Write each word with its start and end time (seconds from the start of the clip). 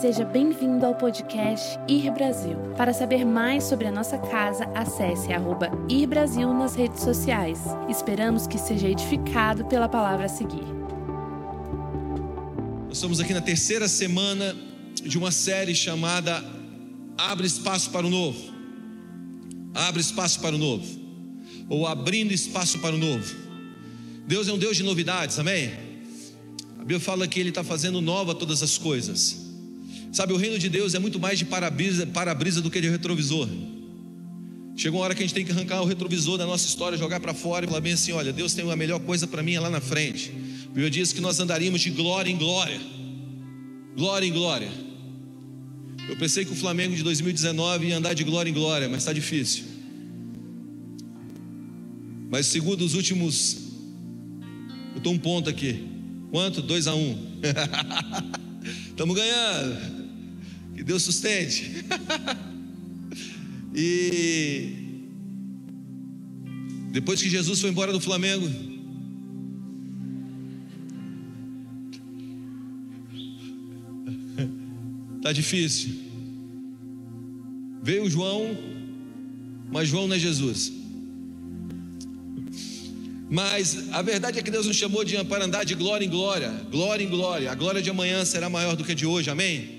Seja 0.00 0.26
bem-vindo 0.26 0.84
ao 0.84 0.94
podcast 0.94 1.78
Ir 1.88 2.10
Brasil. 2.10 2.54
Para 2.76 2.92
saber 2.92 3.24
mais 3.24 3.64
sobre 3.64 3.86
a 3.86 3.90
nossa 3.90 4.18
casa, 4.18 4.66
acesse 4.74 5.32
arroba 5.32 5.70
Ir 5.88 6.06
Brasil 6.06 6.52
nas 6.52 6.74
redes 6.74 7.02
sociais. 7.02 7.60
Esperamos 7.88 8.46
que 8.46 8.58
seja 8.58 8.90
edificado 8.90 9.64
pela 9.64 9.88
palavra 9.88 10.26
a 10.26 10.28
seguir. 10.28 10.66
Nós 12.88 12.98
estamos 12.98 13.20
aqui 13.20 13.32
na 13.32 13.40
terceira 13.40 13.88
semana 13.88 14.54
de 15.02 15.16
uma 15.16 15.30
série 15.30 15.74
chamada 15.74 16.44
Abre 17.16 17.46
Espaço 17.46 17.88
para 17.90 18.06
o 18.06 18.10
Novo. 18.10 18.52
Abre 19.72 20.02
Espaço 20.02 20.40
para 20.40 20.54
o 20.54 20.58
Novo. 20.58 20.86
Ou 21.70 21.86
Abrindo 21.86 22.32
Espaço 22.32 22.80
para 22.80 22.94
o 22.94 22.98
Novo. 22.98 23.34
Deus 24.26 24.46
é 24.46 24.52
um 24.52 24.58
Deus 24.58 24.76
de 24.76 24.82
novidades, 24.82 25.38
amém? 25.38 25.72
A 26.74 26.80
Bíblia 26.80 27.00
fala 27.00 27.26
que 27.26 27.40
Ele 27.40 27.48
está 27.48 27.64
fazendo 27.64 28.02
nova 28.02 28.34
todas 28.34 28.62
as 28.62 28.76
coisas. 28.76 29.45
Sabe, 30.16 30.32
o 30.32 30.38
reino 30.38 30.58
de 30.58 30.70
Deus 30.70 30.94
é 30.94 30.98
muito 30.98 31.20
mais 31.20 31.38
de 31.38 31.44
para-brisa 31.44 32.06
para 32.06 32.32
do 32.32 32.70
que 32.70 32.80
de 32.80 32.88
retrovisor. 32.88 33.46
Chegou 34.74 34.98
uma 34.98 35.04
hora 35.04 35.14
que 35.14 35.22
a 35.22 35.26
gente 35.26 35.34
tem 35.34 35.44
que 35.44 35.52
arrancar 35.52 35.82
o 35.82 35.84
retrovisor 35.84 36.38
da 36.38 36.46
nossa 36.46 36.66
história, 36.66 36.96
jogar 36.96 37.20
para 37.20 37.34
fora 37.34 37.66
e 37.66 37.68
falar 37.68 37.82
bem 37.82 37.92
assim: 37.92 38.12
olha, 38.12 38.32
Deus 38.32 38.54
tem 38.54 38.64
uma 38.64 38.74
melhor 38.74 38.98
coisa 39.00 39.26
para 39.26 39.42
mim 39.42 39.52
é 39.52 39.60
lá 39.60 39.68
na 39.68 39.78
frente. 39.78 40.32
A 40.64 40.68
Bíblia 40.68 40.88
diz 40.88 41.12
que 41.12 41.20
nós 41.20 41.38
andaríamos 41.38 41.82
de 41.82 41.90
glória 41.90 42.30
em 42.30 42.36
glória, 42.38 42.80
glória 43.94 44.26
em 44.26 44.32
glória. 44.32 44.70
Eu 46.08 46.16
pensei 46.16 46.46
que 46.46 46.52
o 46.52 46.56
Flamengo 46.56 46.96
de 46.96 47.02
2019 47.02 47.88
ia 47.88 47.98
andar 47.98 48.14
de 48.14 48.24
glória 48.24 48.48
em 48.48 48.54
glória, 48.54 48.88
mas 48.88 49.02
está 49.02 49.12
difícil. 49.12 49.64
Mas 52.30 52.46
segundo 52.46 52.80
os 52.80 52.94
últimos, 52.94 53.58
eu 54.92 54.96
estou 54.96 55.12
um 55.12 55.18
ponto 55.18 55.50
aqui. 55.50 55.86
Quanto? 56.30 56.62
2 56.62 56.86
a 56.86 56.94
1 56.94 56.98
um. 56.98 57.18
Estamos 58.88 59.14
ganhando. 59.14 59.95
Que 60.76 60.84
Deus 60.84 61.02
sustente. 61.02 61.84
e 63.74 64.72
depois 66.90 67.20
que 67.22 67.30
Jesus 67.30 67.60
foi 67.60 67.70
embora 67.70 67.92
do 67.92 68.00
Flamengo, 68.00 68.46
tá 75.22 75.32
difícil. 75.32 75.94
Veio 77.82 78.10
João, 78.10 78.56
mas 79.70 79.88
João 79.88 80.06
não 80.06 80.16
é 80.16 80.18
Jesus. 80.18 80.72
Mas 83.28 83.92
a 83.92 84.02
verdade 84.02 84.38
é 84.38 84.42
que 84.42 84.50
Deus 84.50 84.66
nos 84.66 84.76
chamou 84.76 85.04
de, 85.04 85.22
para 85.24 85.44
andar 85.44 85.64
de 85.64 85.74
glória 85.74 86.04
em 86.04 86.08
glória, 86.08 86.50
glória 86.70 87.04
em 87.04 87.08
glória. 87.08 87.50
A 87.50 87.54
glória 87.54 87.82
de 87.82 87.90
amanhã 87.90 88.24
será 88.24 88.48
maior 88.48 88.76
do 88.76 88.84
que 88.84 88.92
a 88.92 88.94
de 88.94 89.04
hoje, 89.04 89.30
amém? 89.30 89.75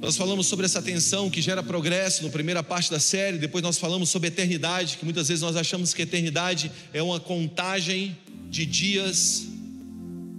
Nós 0.00 0.16
falamos 0.16 0.46
sobre 0.46 0.64
essa 0.64 0.80
tensão 0.80 1.28
que 1.28 1.42
gera 1.42 1.60
progresso 1.60 2.22
na 2.22 2.30
primeira 2.30 2.62
parte 2.62 2.88
da 2.88 3.00
série, 3.00 3.36
depois 3.36 3.64
nós 3.64 3.78
falamos 3.78 4.08
sobre 4.08 4.28
eternidade, 4.28 4.96
que 4.96 5.04
muitas 5.04 5.26
vezes 5.26 5.42
nós 5.42 5.56
achamos 5.56 5.92
que 5.92 6.02
eternidade 6.02 6.70
é 6.92 7.02
uma 7.02 7.18
contagem 7.18 8.16
de 8.48 8.64
dias 8.64 9.48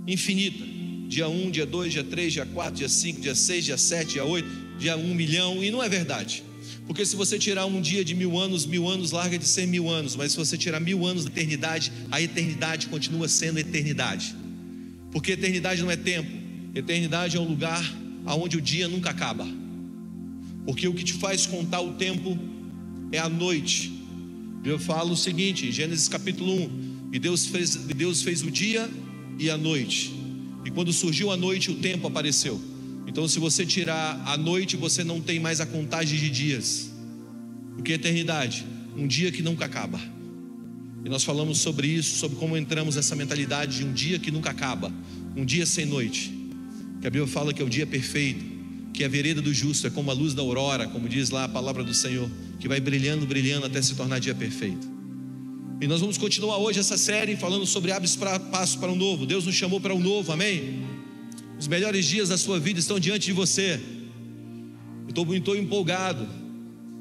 infinita. 0.08 0.64
Dia 1.10 1.28
1, 1.28 1.52
dia 1.52 1.66
2, 1.66 1.92
dia 1.92 2.04
3, 2.04 2.34
dia 2.34 2.46
4, 2.46 2.76
dia 2.76 2.88
5, 2.88 3.20
dia 3.20 3.36
6, 3.36 3.66
dia 3.66 3.78
7, 3.78 4.14
dia 4.14 4.24
8, 4.24 4.48
dia 4.80 4.96
1 4.96 5.14
milhão, 5.14 5.62
e 5.62 5.70
não 5.70 5.84
é 5.84 5.90
verdade. 5.90 6.44
Porque 6.88 7.06
se 7.06 7.18
você 7.18 7.38
tirar 7.38 7.66
um 7.66 7.82
dia 7.82 8.06
de 8.06 8.16
mil 8.16 8.38
anos, 8.40 8.66
mil 8.66 8.88
anos 8.88 9.12
larga 9.12 9.38
de 9.38 9.46
ser 9.46 9.68
mil 9.68 9.90
anos, 9.90 10.16
mas 10.16 10.32
se 10.32 10.38
você 10.38 10.58
tirar 10.58 10.80
mil 10.80 11.06
anos 11.06 11.26
da 11.26 11.32
eternidade, 11.32 11.92
a 12.10 12.22
eternidade 12.22 12.88
continua 12.88 13.28
sendo 13.28 13.60
eternidade. 13.60 14.34
Porque 15.12 15.34
eternidade 15.34 15.82
não 15.82 15.92
é 15.92 15.98
tempo, 15.98 16.32
eternidade 16.74 17.36
é 17.36 17.40
um 17.40 17.48
lugar 17.48 17.84
onde 18.36 18.58
o 18.58 18.62
dia 18.62 18.88
nunca 18.88 19.10
acaba. 19.10 19.48
Porque 20.66 20.88
o 20.88 20.94
que 20.94 21.04
te 21.04 21.14
faz 21.14 21.46
contar 21.46 21.82
o 21.82 21.94
tempo 21.94 22.38
é 23.12 23.20
a 23.20 23.30
noite. 23.30 23.92
Eu 24.64 24.78
falo 24.78 25.14
o 25.14 25.18
seguinte, 25.18 25.72
Gênesis 25.72 26.08
capítulo 26.08 26.54
1, 26.54 26.90
e 27.14 27.20
Deus 27.20 27.46
fez, 27.46 27.76
Deus 27.76 28.22
fez 28.22 28.44
o 28.44 28.52
dia 28.52 28.90
e 29.38 29.50
a 29.50 29.58
noite. 29.58 30.14
E 30.66 30.70
quando 30.70 30.92
surgiu 30.92 31.32
a 31.32 31.38
noite, 31.38 31.72
o 31.72 31.76
tempo 31.76 32.06
apareceu. 32.08 32.60
Então, 33.08 33.28
se 33.28 33.40
você 33.40 33.66
tirar 33.66 34.22
a 34.26 34.38
noite, 34.38 34.78
você 34.78 35.04
não 35.04 35.20
tem 35.20 35.40
mais 35.40 35.60
a 35.60 35.66
contagem 35.66 36.20
de 36.20 36.30
dias. 36.30 36.92
O 37.78 37.82
que 37.82 37.94
é 37.94 37.96
eternidade? 37.96 38.66
Um 38.96 39.08
dia 39.08 39.32
que 39.32 39.42
nunca 39.42 39.66
acaba. 39.66 40.00
E 41.04 41.10
nós 41.10 41.24
falamos 41.24 41.60
sobre 41.60 41.88
isso, 41.88 42.18
sobre 42.18 42.38
como 42.38 42.58
entramos 42.58 42.96
nessa 42.96 43.16
mentalidade 43.16 43.78
de 43.78 43.86
um 43.86 43.94
dia 43.94 44.20
que 44.20 44.30
nunca 44.30 44.52
acaba, 44.52 44.94
um 45.36 45.46
dia 45.46 45.66
sem 45.66 45.86
noite. 45.86 46.39
Que 47.02 47.08
a 47.08 47.10
Bíblia 47.10 47.28
fala 47.28 47.54
que 47.54 47.62
é 47.62 47.66
o 47.66 47.70
dia 47.70 47.88
perfeito, 47.88 48.44
que 48.94 49.04
a 49.04 49.08
vereda 49.08 49.42
do 49.42 49.54
justo 49.54 49.88
é 49.88 49.90
como 49.90 50.12
a 50.12 50.14
luz 50.14 50.34
da 50.34 50.42
aurora, 50.42 50.88
como 50.88 51.08
diz 51.08 51.30
lá 51.30 51.46
a 51.46 51.50
palavra 51.50 51.84
do 51.84 51.94
Senhor, 51.94 52.30
que 52.60 52.68
vai 52.68 52.80
brilhando, 52.80 53.26
brilhando 53.26 53.66
até 53.66 53.82
se 53.82 53.96
tornar 53.96 54.20
dia 54.20 54.36
perfeito. 54.36 54.88
E 55.82 55.88
nós 55.88 56.02
vamos 56.02 56.18
continuar 56.18 56.58
hoje 56.58 56.80
essa 56.80 56.98
série 56.98 57.38
falando 57.38 57.66
sobre 57.66 57.92
abre 57.92 58.10
passo 58.52 58.78
para 58.80 58.92
o 58.92 58.96
novo. 58.96 59.26
Deus 59.26 59.46
nos 59.46 59.56
chamou 59.56 59.80
para 59.80 59.94
o 59.94 60.00
novo, 60.00 60.32
amém? 60.32 60.84
Os 61.58 61.68
melhores 61.68 62.06
dias 62.06 62.28
da 62.28 62.38
sua 62.38 62.60
vida 62.60 62.80
estão 62.80 63.00
diante 63.00 63.28
de 63.28 63.34
você. 63.34 63.80
Eu 65.08 65.38
estou 65.38 65.56
empolgado 65.56 66.28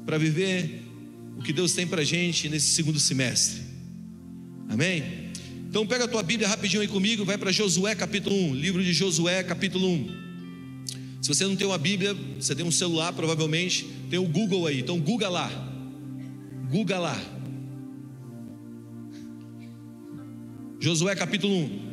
para 0.05 0.17
viver 0.17 0.85
o 1.37 1.43
que 1.43 1.51
Deus 1.51 1.73
tem 1.73 1.85
para 1.85 2.01
a 2.01 2.05
gente 2.05 2.47
nesse 2.47 2.67
segundo 2.67 2.99
semestre. 2.99 3.61
Amém? 4.69 5.28
Então 5.69 5.85
pega 5.85 6.05
a 6.05 6.07
tua 6.07 6.23
Bíblia 6.23 6.47
rapidinho 6.47 6.81
aí 6.81 6.87
comigo, 6.87 7.23
vai 7.23 7.37
para 7.37 7.51
Josué 7.51 7.93
capítulo 7.93 8.35
1, 8.35 8.55
livro 8.55 8.83
de 8.83 8.91
Josué 8.91 9.43
capítulo 9.43 9.87
1. 9.87 10.09
Se 11.21 11.27
você 11.27 11.45
não 11.45 11.55
tem 11.55 11.67
uma 11.67 11.77
Bíblia, 11.77 12.15
você 12.39 12.55
tem 12.55 12.65
um 12.65 12.71
celular 12.71 13.13
provavelmente, 13.13 13.87
tem 14.09 14.17
o 14.17 14.27
Google 14.27 14.65
aí, 14.65 14.79
então 14.79 14.99
Google 14.99 15.29
lá. 15.29 15.47
Google 16.71 16.99
lá. 16.99 17.15
Josué 20.79 21.15
capítulo 21.15 21.55
1. 21.55 21.89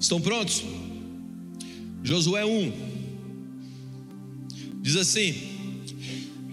Estão 0.00 0.18
prontos? 0.18 0.64
Josué 2.02 2.46
1 2.46 2.91
diz 4.82 4.96
assim: 4.96 5.34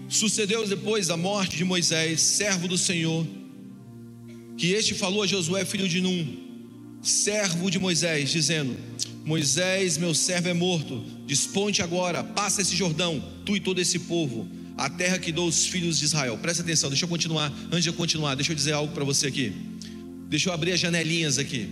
Sucedeu 0.08 0.66
depois 0.66 1.08
da 1.08 1.16
morte 1.16 1.56
de 1.56 1.64
Moisés, 1.64 2.20
servo 2.20 2.66
do 2.66 2.78
Senhor, 2.78 3.26
que 4.56 4.68
este 4.68 4.94
falou 4.94 5.22
a 5.22 5.26
Josué, 5.26 5.64
filho 5.64 5.88
de 5.88 6.00
Num, 6.00 6.38
servo 7.02 7.70
de 7.70 7.78
Moisés, 7.78 8.30
dizendo: 8.30 8.76
Moisés, 9.24 9.98
meu 9.98 10.14
servo 10.14 10.48
é 10.48 10.54
morto, 10.54 11.04
desponte 11.26 11.82
agora, 11.82 12.22
passa 12.24 12.62
esse 12.62 12.74
Jordão, 12.76 13.22
tu 13.44 13.56
e 13.56 13.60
todo 13.60 13.80
esse 13.80 13.98
povo, 14.00 14.48
a 14.76 14.88
terra 14.88 15.18
que 15.18 15.30
dou 15.30 15.44
aos 15.44 15.66
filhos 15.66 15.98
de 15.98 16.04
Israel. 16.06 16.38
Presta 16.38 16.62
atenção, 16.62 16.88
deixa 16.88 17.04
eu 17.04 17.08
continuar. 17.08 17.52
Antes 17.66 17.82
de 17.82 17.90
eu 17.90 17.94
continuar, 17.94 18.34
deixa 18.34 18.52
eu 18.52 18.56
dizer 18.56 18.72
algo 18.72 18.94
para 18.94 19.04
você 19.04 19.26
aqui. 19.26 19.52
Deixa 20.28 20.48
eu 20.48 20.52
abrir 20.52 20.72
as 20.72 20.80
janelinhas 20.80 21.38
aqui. 21.38 21.68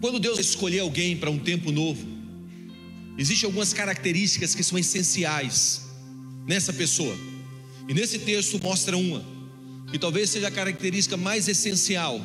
Quando 0.00 0.18
Deus 0.18 0.38
escolher 0.38 0.80
alguém 0.80 1.16
para 1.16 1.30
um 1.30 1.38
tempo 1.38 1.72
novo, 1.72 2.17
existem 3.18 3.46
algumas 3.46 3.72
características 3.72 4.54
que 4.54 4.62
são 4.62 4.78
essenciais 4.78 5.82
nessa 6.46 6.72
pessoa. 6.72 7.16
E 7.88 7.92
nesse 7.92 8.18
texto 8.20 8.62
mostra 8.62 8.96
uma, 8.96 9.24
que 9.90 9.98
talvez 9.98 10.30
seja 10.30 10.48
a 10.48 10.50
característica 10.50 11.16
mais 11.16 11.48
essencial 11.48 12.24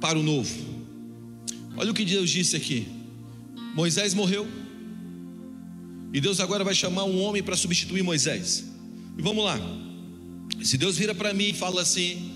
para 0.00 0.18
o 0.18 0.22
novo. 0.22 0.52
Olha 1.76 1.90
o 1.90 1.94
que 1.94 2.04
Deus 2.04 2.28
disse 2.28 2.56
aqui. 2.56 2.88
Moisés 3.74 4.12
morreu. 4.12 4.46
E 6.12 6.20
Deus 6.20 6.40
agora 6.40 6.62
vai 6.62 6.74
chamar 6.74 7.04
um 7.04 7.20
homem 7.22 7.42
para 7.42 7.56
substituir 7.56 8.02
Moisés. 8.02 8.64
E 9.16 9.22
vamos 9.22 9.44
lá. 9.44 9.58
Se 10.62 10.76
Deus 10.76 10.98
vira 10.98 11.14
para 11.14 11.32
mim 11.32 11.48
e 11.50 11.54
fala 11.54 11.80
assim: 11.80 12.30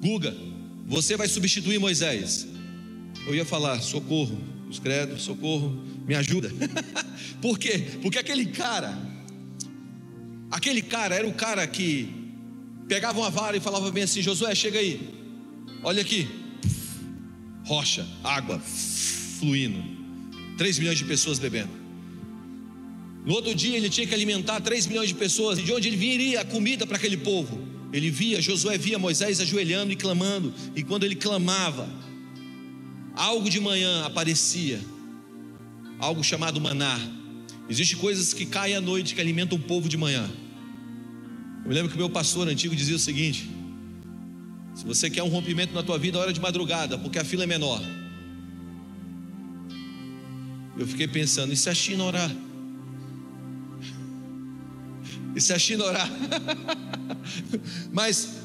Guga, 0.00 0.36
você 0.86 1.16
vai 1.16 1.28
substituir 1.28 1.78
Moisés. 1.78 2.46
Eu 3.26 3.34
ia 3.34 3.44
falar: 3.44 3.80
socorro, 3.80 4.38
os 4.68 4.78
credos, 4.78 5.22
socorro, 5.22 5.78
me 6.06 6.14
ajuda. 6.14 6.50
Por 7.40 7.58
quê? 7.58 7.78
Porque 8.02 8.18
aquele 8.18 8.46
cara, 8.46 8.98
aquele 10.50 10.82
cara 10.82 11.14
era 11.14 11.26
o 11.26 11.32
cara 11.32 11.66
que 11.66 12.08
pegava 12.88 13.18
uma 13.18 13.30
vara 13.30 13.56
e 13.56 13.60
falava 13.60 13.90
bem 13.90 14.04
assim: 14.04 14.22
Josué, 14.22 14.54
chega 14.54 14.78
aí, 14.78 15.08
olha 15.82 16.02
aqui, 16.02 16.28
rocha, 17.64 18.06
água 18.22 18.60
fluindo, 19.38 19.82
3 20.58 20.78
milhões 20.78 20.98
de 20.98 21.04
pessoas 21.04 21.38
bebendo. 21.38 21.80
No 23.24 23.34
outro 23.34 23.54
dia 23.54 23.76
ele 23.76 23.90
tinha 23.90 24.06
que 24.06 24.14
alimentar 24.14 24.60
3 24.60 24.86
milhões 24.86 25.08
de 25.08 25.14
pessoas, 25.14 25.58
e 25.58 25.62
de 25.62 25.72
onde 25.72 25.88
ele 25.88 25.96
viria 25.96 26.40
a 26.40 26.44
comida 26.44 26.86
para 26.86 26.96
aquele 26.96 27.16
povo? 27.16 27.68
Ele 27.92 28.10
via, 28.10 28.40
Josué 28.40 28.78
via 28.78 28.98
Moisés 28.98 29.40
ajoelhando 29.40 29.92
e 29.92 29.96
clamando, 29.96 30.54
e 30.74 30.82
quando 30.82 31.04
ele 31.04 31.16
clamava, 31.16 31.88
algo 33.20 33.50
de 33.50 33.60
manhã 33.60 34.06
aparecia, 34.06 34.80
algo 35.98 36.24
chamado 36.24 36.58
maná. 36.58 36.98
Existem 37.68 37.98
coisas 37.98 38.32
que 38.32 38.46
caem 38.46 38.74
à 38.74 38.80
noite 38.80 39.14
que 39.14 39.20
alimentam 39.20 39.58
o 39.58 39.60
povo 39.60 39.90
de 39.90 39.96
manhã. 39.98 40.28
Eu 41.62 41.68
me 41.68 41.74
lembro 41.74 41.92
que 41.92 41.98
meu 41.98 42.08
pastor 42.08 42.48
antigo 42.48 42.74
dizia 42.74 42.96
o 42.96 42.98
seguinte: 42.98 43.50
se 44.74 44.86
você 44.86 45.10
quer 45.10 45.22
um 45.22 45.28
rompimento 45.28 45.74
na 45.74 45.82
tua 45.82 45.98
vida, 45.98 46.18
hora 46.18 46.32
de 46.32 46.40
madrugada, 46.40 46.96
porque 46.96 47.18
a 47.18 47.24
fila 47.24 47.44
é 47.44 47.46
menor. 47.46 47.82
Eu 50.78 50.86
fiquei 50.86 51.06
pensando, 51.06 51.52
e 51.52 51.56
se 51.56 51.68
a 51.68 51.74
China 51.74 52.04
orar? 52.04 52.30
E 55.32 55.40
se 55.40 55.52
a 55.52 55.58
China 55.60 55.84
orar? 55.84 56.10
Mas 57.92 58.40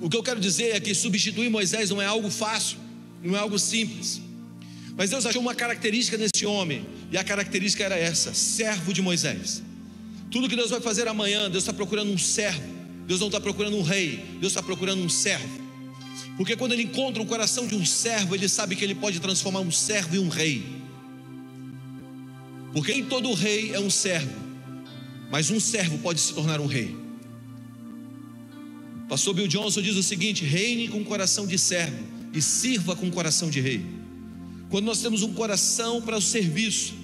o 0.00 0.08
que 0.08 0.16
eu 0.16 0.22
quero 0.22 0.40
dizer 0.40 0.74
é 0.74 0.80
que 0.80 0.94
substituir 0.94 1.50
Moisés 1.50 1.90
não 1.90 2.00
é 2.00 2.06
algo 2.06 2.30
fácil, 2.30 2.78
não 3.22 3.36
é 3.36 3.38
algo 3.38 3.58
simples. 3.58 4.20
Mas 4.96 5.10
Deus 5.10 5.24
achou 5.24 5.40
uma 5.40 5.54
característica 5.54 6.18
nesse 6.18 6.44
homem, 6.44 6.84
e 7.10 7.16
a 7.16 7.24
característica 7.24 7.84
era 7.84 7.96
essa: 7.96 8.34
servo 8.34 8.92
de 8.92 9.00
Moisés. 9.00 9.62
Tudo 10.30 10.48
que 10.48 10.56
Deus 10.56 10.70
vai 10.70 10.80
fazer 10.80 11.08
amanhã, 11.08 11.50
Deus 11.50 11.64
está 11.64 11.72
procurando 11.72 12.10
um 12.10 12.18
servo. 12.18 12.62
Deus 13.06 13.20
não 13.20 13.28
está 13.28 13.40
procurando 13.40 13.76
um 13.76 13.82
rei, 13.82 14.24
Deus 14.40 14.52
está 14.52 14.62
procurando 14.62 15.02
um 15.02 15.08
servo. 15.08 15.60
Porque 16.36 16.56
quando 16.56 16.72
ele 16.72 16.84
encontra 16.84 17.22
o 17.22 17.26
coração 17.26 17.66
de 17.66 17.74
um 17.74 17.84
servo, 17.84 18.34
ele 18.34 18.48
sabe 18.48 18.76
que 18.76 18.84
ele 18.84 18.94
pode 18.94 19.20
transformar 19.20 19.60
um 19.60 19.70
servo 19.70 20.16
em 20.16 20.18
um 20.18 20.28
rei. 20.28 20.64
Porque 22.72 22.92
em 22.92 23.04
todo 23.04 23.32
rei 23.34 23.74
é 23.74 23.80
um 23.80 23.90
servo, 23.90 24.32
mas 25.30 25.50
um 25.50 25.60
servo 25.60 25.98
pode 25.98 26.20
se 26.20 26.32
tornar 26.32 26.60
um 26.60 26.66
rei. 26.66 26.96
Pastor 29.08 29.34
Bill 29.34 29.48
Johnson 29.48 29.82
diz 29.82 29.96
o 29.96 30.02
seguinte: 30.02 30.44
reine 30.44 30.88
com 30.88 31.04
coração 31.04 31.46
de 31.46 31.58
servo 31.58 32.21
e 32.32 32.40
sirva 32.40 32.96
com 32.96 33.10
coração 33.10 33.50
de 33.50 33.60
rei. 33.60 33.84
Quando 34.70 34.86
nós 34.86 35.00
temos 35.00 35.22
um 35.22 35.34
coração 35.34 36.00
para 36.00 36.16
o 36.16 36.22
serviço, 36.22 36.94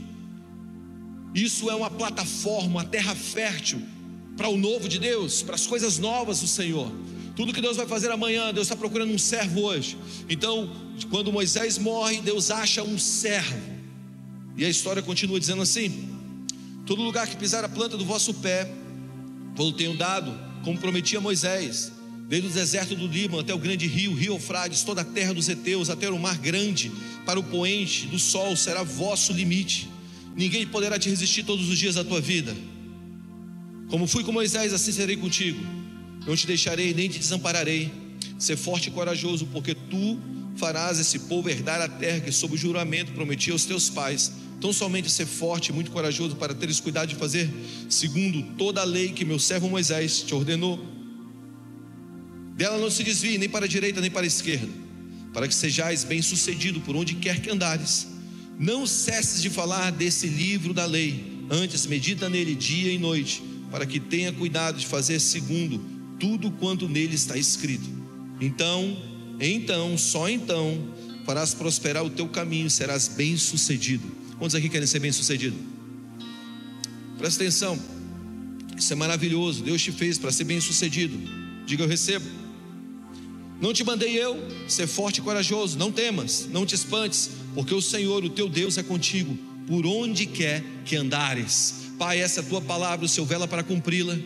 isso 1.34 1.68
é 1.68 1.74
uma 1.74 1.90
plataforma, 1.90 2.68
uma 2.68 2.84
terra 2.84 3.14
fértil 3.14 3.82
para 4.36 4.48
o 4.48 4.56
novo 4.56 4.88
de 4.88 4.98
Deus, 4.98 5.42
para 5.42 5.54
as 5.54 5.66
coisas 5.66 5.98
novas 5.98 6.40
do 6.40 6.46
Senhor. 6.46 6.90
Tudo 7.36 7.52
que 7.52 7.60
Deus 7.60 7.76
vai 7.76 7.86
fazer 7.86 8.10
amanhã, 8.10 8.52
Deus 8.52 8.66
está 8.66 8.76
procurando 8.76 9.12
um 9.12 9.18
servo 9.18 9.62
hoje. 9.62 9.96
Então, 10.28 10.70
quando 11.10 11.32
Moisés 11.32 11.78
morre, 11.78 12.20
Deus 12.20 12.50
acha 12.50 12.82
um 12.82 12.98
servo. 12.98 13.60
E 14.56 14.64
a 14.64 14.68
história 14.68 15.02
continua 15.02 15.38
dizendo 15.38 15.62
assim: 15.62 16.08
Todo 16.86 17.02
lugar 17.02 17.28
que 17.28 17.36
pisar 17.36 17.64
a 17.64 17.68
planta 17.68 17.96
do 17.96 18.04
vosso 18.04 18.34
pé, 18.34 18.68
vou 19.54 19.72
tenho 19.72 19.96
dado, 19.96 20.34
como 20.64 20.78
prometi 20.78 21.16
a 21.16 21.20
Moisés, 21.20 21.92
desde 22.28 22.46
o 22.46 22.52
deserto 22.52 22.94
do 22.94 23.06
Líbano 23.06 23.40
até 23.40 23.54
o 23.54 23.58
grande 23.58 23.86
rio, 23.86 24.12
rio 24.12 24.34
Eufrates, 24.34 24.82
toda 24.82 25.00
a 25.00 25.04
terra 25.04 25.32
dos 25.32 25.48
heteus, 25.48 25.88
até 25.88 26.10
o 26.10 26.18
mar 26.18 26.36
grande, 26.36 26.92
para 27.24 27.40
o 27.40 27.42
poente 27.42 28.06
do 28.06 28.18
sol 28.18 28.54
será 28.54 28.82
vosso 28.82 29.32
limite. 29.32 29.88
Ninguém 30.36 30.66
poderá 30.66 30.98
te 30.98 31.08
resistir 31.08 31.42
todos 31.42 31.66
os 31.70 31.78
dias 31.78 31.94
da 31.94 32.04
tua 32.04 32.20
vida. 32.20 32.54
Como 33.88 34.06
fui 34.06 34.22
com 34.22 34.30
Moisés, 34.30 34.74
assim 34.74 34.92
serei 34.92 35.16
contigo. 35.16 35.58
Não 36.26 36.36
te 36.36 36.46
deixarei 36.46 36.92
nem 36.92 37.08
te 37.08 37.18
desampararei. 37.18 37.90
Ser 38.38 38.58
forte 38.58 38.88
e 38.88 38.90
corajoso, 38.90 39.46
porque 39.46 39.74
tu 39.74 40.20
farás 40.54 40.98
esse 40.98 41.20
povo 41.20 41.48
herdar 41.48 41.80
a 41.80 41.88
terra 41.88 42.20
que, 42.20 42.30
sob 42.30 42.54
o 42.54 42.58
juramento, 42.58 43.12
prometi 43.12 43.50
aos 43.50 43.64
teus 43.64 43.88
pais. 43.88 44.32
Tão 44.60 44.70
somente 44.70 45.10
ser 45.10 45.24
forte 45.24 45.70
e 45.70 45.72
muito 45.72 45.90
corajoso 45.90 46.36
para 46.36 46.52
teres 46.52 46.78
cuidado 46.78 47.08
de 47.08 47.14
fazer 47.14 47.48
segundo 47.88 48.42
toda 48.58 48.82
a 48.82 48.84
lei 48.84 49.12
que 49.12 49.24
meu 49.24 49.38
servo 49.38 49.70
Moisés 49.70 50.20
te 50.20 50.34
ordenou. 50.34 50.97
Dela 52.58 52.76
não 52.76 52.90
se 52.90 53.04
desvie 53.04 53.38
nem 53.38 53.48
para 53.48 53.66
a 53.66 53.68
direita 53.68 54.00
nem 54.00 54.10
para 54.10 54.24
a 54.24 54.26
esquerda, 54.26 54.68
para 55.32 55.46
que 55.46 55.54
sejais 55.54 56.02
bem-sucedido 56.02 56.80
por 56.80 56.96
onde 56.96 57.14
quer 57.14 57.40
que 57.40 57.48
andares. 57.48 58.08
Não 58.58 58.84
cesses 58.84 59.40
de 59.40 59.48
falar 59.48 59.92
desse 59.92 60.26
livro 60.26 60.74
da 60.74 60.84
lei, 60.84 61.44
antes 61.48 61.86
medita 61.86 62.28
nele 62.28 62.56
dia 62.56 62.90
e 62.90 62.98
noite, 62.98 63.40
para 63.70 63.86
que 63.86 64.00
tenha 64.00 64.32
cuidado 64.32 64.76
de 64.76 64.86
fazer 64.86 65.20
segundo 65.20 65.80
tudo 66.18 66.50
quanto 66.50 66.88
nele 66.88 67.14
está 67.14 67.38
escrito. 67.38 67.88
Então, 68.40 69.00
então, 69.38 69.96
só 69.96 70.28
então, 70.28 70.92
farás 71.24 71.54
prosperar 71.54 72.04
o 72.04 72.10
teu 72.10 72.26
caminho, 72.26 72.68
serás 72.68 73.06
bem-sucedido. 73.06 74.02
Quantos 74.36 74.56
aqui 74.56 74.68
querem 74.68 74.88
ser 74.88 74.98
bem-sucedido? 74.98 75.56
Presta 77.16 77.44
atenção. 77.44 77.78
Isso 78.76 78.92
é 78.92 78.96
maravilhoso. 78.96 79.62
Deus 79.62 79.80
te 79.80 79.92
fez 79.92 80.18
para 80.18 80.32
ser 80.32 80.42
bem-sucedido. 80.42 81.16
Diga 81.64 81.84
eu 81.84 81.88
recebo. 81.88 82.37
Não 83.60 83.72
te 83.72 83.82
mandei 83.82 84.16
eu 84.16 84.40
ser 84.68 84.86
forte 84.86 85.18
e 85.18 85.22
corajoso, 85.22 85.76
não 85.76 85.90
temas, 85.90 86.48
não 86.50 86.64
te 86.64 86.74
espantes, 86.74 87.30
porque 87.54 87.74
o 87.74 87.82
Senhor, 87.82 88.24
o 88.24 88.30
teu 88.30 88.48
Deus, 88.48 88.78
é 88.78 88.82
contigo, 88.82 89.36
por 89.66 89.84
onde 89.84 90.26
quer 90.26 90.62
que 90.84 90.96
andares. 90.96 91.74
Pai, 91.98 92.20
essa 92.20 92.40
é 92.40 92.42
a 92.42 92.46
tua 92.46 92.60
palavra, 92.60 93.04
o 93.04 93.08
seu 93.08 93.24
vela 93.24 93.48
para 93.48 93.64
cumpri-la. 93.64 94.16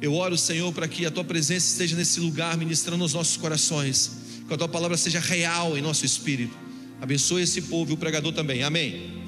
Eu 0.00 0.14
oro, 0.14 0.36
Senhor, 0.38 0.72
para 0.72 0.88
que 0.88 1.04
a 1.04 1.10
tua 1.10 1.24
presença 1.24 1.72
esteja 1.72 1.94
nesse 1.94 2.20
lugar, 2.20 2.56
ministrando 2.56 3.04
os 3.04 3.12
nossos 3.12 3.36
corações, 3.36 4.12
que 4.48 4.54
a 4.54 4.56
tua 4.56 4.68
palavra 4.68 4.96
seja 4.96 5.20
real 5.20 5.76
em 5.76 5.82
nosso 5.82 6.06
espírito. 6.06 6.56
Abençoe 7.02 7.42
esse 7.42 7.62
povo 7.62 7.90
e 7.90 7.94
o 7.94 7.96
pregador 7.98 8.32
também. 8.32 8.62
Amém. 8.62 9.22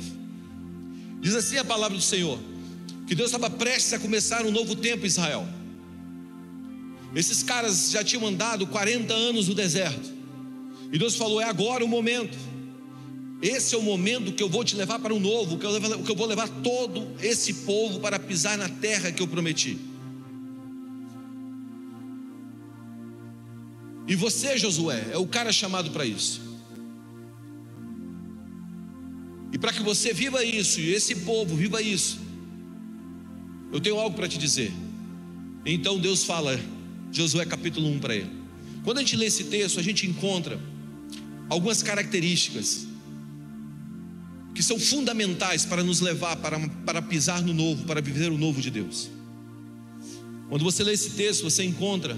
Diz 1.21 1.35
assim 1.35 1.59
a 1.59 1.65
palavra 1.65 1.97
do 1.97 2.03
Senhor: 2.03 2.39
que 3.07 3.15
Deus 3.15 3.29
estava 3.29 3.51
prestes 3.51 3.93
a 3.93 3.99
começar 3.99 4.47
um 4.47 4.51
novo 4.51 4.75
tempo 4.75 5.05
em 5.05 5.09
Israel. 5.09 5.47
Esses 7.15 7.43
caras 7.43 7.91
já 7.91 8.03
tinham 8.03 8.27
andado 8.27 8.67
40 8.67 9.13
anos 9.13 9.49
no 9.49 9.55
deserto, 9.55 10.13
e 10.93 10.99
Deus 10.99 11.17
falou: 11.17 11.41
é 11.41 11.45
agora 11.45 11.85
o 11.85 11.89
momento. 11.89 12.37
Esse 13.41 13.75
é 13.75 13.79
o 13.79 13.83
momento 13.83 14.33
que 14.33 14.43
eu 14.43 14.49
vou 14.49 14.63
te 14.65 14.77
levar 14.77 15.01
para 15.01 15.13
um 15.13 15.19
novo, 15.19 15.59
que 15.59 15.67
eu 15.67 16.15
vou 16.15 16.27
levar 16.27 16.49
todo 16.63 17.09
esse 17.21 17.53
povo 17.53 17.99
para 17.99 18.17
pisar 18.17 18.57
na 18.57 18.69
terra 18.69 19.11
que 19.11 19.21
eu 19.21 19.27
prometi. 19.27 19.79
E 24.07 24.15
você, 24.15 24.57
Josué, 24.57 25.09
é 25.11 25.19
o 25.19 25.27
cara 25.27 25.53
chamado 25.53 25.91
para 25.91 26.07
isso. 26.07 26.41
E 29.53 29.59
para 29.59 29.73
que 29.73 29.83
você 29.83 30.13
viva 30.13 30.45
isso, 30.45 30.81
e 30.81 30.93
esse 30.93 31.17
povo 31.17 31.57
viva 31.57 31.83
isso, 31.83 32.21
eu 33.73 33.81
tenho 33.81 33.99
algo 33.99 34.15
para 34.15 34.29
te 34.29 34.39
dizer. 34.39 34.73
Então 35.67 35.99
Deus 35.99 36.25
fala, 36.25 36.61
Josué 37.13 37.45
capítulo 37.45 37.89
1 37.89 37.99
para 37.99 38.17
ele. 38.17 38.31
Quando 38.83 38.99
a 38.99 39.01
gente 39.01 39.17
lê 39.17 39.27
esse 39.27 39.45
texto, 39.45 39.79
a 39.79 39.83
gente 39.83 40.07
encontra 40.07 40.59
algumas 41.49 41.83
características 41.83 42.87
que 44.55 44.63
são 44.63 44.79
fundamentais 44.79 45.65
para 45.65 45.85
nos 45.85 46.01
levar 46.01 46.37
para, 46.37 46.59
para 46.59 47.03
pisar 47.03 47.43
no 47.43 47.53
novo, 47.53 47.85
para 47.85 48.01
viver 48.01 48.33
o 48.33 48.39
novo 48.39 48.61
de 48.61 48.71
Deus. 48.71 49.11
Quando 50.49 50.65
você 50.65 50.83
lê 50.83 50.93
esse 50.93 51.11
texto, 51.11 51.43
você 51.43 51.63
encontra 51.63 52.17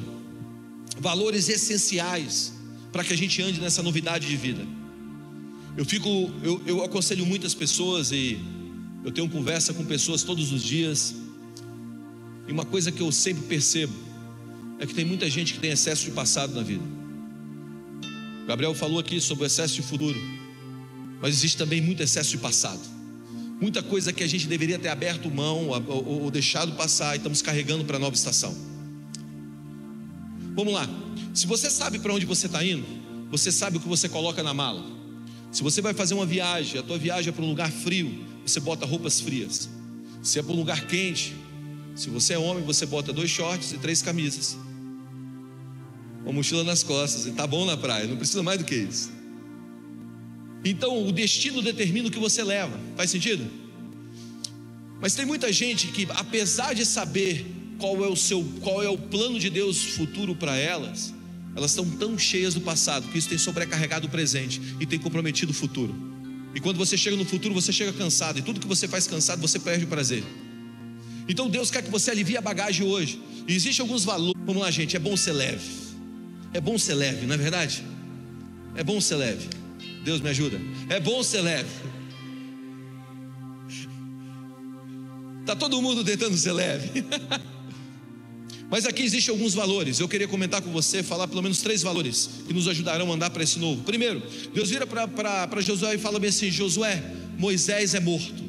valores 0.99 1.49
essenciais 1.49 2.53
para 2.93 3.05
que 3.05 3.13
a 3.13 3.17
gente 3.17 3.43
ande 3.43 3.61
nessa 3.61 3.83
novidade 3.83 4.29
de 4.29 4.37
vida. 4.37 4.65
Eu 5.77 5.85
fico, 5.85 6.09
eu, 6.43 6.63
eu 6.67 6.85
aconselho 6.85 7.27
muitas 7.27 7.53
pessoas 7.53 8.13
e 8.13 8.39
eu 9.05 9.11
tenho 9.11 9.29
conversa 9.29 9.75
com 9.75 9.85
pessoas 9.85 10.23
todos 10.23 10.53
os 10.53 10.63
dias. 10.63 11.15
E 12.47 12.53
uma 12.53 12.65
coisa 12.65 12.93
que 12.93 13.01
eu 13.01 13.11
sempre 13.11 13.45
percebo 13.45 13.93
é 14.79 14.87
que 14.87 14.95
tem 14.95 15.05
muita 15.05 15.29
gente 15.29 15.55
que 15.55 15.61
tem 15.61 15.71
excesso 15.71 16.05
de 16.05 16.11
passado 16.11 16.55
na 16.55 16.63
vida. 16.63 16.85
Gabriel 18.47 18.75
falou 18.75 18.99
aqui 18.99 19.21
sobre 19.21 19.45
o 19.45 19.47
excesso 19.47 19.75
de 19.75 19.83
futuro, 19.83 20.21
mas 21.21 21.35
existe 21.35 21.57
também 21.57 21.81
muito 21.81 22.03
excesso 22.03 22.31
de 22.31 22.39
passado. 22.39 22.81
Muita 23.61 23.83
coisa 23.83 24.13
que 24.13 24.23
a 24.23 24.27
gente 24.27 24.47
deveria 24.47 24.79
ter 24.79 24.89
aberto 24.89 25.31
mão 25.31 25.69
ou, 25.69 26.23
ou 26.25 26.31
deixado 26.31 26.73
passar 26.73 27.15
e 27.15 27.19
estamos 27.19 27.41
carregando 27.41 27.85
para 27.85 27.97
a 27.97 28.01
nova 28.01 28.15
estação. 28.15 28.55
Vamos 30.55 30.75
lá. 30.75 30.89
Se 31.33 31.47
você 31.47 31.71
sabe 31.71 31.99
para 31.99 32.13
onde 32.13 32.27
você 32.27 32.47
está 32.47 32.65
indo, 32.65 32.85
você 33.31 33.51
sabe 33.51 33.79
o 33.79 33.81
que 33.81 33.89
você 33.89 34.09
coloca 34.09 34.43
na 34.43 34.53
mala. 34.53 34.85
Se 35.51 35.63
você 35.63 35.81
vai 35.81 35.95
fazer 35.95 36.15
uma 36.15 36.27
viagem, 36.27 36.79
a 36.79 36.83
tua 36.83 36.99
viagem 36.99 37.31
é 37.31 37.33
para 37.33 37.45
um 37.45 37.49
lugar 37.49 37.71
frio, 37.71 38.25
você 38.45 38.61
bota 38.61 38.85
roupas 38.85 39.21
frias. 39.21 39.69
Se 40.23 40.39
é 40.39 40.43
para 40.43 40.53
um 40.53 40.57
lugar 40.57 40.87
quente, 40.87 41.35
se 41.95 42.11
você 42.11 42.35
é 42.35 42.39
homem, 42.39 42.65
você 42.65 42.85
bota 42.87 43.13
dois 43.13 43.31
shorts 43.31 43.73
e 43.73 43.79
três 43.79 44.03
camisas. 44.03 44.57
Uma 46.25 46.33
mochila 46.33 46.65
nas 46.65 46.83
costas, 46.83 47.27
e 47.27 47.33
tá 47.33 47.47
bom 47.47 47.65
na 47.67 47.77
praia, 47.77 48.07
não 48.07 48.17
precisa 48.17 48.43
mais 48.43 48.59
do 48.59 48.65
que 48.65 48.75
isso. 48.75 49.13
Então, 50.65 51.07
o 51.07 51.13
destino 51.13 51.61
determina 51.61 52.09
o 52.09 52.11
que 52.11 52.19
você 52.19 52.43
leva. 52.43 52.81
Faz 52.97 53.11
sentido? 53.11 53.45
Mas 55.01 55.15
tem 55.15 55.27
muita 55.27 55.53
gente 55.53 55.89
que, 55.89 56.09
apesar 56.11 56.75
de 56.75 56.87
saber 56.87 57.45
qual 57.79 58.03
é 58.03 58.09
o 58.09 58.17
seu, 58.17 58.43
qual 58.63 58.83
é 58.83 58.89
o 58.89 58.97
plano 58.97 59.39
de 59.39 59.51
Deus 59.51 59.83
futuro 59.85 60.35
para 60.35 60.57
elas, 60.57 61.13
elas 61.55 61.73
estão 61.73 61.89
tão 61.91 62.19
cheias 62.19 62.55
do 62.55 62.63
passado 62.63 63.07
que 63.09 63.19
isso 63.19 63.29
tem 63.29 63.37
sobrecarregado 63.37 64.07
o 64.07 64.11
presente 64.11 64.61
e 64.81 64.87
tem 64.87 64.99
comprometido 64.99 65.53
o 65.53 65.55
futuro. 65.55 65.95
E 66.55 66.61
quando 66.61 66.79
você 66.79 66.97
chega 66.97 67.17
no 67.17 67.25
futuro, 67.25 67.53
você 67.53 67.73
chega 67.73 67.93
cansado, 67.93 68.39
e 68.39 68.43
tudo 68.43 68.61
que 68.61 68.67
você 68.67 68.89
faz 68.89 69.07
cansado, 69.07 69.41
você 69.41 69.59
perde 69.59 69.85
o 69.85 69.89
prazer. 69.89 70.25
Então 71.29 71.51
Deus 71.51 71.71
quer 71.71 71.83
que 71.83 71.91
você 71.91 72.11
alivie 72.11 72.37
a 72.37 72.41
bagagem 72.41 72.87
hoje. 72.87 73.21
E 73.47 73.55
existem 73.55 73.83
alguns 73.83 74.05
valores. 74.05 74.41
Vamos 74.47 74.63
lá, 74.63 74.71
gente, 74.71 74.97
é 74.97 74.99
bom 74.99 75.17
ser 75.17 75.33
leve. 75.33 75.84
É 76.55 76.61
bom 76.61 76.79
ser 76.79 76.95
leve, 76.95 77.27
não 77.27 77.35
é 77.35 77.37
verdade? 77.37 77.85
É 78.77 78.85
bom 78.85 79.01
ser 79.01 79.17
leve. 79.17 79.49
Deus 80.05 80.21
me 80.21 80.31
ajuda. 80.31 80.61
É 80.89 81.01
bom 81.01 81.21
ser 81.25 81.41
leve. 81.41 81.69
Tá 85.45 85.57
todo 85.57 85.83
mundo 85.83 86.05
tentando 86.05 86.37
ser 86.37 86.53
leve. 86.53 87.05
Mas 88.71 88.87
aqui 88.87 89.03
existem 89.03 89.33
alguns 89.35 89.53
valores. 89.53 89.99
Eu 89.99 90.09
queria 90.09 90.29
comentar 90.29 90.63
com 90.63 90.71
você, 90.71 91.03
falar 91.03 91.27
pelo 91.27 91.43
menos 91.43 91.61
três 91.61 91.83
valores 91.83 92.31
que 92.47 92.53
nos 92.53 92.69
ajudarão 92.69 93.11
a 93.11 93.15
andar 93.15 93.31
para 93.31 93.43
esse 93.43 93.59
novo. 93.59 93.83
Primeiro, 93.83 94.23
Deus 94.55 94.71
vira 94.71 94.87
para 94.87 95.61
Josué 95.61 95.97
e 95.97 95.99
fala 95.99 96.21
bem 96.21 96.31
assim: 96.31 96.53
Josué, 96.53 97.03
Moisés 97.37 97.95
é 97.95 98.01
morto. 98.01 98.45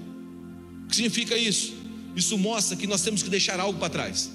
O 0.86 0.88
que 0.90 0.96
significa 0.96 1.36
isso? 1.36 1.74
Isso 2.16 2.38
mostra 2.38 2.78
que 2.78 2.86
nós 2.86 3.02
temos 3.02 3.24
que 3.24 3.30
deixar 3.30 3.60
algo 3.60 3.80
para 3.80 3.90
trás. 3.90 4.32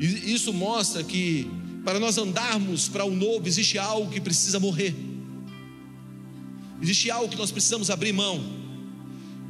Isso 0.00 0.52
mostra 0.52 1.04
que 1.04 1.48
para 1.86 2.00
nós 2.00 2.18
andarmos 2.18 2.88
para 2.88 3.04
o 3.04 3.14
novo 3.14 3.46
existe 3.46 3.78
algo 3.78 4.10
que 4.10 4.20
precisa 4.20 4.58
morrer. 4.58 4.92
Existe 6.82 7.12
algo 7.12 7.28
que 7.28 7.36
nós 7.36 7.52
precisamos 7.52 7.90
abrir 7.90 8.12
mão. 8.12 8.44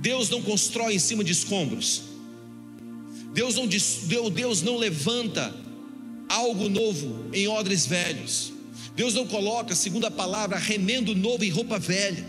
Deus 0.02 0.28
não 0.28 0.42
constrói 0.42 0.96
em 0.96 0.98
cima 0.98 1.24
de 1.24 1.32
escombros. 1.32 2.02
Deus 3.32 3.54
não, 3.54 3.66
Deus 3.66 4.60
não 4.60 4.76
levanta 4.76 5.50
algo 6.28 6.68
novo 6.68 7.24
em 7.32 7.48
odres 7.48 7.86
velhos. 7.86 8.52
Deus 8.94 9.14
não 9.14 9.26
coloca, 9.26 9.74
segundo 9.74 10.04
a 10.04 10.10
palavra, 10.10 10.58
remendo 10.58 11.14
novo 11.14 11.42
em 11.42 11.48
roupa 11.48 11.78
velha. 11.78 12.26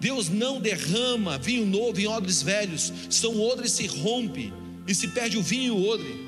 Deus 0.00 0.28
não 0.28 0.60
derrama 0.60 1.38
vinho 1.38 1.64
novo 1.64 2.00
em 2.00 2.08
odres 2.08 2.42
velhos. 2.42 2.92
São 3.08 3.40
odres 3.40 3.70
se 3.70 3.86
rompe 3.86 4.52
e 4.84 4.92
se 4.92 5.06
perde 5.06 5.38
o 5.38 5.42
vinho 5.42 5.66
e 5.66 5.70
o 5.70 5.88
odre. 5.88 6.23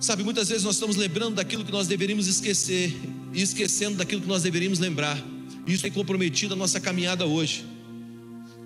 Sabe, 0.00 0.22
muitas 0.22 0.48
vezes 0.48 0.62
nós 0.62 0.76
estamos 0.76 0.94
lembrando 0.94 1.34
daquilo 1.34 1.64
que 1.64 1.72
nós 1.72 1.88
deveríamos 1.88 2.28
esquecer 2.28 2.94
e 3.32 3.42
esquecendo 3.42 3.96
daquilo 3.96 4.20
que 4.20 4.28
nós 4.28 4.44
deveríamos 4.44 4.78
lembrar. 4.78 5.20
Isso 5.66 5.82
tem 5.82 5.90
comprometido 5.90 6.54
a 6.54 6.56
nossa 6.56 6.78
caminhada 6.78 7.26
hoje. 7.26 7.64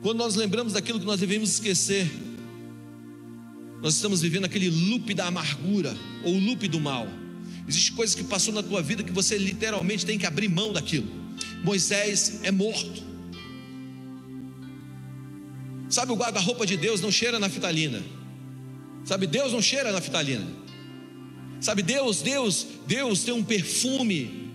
Quando 0.03 0.19
nós 0.19 0.35
lembramos 0.35 0.75
daquilo 0.75 1.01
que 1.01 1.07
nós 1.07 1.21
deveríamos 1.21 1.51
esquecer, 1.51 2.11
nós 3.81 3.95
estamos 3.95 4.21
vivendo 4.21 4.45
aquele 4.45 4.69
loop 4.69 5.15
da 5.15 5.27
amargura 5.27 5.97
ou 6.23 6.39
loop 6.39 6.69
do 6.69 6.79
mal. 6.79 7.09
Existem 7.67 7.95
coisas 7.97 8.15
que 8.15 8.25
passou 8.25 8.53
na 8.53 8.62
tua 8.62 8.83
vida 8.83 9.03
que 9.03 9.12
você 9.12 9.39
literalmente 9.39 10.05
tem 10.05 10.19
que 10.19 10.27
abrir 10.27 10.49
mão 10.49 10.71
daquilo. 10.73 11.09
Moisés 11.65 12.41
é 12.43 12.51
morto. 12.51 13.03
Sabe, 15.89 16.12
o 16.12 16.17
guarda-roupa 16.17 16.67
de 16.67 16.77
Deus 16.77 17.01
não 17.01 17.11
cheira 17.11 17.39
naftalina. 17.39 18.03
Sabe, 19.05 19.27
Deus 19.27 19.53
não 19.53 19.62
cheira 19.62 19.93
naftalina. 19.93 20.62
Sabe, 21.62 21.81
Deus, 21.81 22.21
Deus, 22.23 22.66
Deus 22.88 23.23
tem 23.23 23.33
um 23.33 23.45
perfume 23.45 24.50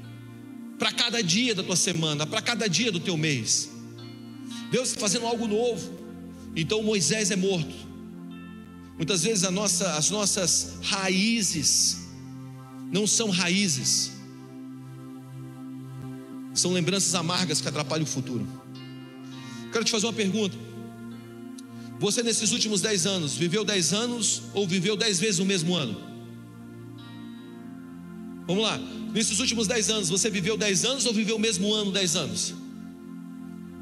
para 0.78 0.92
cada 0.92 1.24
dia 1.24 1.56
da 1.56 1.64
tua 1.64 1.78
semana, 1.78 2.28
para 2.28 2.42
cada 2.42 2.68
dia 2.68 2.92
do 2.92 3.00
teu 3.00 3.16
mês. 3.16 3.72
Deus 4.70 4.90
está 4.90 5.00
fazendo 5.00 5.26
algo 5.26 5.48
novo. 5.48 5.98
Então 6.54 6.84
Moisés 6.84 7.32
é 7.32 7.38
morto. 7.38 7.74
Muitas 8.98 9.24
vezes 9.24 9.50
nossa, 9.50 9.96
as 9.96 10.10
nossas 10.10 10.80
raízes 10.82 12.00
não 12.92 13.08
são 13.08 13.30
raízes, 13.30 14.12
são 16.54 16.74
lembranças 16.74 17.16
amargas 17.16 17.62
que 17.62 17.70
atrapalham 17.70 18.04
o 18.04 18.08
futuro. 18.08 18.46
Quero 19.72 19.86
te 19.86 19.92
fazer 19.92 20.08
uma 20.08 20.14
pergunta. 20.14 20.58
Você 22.00 22.22
nesses 22.22 22.52
últimos 22.52 22.82
dez 22.82 23.06
anos, 23.06 23.36
viveu 23.36 23.64
dez 23.64 23.94
anos 23.94 24.42
ou 24.54 24.68
viveu 24.68 24.98
dez 24.98 25.20
vezes 25.20 25.40
o 25.40 25.46
mesmo 25.46 25.74
ano? 25.74 26.17
Vamos 28.48 28.64
lá, 28.64 28.80
nesses 29.14 29.40
últimos 29.40 29.68
dez 29.68 29.90
anos, 29.90 30.10
você 30.10 30.30
viveu 30.30 30.58
dez 30.58 30.86
anos 30.86 31.06
ou 31.06 31.14
viveu 31.14 31.36
o 31.36 31.40
mesmo 31.40 31.74
ano 31.74 31.92
dez 31.92 32.16
anos? 32.16 32.56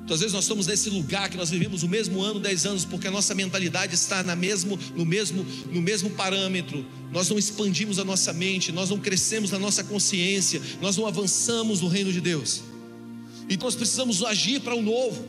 Muitas 0.05 0.19
vezes 0.19 0.33
nós 0.33 0.43
estamos 0.43 0.67
nesse 0.67 0.87
lugar 0.91 1.29
que 1.29 1.37
nós 1.37 1.49
vivemos 1.49 1.81
o 1.81 1.87
mesmo 1.87 2.21
ano, 2.21 2.39
dez 2.39 2.63
anos, 2.63 2.85
porque 2.85 3.07
a 3.07 3.11
nossa 3.11 3.33
mentalidade 3.33 3.95
está 3.95 4.21
na 4.21 4.35
mesmo, 4.35 4.77
no, 4.95 5.03
mesmo, 5.03 5.43
no 5.71 5.81
mesmo 5.81 6.11
parâmetro. 6.11 6.85
Nós 7.11 7.27
não 7.27 7.39
expandimos 7.39 7.97
a 7.97 8.03
nossa 8.03 8.31
mente, 8.31 8.71
nós 8.71 8.91
não 8.91 8.99
crescemos 8.99 9.49
na 9.49 9.57
nossa 9.57 9.83
consciência, 9.83 10.61
nós 10.79 10.95
não 10.95 11.07
avançamos 11.07 11.81
no 11.81 11.87
reino 11.87 12.13
de 12.13 12.21
Deus. 12.21 12.61
Então 13.49 13.65
nós 13.65 13.73
precisamos 13.73 14.23
agir 14.23 14.61
para 14.61 14.75
o 14.75 14.81
novo. 14.81 15.27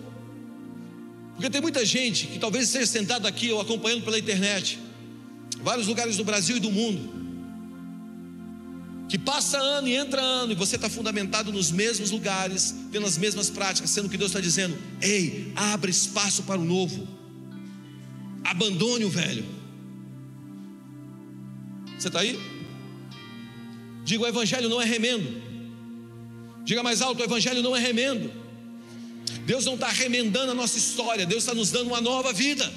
Porque 1.35 1.49
tem 1.49 1.63
muita 1.63 1.83
gente 1.83 2.27
que 2.27 2.39
talvez 2.39 2.67
esteja 2.67 2.85
sentado 2.85 3.27
aqui 3.27 3.51
ou 3.51 3.63
acompanhando 3.63 4.05
pela 4.05 4.19
internet, 4.19 4.79
vários 5.63 5.87
lugares 5.87 6.19
do 6.19 6.25
Brasil 6.25 6.59
e 6.59 6.61
do 6.61 6.71
mundo, 6.71 7.26
que 9.09 9.19
passa 9.19 9.59
ano 9.59 9.87
e 9.87 9.95
entra 9.95 10.21
ano, 10.21 10.53
e 10.53 10.55
você 10.55 10.77
está 10.77 10.89
fundamentado 10.91 11.53
nos 11.53 11.71
mesmos 11.71 12.11
lugares, 12.11 12.75
tendo 12.91 13.07
as 13.07 13.17
mesmas 13.17 13.49
práticas, 13.49 13.91
sendo 13.91 14.09
que 14.09 14.17
Deus 14.17 14.31
está 14.31 14.41
dizendo: 14.41 14.77
ei, 15.01 15.53
abre 15.55 15.91
espaço 15.91 16.43
para 16.43 16.61
o 16.61 16.65
novo, 16.65 17.07
abandone 18.45 19.05
o 19.05 19.11
velho. 19.11 19.45
Você 21.99 22.09
está 22.09 22.21
aí? 22.21 22.39
Diga: 24.05 24.25
o 24.25 24.27
Evangelho 24.27 24.69
não 24.69 24.83
é 24.83 24.85
remendo. 24.85 25.43
Diga 26.65 26.83
mais 26.83 27.01
alto: 27.01 27.21
o 27.21 27.25
Evangelho 27.25 27.63
não 27.63 27.77
é 27.77 27.81
remendo. 27.81 28.31
Deus 29.45 29.65
não 29.65 29.75
está 29.75 29.89
remendando 29.89 30.51
a 30.51 30.55
nossa 30.55 30.77
história, 30.77 31.25
Deus 31.25 31.45
está 31.45 31.55
nos 31.55 31.71
dando 31.71 31.87
uma 31.89 32.01
nova 32.01 32.33
vida. 32.33 32.73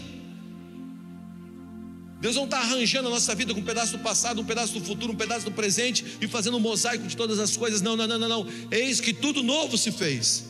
Deus 2.20 2.36
não 2.36 2.44
está 2.44 2.60
arranjando 2.60 3.08
a 3.08 3.12
nossa 3.12 3.34
vida 3.34 3.54
com 3.54 3.62
um 3.62 3.64
pedaço 3.64 3.94
do 3.94 4.00
passado, 4.00 4.42
um 4.42 4.46
pedaço 4.46 4.74
do 4.74 4.84
futuro, 4.84 5.14
um 5.14 5.16
pedaço 5.16 5.46
do 5.46 5.52
presente 5.52 6.04
e 6.20 6.28
fazendo 6.28 6.58
um 6.58 6.60
mosaico 6.60 7.08
de 7.08 7.16
todas 7.16 7.40
as 7.40 7.56
coisas. 7.56 7.82
Não, 7.82 7.96
não, 7.96 8.06
não, 8.06 8.20
não, 8.20 8.28
não. 8.28 8.48
Eis 8.70 9.00
que 9.00 9.14
tudo 9.14 9.42
novo 9.42 9.78
se 9.78 9.92
fez. 9.92 10.46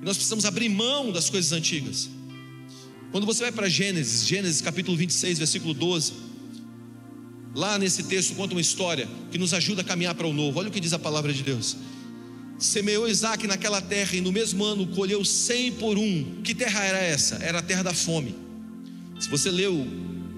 E 0.00 0.04
nós 0.04 0.16
precisamos 0.16 0.46
abrir 0.46 0.70
mão 0.70 1.12
das 1.12 1.28
coisas 1.28 1.52
antigas. 1.52 2.08
Quando 3.10 3.26
você 3.26 3.42
vai 3.42 3.52
para 3.52 3.68
Gênesis, 3.68 4.26
Gênesis 4.26 4.62
capítulo 4.62 4.96
26, 4.96 5.38
versículo 5.38 5.74
12, 5.74 6.14
lá 7.54 7.78
nesse 7.78 8.04
texto 8.04 8.34
conta 8.34 8.54
uma 8.54 8.60
história 8.60 9.06
que 9.30 9.36
nos 9.36 9.52
ajuda 9.52 9.82
a 9.82 9.84
caminhar 9.84 10.14
para 10.14 10.26
o 10.26 10.32
novo. 10.32 10.58
Olha 10.58 10.68
o 10.68 10.72
que 10.72 10.80
diz 10.80 10.94
a 10.94 10.98
palavra 10.98 11.34
de 11.34 11.42
Deus. 11.42 11.76
Semeou 12.58 13.06
Isaac 13.06 13.46
naquela 13.46 13.82
terra 13.82 14.16
e 14.16 14.22
no 14.22 14.32
mesmo 14.32 14.64
ano 14.64 14.86
colheu 14.86 15.22
cem 15.22 15.70
por 15.70 15.98
um. 15.98 16.40
Que 16.42 16.54
terra 16.54 16.82
era 16.82 16.98
essa? 16.98 17.34
Era 17.36 17.58
a 17.58 17.62
terra 17.62 17.82
da 17.82 17.92
fome. 17.92 18.34
Se 19.20 19.28
você 19.28 19.50
leu 19.50 19.86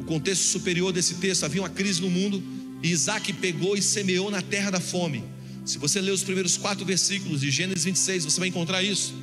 o 0.05 0.07
contexto 0.07 0.43
superior 0.43 0.93
desse 0.93 1.15
texto, 1.15 1.45
havia 1.45 1.63
uma 1.63 1.71
crise 1.71 2.03
no 2.03 2.11
mundo 2.11 2.43
e 2.83 2.91
Isaac 2.91 3.33
pegou 3.33 3.75
e 3.75 3.81
semeou 3.81 4.31
na 4.31 4.43
terra 4.43 4.71
da 4.71 4.79
fome. 4.79 5.25
Se 5.65 5.79
você 5.79 5.99
ler 5.99 6.11
os 6.11 6.23
primeiros 6.23 6.59
quatro 6.59 6.85
versículos 6.85 7.41
de 7.41 7.51
Gênesis 7.51 7.85
26, 7.85 8.27
você 8.27 8.39
vai 8.39 8.51
encontrar 8.51 8.83
isso. 8.83 9.15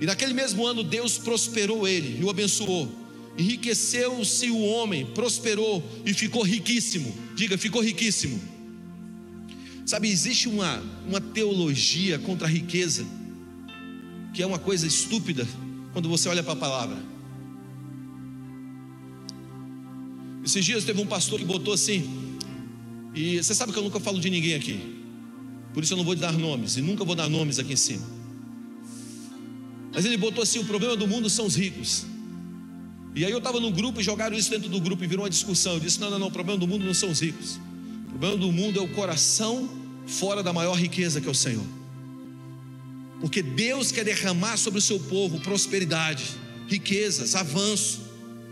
E 0.00 0.06
naquele 0.06 0.32
mesmo 0.32 0.66
ano, 0.66 0.82
Deus 0.82 1.18
prosperou 1.18 1.86
ele 1.86 2.18
e 2.18 2.24
o 2.24 2.30
abençoou. 2.30 2.90
Enriqueceu-se 3.36 4.50
o 4.50 4.58
homem, 4.60 5.04
prosperou 5.04 5.86
e 6.06 6.14
ficou 6.14 6.42
riquíssimo. 6.42 7.14
Diga, 7.36 7.58
ficou 7.58 7.82
riquíssimo. 7.82 8.40
Sabe, 9.84 10.08
existe 10.08 10.48
uma, 10.48 10.82
uma 11.06 11.20
teologia 11.20 12.18
contra 12.18 12.46
a 12.46 12.50
riqueza, 12.50 13.04
que 14.32 14.42
é 14.42 14.46
uma 14.46 14.58
coisa 14.58 14.86
estúpida 14.86 15.46
quando 15.92 16.08
você 16.08 16.26
olha 16.26 16.42
para 16.42 16.54
a 16.54 16.56
palavra. 16.56 17.19
Esses 20.50 20.64
dias 20.64 20.82
teve 20.82 21.00
um 21.00 21.06
pastor 21.06 21.38
que 21.38 21.44
botou 21.44 21.72
assim, 21.72 22.36
e 23.14 23.40
você 23.40 23.54
sabe 23.54 23.72
que 23.72 23.78
eu 23.78 23.84
nunca 23.84 24.00
falo 24.00 24.18
de 24.18 24.28
ninguém 24.28 24.56
aqui, 24.56 24.80
por 25.72 25.84
isso 25.84 25.92
eu 25.92 25.96
não 25.96 26.02
vou 26.02 26.16
dar 26.16 26.32
nomes, 26.32 26.76
e 26.76 26.82
nunca 26.82 27.04
vou 27.04 27.14
dar 27.14 27.28
nomes 27.28 27.60
aqui 27.60 27.74
em 27.74 27.76
cima. 27.76 28.04
Mas 29.92 30.04
ele 30.04 30.16
botou 30.16 30.42
assim: 30.42 30.58
o 30.58 30.64
problema 30.64 30.96
do 30.96 31.06
mundo 31.06 31.30
são 31.30 31.46
os 31.46 31.54
ricos. 31.54 32.04
E 33.14 33.24
aí 33.24 33.30
eu 33.30 33.38
estava 33.38 33.60
no 33.60 33.70
grupo 33.70 34.00
e 34.00 34.02
jogaram 34.02 34.36
isso 34.36 34.50
dentro 34.50 34.68
do 34.68 34.80
grupo 34.80 35.04
e 35.04 35.06
virou 35.06 35.22
uma 35.24 35.30
discussão. 35.30 35.74
Eu 35.74 35.80
disse: 35.80 36.00
não, 36.00 36.10
não, 36.10 36.18
não, 36.18 36.26
o 36.26 36.32
problema 36.32 36.58
do 36.58 36.66
mundo 36.66 36.84
não 36.84 36.94
são 36.94 37.10
os 37.10 37.20
ricos. 37.20 37.60
O 38.06 38.10
problema 38.10 38.36
do 38.36 38.50
mundo 38.50 38.80
é 38.80 38.82
o 38.82 38.88
coração 38.88 39.70
fora 40.04 40.42
da 40.42 40.52
maior 40.52 40.74
riqueza 40.74 41.20
que 41.20 41.28
é 41.28 41.30
o 41.30 41.34
Senhor. 41.34 41.66
Porque 43.20 43.40
Deus 43.40 43.92
quer 43.92 44.04
derramar 44.04 44.56
sobre 44.56 44.80
o 44.80 44.82
seu 44.82 44.98
povo 44.98 45.38
prosperidade, 45.38 46.24
riquezas, 46.66 47.36
avanço. 47.36 48.00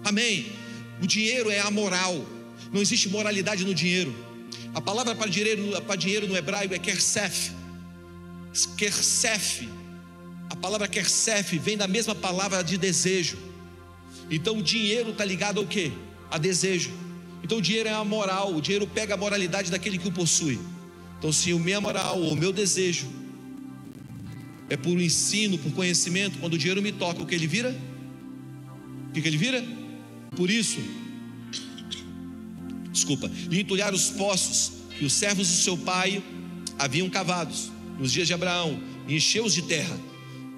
Amém. 0.05 0.47
O 1.03 1.07
dinheiro 1.07 1.51
é 1.51 1.61
amoral. 1.61 2.25
Não 2.73 2.81
existe 2.81 3.09
moralidade 3.09 3.65
no 3.65 3.75
dinheiro. 3.75 4.15
A 4.75 4.81
palavra 4.81 5.15
para 5.15 5.29
dinheiro, 5.29 5.81
para 5.83 5.97
dinheiro 5.97 6.27
no 6.27 6.37
hebraico 6.37 6.75
é 6.75 6.79
kersef. 6.79 7.53
Kersef. 8.77 9.69
A 10.51 10.57
palavra 10.57 10.89
kersef 10.89 11.59
vem 11.59 11.77
da 11.77 11.87
mesma 11.87 12.15
palavra 12.15 12.63
de 12.63 12.77
desejo. 12.77 13.39
Então 14.31 14.59
o 14.59 14.63
dinheiro 14.63 15.11
está 15.11 15.25
ligado 15.25 15.61
ao 15.61 15.67
que? 15.67 15.93
A 16.31 16.39
desejo. 16.39 16.91
Então 17.43 17.59
o 17.59 17.63
dinheiro 17.63 17.89
é 17.89 17.93
a 17.93 18.05
moral. 18.05 18.55
O 18.55 18.61
dinheiro 18.61 18.87
pega 18.87 19.15
a 19.15 19.17
moralidade 19.17 19.71
daquele 19.71 19.99
que 19.99 20.09
o 20.09 20.13
possui. 20.13 20.59
Então 21.19 21.33
se 21.33 21.53
o 21.53 21.59
meu 21.59 21.81
moral 21.81 22.21
o 22.21 22.37
meu 22.37 22.53
desejo 22.53 23.09
é 24.71 24.77
por 24.77 25.01
ensino, 25.01 25.57
por 25.59 25.73
conhecimento, 25.73 26.39
quando 26.39 26.55
o 26.55 26.59
dinheiro 26.59 26.83
me 26.83 26.93
toca, 26.93 27.23
o 27.23 27.27
que 27.27 27.35
ele 27.35 27.47
vira? 27.47 27.75
O 29.09 29.13
que 29.13 29.27
ele 29.27 29.37
vira? 29.37 29.65
Por 30.37 30.51
isso, 30.51 30.79
desculpa, 32.93 33.31
lhe 33.49 33.61
entulhar 33.61 33.93
os 33.93 34.11
poços 34.11 34.73
que 34.99 35.05
os 35.05 35.13
servos 35.13 35.49
do 35.49 35.55
seu 35.55 35.77
pai 35.77 36.23
haviam 36.79 37.09
cavados 37.09 37.71
nos 37.99 38.13
dias 38.13 38.29
de 38.29 38.35
Abraão, 38.35 38.81
e 39.07 39.17
encheu-os 39.17 39.55
de 39.55 39.63
terra. 39.63 39.99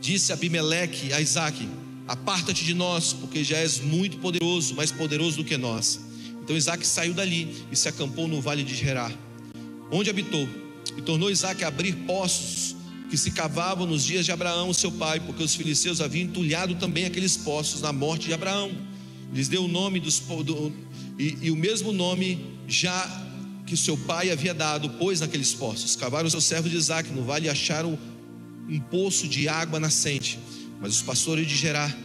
Disse 0.00 0.32
Abimeleque 0.32 1.12
a 1.12 1.20
Isaac: 1.20 1.66
Aparta-te 2.06 2.64
de 2.64 2.74
nós, 2.74 3.12
porque 3.12 3.42
já 3.44 3.58
és 3.58 3.80
muito 3.80 4.18
poderoso, 4.18 4.74
mais 4.74 4.90
poderoso 4.90 5.38
do 5.38 5.44
que 5.44 5.56
nós. 5.56 6.00
Então 6.42 6.56
Isaac 6.56 6.86
saiu 6.86 7.14
dali 7.14 7.64
e 7.70 7.76
se 7.76 7.88
acampou 7.88 8.26
no 8.26 8.40
vale 8.40 8.64
de 8.64 8.74
Gerar, 8.74 9.12
onde 9.90 10.10
habitou, 10.10 10.48
e 10.96 11.02
tornou 11.02 11.30
Isaac 11.30 11.62
a 11.62 11.68
abrir 11.68 11.94
poços 12.06 12.76
que 13.08 13.16
se 13.16 13.30
cavavam 13.32 13.86
nos 13.86 14.04
dias 14.04 14.24
de 14.24 14.32
Abraão, 14.32 14.72
seu 14.72 14.90
pai, 14.92 15.20
porque 15.20 15.42
os 15.42 15.54
filisteus 15.54 16.00
haviam 16.00 16.24
entulhado 16.24 16.74
também 16.76 17.04
aqueles 17.04 17.36
poços 17.36 17.80
na 17.80 17.92
morte 17.92 18.26
de 18.26 18.34
Abraão. 18.34 18.70
Lhes 19.32 19.48
deu 19.48 19.64
o 19.64 19.68
nome 19.68 20.00
dos 20.00 20.18
do, 20.18 20.72
e, 21.18 21.38
e 21.42 21.50
o 21.50 21.56
mesmo 21.56 21.92
nome 21.92 22.44
já 22.66 23.28
que 23.66 23.76
seu 23.76 23.96
pai 23.96 24.30
havia 24.30 24.52
dado, 24.52 24.90
pôs 24.90 25.20
naqueles 25.20 25.54
poços. 25.54 25.94
Cavaram 25.94 26.26
o 26.26 26.30
seu 26.30 26.40
servo 26.40 26.68
de 26.68 26.76
Isaac 26.76 27.10
no 27.10 27.22
vale 27.22 27.46
e 27.46 27.48
acharam 27.48 27.98
um 28.68 28.80
poço 28.80 29.28
de 29.28 29.48
água 29.48 29.78
nascente. 29.78 30.38
Mas 30.80 30.96
os 30.96 31.02
pastores 31.02 31.46
de 31.46 31.56
Gerar 31.56 31.96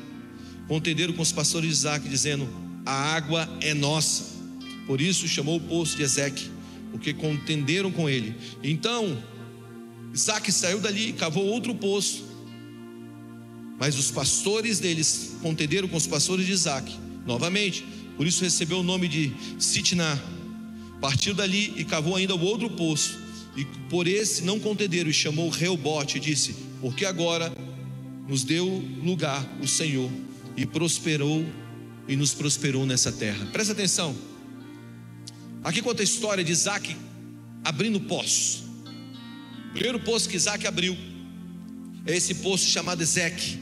contenderam 0.68 1.14
com 1.14 1.22
os 1.22 1.32
pastores 1.32 1.70
de 1.70 1.76
Isaac, 1.76 2.08
dizendo: 2.08 2.48
A 2.86 3.16
água 3.16 3.50
é 3.62 3.74
nossa. 3.74 4.36
Por 4.86 5.02
isso 5.02 5.28
chamou 5.28 5.58
o 5.58 5.62
poço 5.62 5.98
de 5.98 6.04
Ezeque, 6.04 6.50
porque 6.92 7.14
contenderam 7.14 7.92
com 7.92 8.08
ele. 8.08 8.36
Então 8.64 9.18
Isaac 10.14 10.52
saiu 10.52 10.80
dali 10.80 11.10
e 11.10 11.14
cavou 11.14 11.46
outro 11.46 11.74
poço. 11.74 12.24
Mas 13.80 13.98
os 13.98 14.12
pastores 14.12 14.80
deles 14.80 15.36
contenderam 15.42 15.88
com 15.88 15.98
os 15.98 16.08
pastores 16.08 16.46
de 16.46 16.54
Isaac, 16.54 16.96
novamente. 17.26 17.86
Por 18.16 18.26
isso 18.26 18.44
recebeu 18.44 18.80
o 18.80 18.84
nome 18.84 19.08
de 19.08 19.34
Sitná. 19.60 20.18
Partiu 21.02 21.34
dali 21.34 21.74
e 21.76 21.84
cavou 21.84 22.16
ainda 22.16 22.36
o 22.36 22.42
outro 22.42 22.70
poço. 22.70 23.20
E 23.56 23.66
por 23.90 24.08
esse 24.08 24.44
não 24.44 24.60
contenderam 24.60 25.10
e 25.10 25.14
chamou 25.14 25.50
Reobote 25.50 26.18
e 26.18 26.20
disse: 26.20 26.56
Porque 26.82 27.06
agora 27.06 27.52
nos 28.28 28.44
deu 28.44 28.66
lugar 29.04 29.46
o 29.62 29.68
Senhor 29.68 30.10
e 30.58 30.66
prosperou 30.66 31.46
e 32.08 32.16
nos 32.16 32.34
prosperou 32.34 32.86
nessa 32.86 33.12
terra. 33.12 33.46
Presta 33.48 33.74
atenção. 33.74 34.16
Aqui 35.64 35.82
conta 35.82 36.02
a 36.02 36.04
história 36.04 36.44
de 36.44 36.52
Isaac 36.52 36.96
abrindo 37.64 38.00
poços. 38.00 38.64
Primeiro 39.74 40.00
poço 40.00 40.30
que 40.30 40.36
Isaac 40.36 40.66
abriu 40.68 40.96
é 42.06 42.16
esse 42.16 42.36
poço 42.36 42.70
chamado 42.70 43.02
Ezeque. 43.02 43.60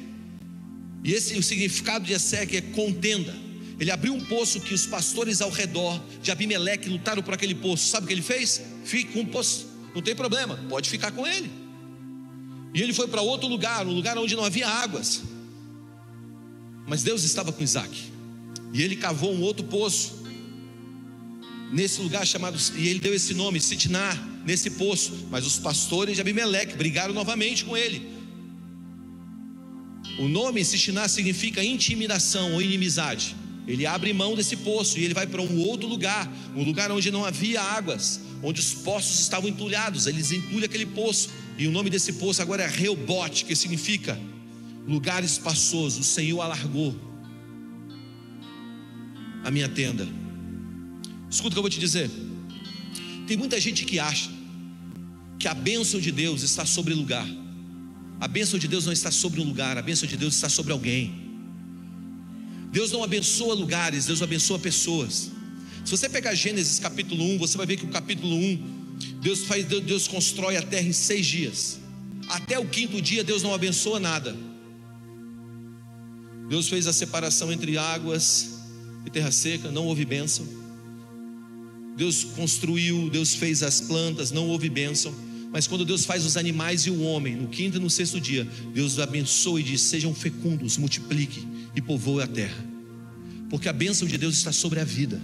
E 1.04 1.14
esse 1.14 1.38
o 1.38 1.44
significado 1.44 2.06
de 2.06 2.14
Ezeque 2.14 2.58
é 2.58 2.62
contenda. 2.62 3.34
Ele 3.80 3.92
abriu 3.92 4.14
um 4.14 4.24
poço 4.24 4.60
que 4.60 4.74
os 4.74 4.86
pastores 4.86 5.42
ao 5.42 5.50
redor 5.50 6.02
de 6.22 6.32
Abimeleque 6.32 6.90
lutaram 6.90 7.22
por 7.22 7.34
aquele 7.34 7.56
poço. 7.56 7.88
Sabe 7.88 8.06
o 8.06 8.08
que 8.08 8.14
ele 8.14 8.22
fez? 8.22 8.62
Fique 8.86 9.14
com 9.14 9.22
o 9.22 9.28
poço, 9.28 9.68
não 9.96 10.02
tem 10.02 10.16
problema, 10.16 10.58
pode 10.70 10.90
ficar 10.90 11.12
com 11.12 11.26
ele. 11.26 11.50
E 12.74 12.82
ele 12.82 12.94
foi 12.94 13.08
para 13.08 13.22
outro 13.22 13.48
lugar, 13.48 13.86
um 13.86 13.94
lugar 13.94 14.18
onde 14.18 14.36
não 14.36 14.44
havia 14.44 14.68
águas. 14.68 15.24
Mas 16.88 17.04
Deus 17.04 17.24
estava 17.24 17.52
com 17.52 17.64
Isaac. 17.64 18.12
E 18.74 18.82
ele 18.82 18.96
cavou 18.96 19.34
um 19.34 19.42
outro 19.42 19.64
poço. 19.66 20.24
Nesse 21.72 22.02
lugar 22.02 22.26
chamado, 22.26 22.58
e 22.76 22.88
ele 22.88 23.00
deu 23.00 23.14
esse 23.14 23.34
nome, 23.34 23.60
Sitnar 23.60 24.32
nesse 24.46 24.72
poço, 24.72 25.28
mas 25.32 25.46
os 25.46 25.58
pastores 25.58 26.16
de 26.16 26.22
Abimeleque 26.22 26.76
brigaram 26.76 27.14
novamente 27.14 27.64
com 27.64 27.78
ele. 27.78 28.12
O 30.20 30.28
nome 30.28 30.64
Sishiná 30.64 31.08
significa 31.08 31.64
intimidação 31.64 32.54
ou 32.54 32.62
inimizade. 32.62 33.36
Ele 33.68 33.86
abre 33.86 34.12
mão 34.12 34.36
desse 34.36 34.58
poço 34.58 35.00
e 35.00 35.04
ele 35.04 35.14
vai 35.14 35.26
para 35.26 35.42
um 35.42 35.60
outro 35.60 35.88
lugar, 35.88 36.32
um 36.56 36.64
lugar 36.64 36.92
onde 36.92 37.10
não 37.12 37.24
havia 37.24 37.62
águas, 37.62 38.20
onde 38.42 38.60
os 38.60 38.74
poços 38.74 39.20
estavam 39.20 39.50
entulhados. 39.50 40.06
Eles 40.06 40.32
entulham 40.32 40.66
aquele 40.66 40.86
poço, 40.86 41.30
e 41.58 41.68
o 41.68 41.72
nome 41.72 41.90
desse 41.90 42.14
poço 42.14 42.42
agora 42.42 42.64
é 42.64 42.68
Reobote, 42.68 43.46
que 43.46 43.56
significa 43.56 44.20
lugar 44.88 45.24
espaçoso. 45.24 46.02
O 46.02 46.04
Senhor 46.04 46.42
alargou 46.42 46.94
a 49.44 49.52
minha 49.52 49.70
tenda. 49.70 50.08
Escuta 51.30 51.50
o 51.50 51.52
que 51.54 51.60
eu 51.60 51.64
vou 51.64 51.70
te 51.70 51.80
dizer. 51.80 52.10
Tem 53.28 53.38
muita 53.38 53.60
gente 53.60 53.86
que 53.86 53.98
acha 53.98 54.30
que 55.40 55.48
a 55.48 55.54
bênção 55.54 56.00
de 56.00 56.12
Deus 56.12 56.42
está 56.42 56.66
sobre 56.66 56.94
lugar. 56.94 57.28
A 58.20 58.28
bênção 58.28 58.60
de 58.60 58.68
Deus 58.68 58.86
não 58.86 58.94
está 58.94 59.12
sobre 59.12 59.42
um 59.42 59.46
lugar, 59.46 59.78
a 59.78 59.82
bênção 59.82 60.08
de 60.08 60.16
Deus 60.16 60.36
está 60.36 60.48
sobre 60.48 60.72
alguém. 60.72 61.23
Deus 62.74 62.92
não 62.92 63.04
abençoa 63.04 63.54
lugares, 63.54 64.08
Deus 64.08 64.24
abençoa 64.24 64.58
pessoas. 64.58 65.30
Se 65.86 65.92
você 65.92 66.10
pegar 66.10 66.34
Gênesis 66.34 66.80
capítulo 66.80 67.24
1, 67.24 67.38
você 67.38 67.56
vai 67.56 67.68
ver 67.68 67.78
que 67.78 67.86
o 67.86 67.90
capítulo 67.90 68.36
1, 68.36 68.98
Deus 69.22 69.44
faz, 69.44 69.64
Deus 69.64 70.08
constrói 70.08 70.58
a 70.58 70.62
terra 70.64 70.88
em 70.88 70.92
seis 70.92 71.24
dias. 71.24 71.80
Até 72.28 72.58
o 72.58 72.66
quinto 72.66 73.00
dia, 73.00 73.24
Deus 73.24 73.44
não 73.44 73.54
abençoa 73.54 74.00
nada. 74.00 74.36
Deus 76.50 76.68
fez 76.68 76.88
a 76.88 76.94
separação 76.94 77.54
entre 77.54 77.78
águas 77.78 78.56
e 79.06 79.10
terra 79.12 79.32
seca, 79.32 79.70
não 79.70 79.86
houve 79.86 80.04
bênção. 80.04 80.44
Deus 81.96 82.24
construiu, 82.24 83.08
Deus 83.08 83.36
fez 83.36 83.62
as 83.62 83.82
plantas, 83.82 84.32
não 84.32 84.48
houve 84.48 84.68
bênção. 84.68 85.14
Mas 85.52 85.68
quando 85.68 85.86
Deus 85.86 86.06
faz 86.06 86.26
os 86.26 86.38
animais 86.38 86.88
e 86.88 86.90
o 86.90 87.04
homem, 87.04 87.36
no 87.36 87.50
quinto 87.50 87.78
e 87.78 87.80
no 87.80 87.88
sexto 87.88 88.20
dia, 88.20 88.48
Deus 88.74 88.98
abençoa 88.98 89.60
e 89.60 89.64
diz: 89.64 89.82
sejam 89.82 90.12
fecundos, 90.16 90.76
multipliquem 90.76 91.53
e 91.76 91.82
povoem 91.82 92.24
a 92.24 92.28
terra. 92.28 92.64
Porque 93.50 93.70
a 93.70 93.74
bênção 93.74 94.08
de 94.08 94.18
Deus 94.18 94.36
está 94.36 94.52
sobre 94.52 94.80
a 94.80 94.84
vida, 94.84 95.22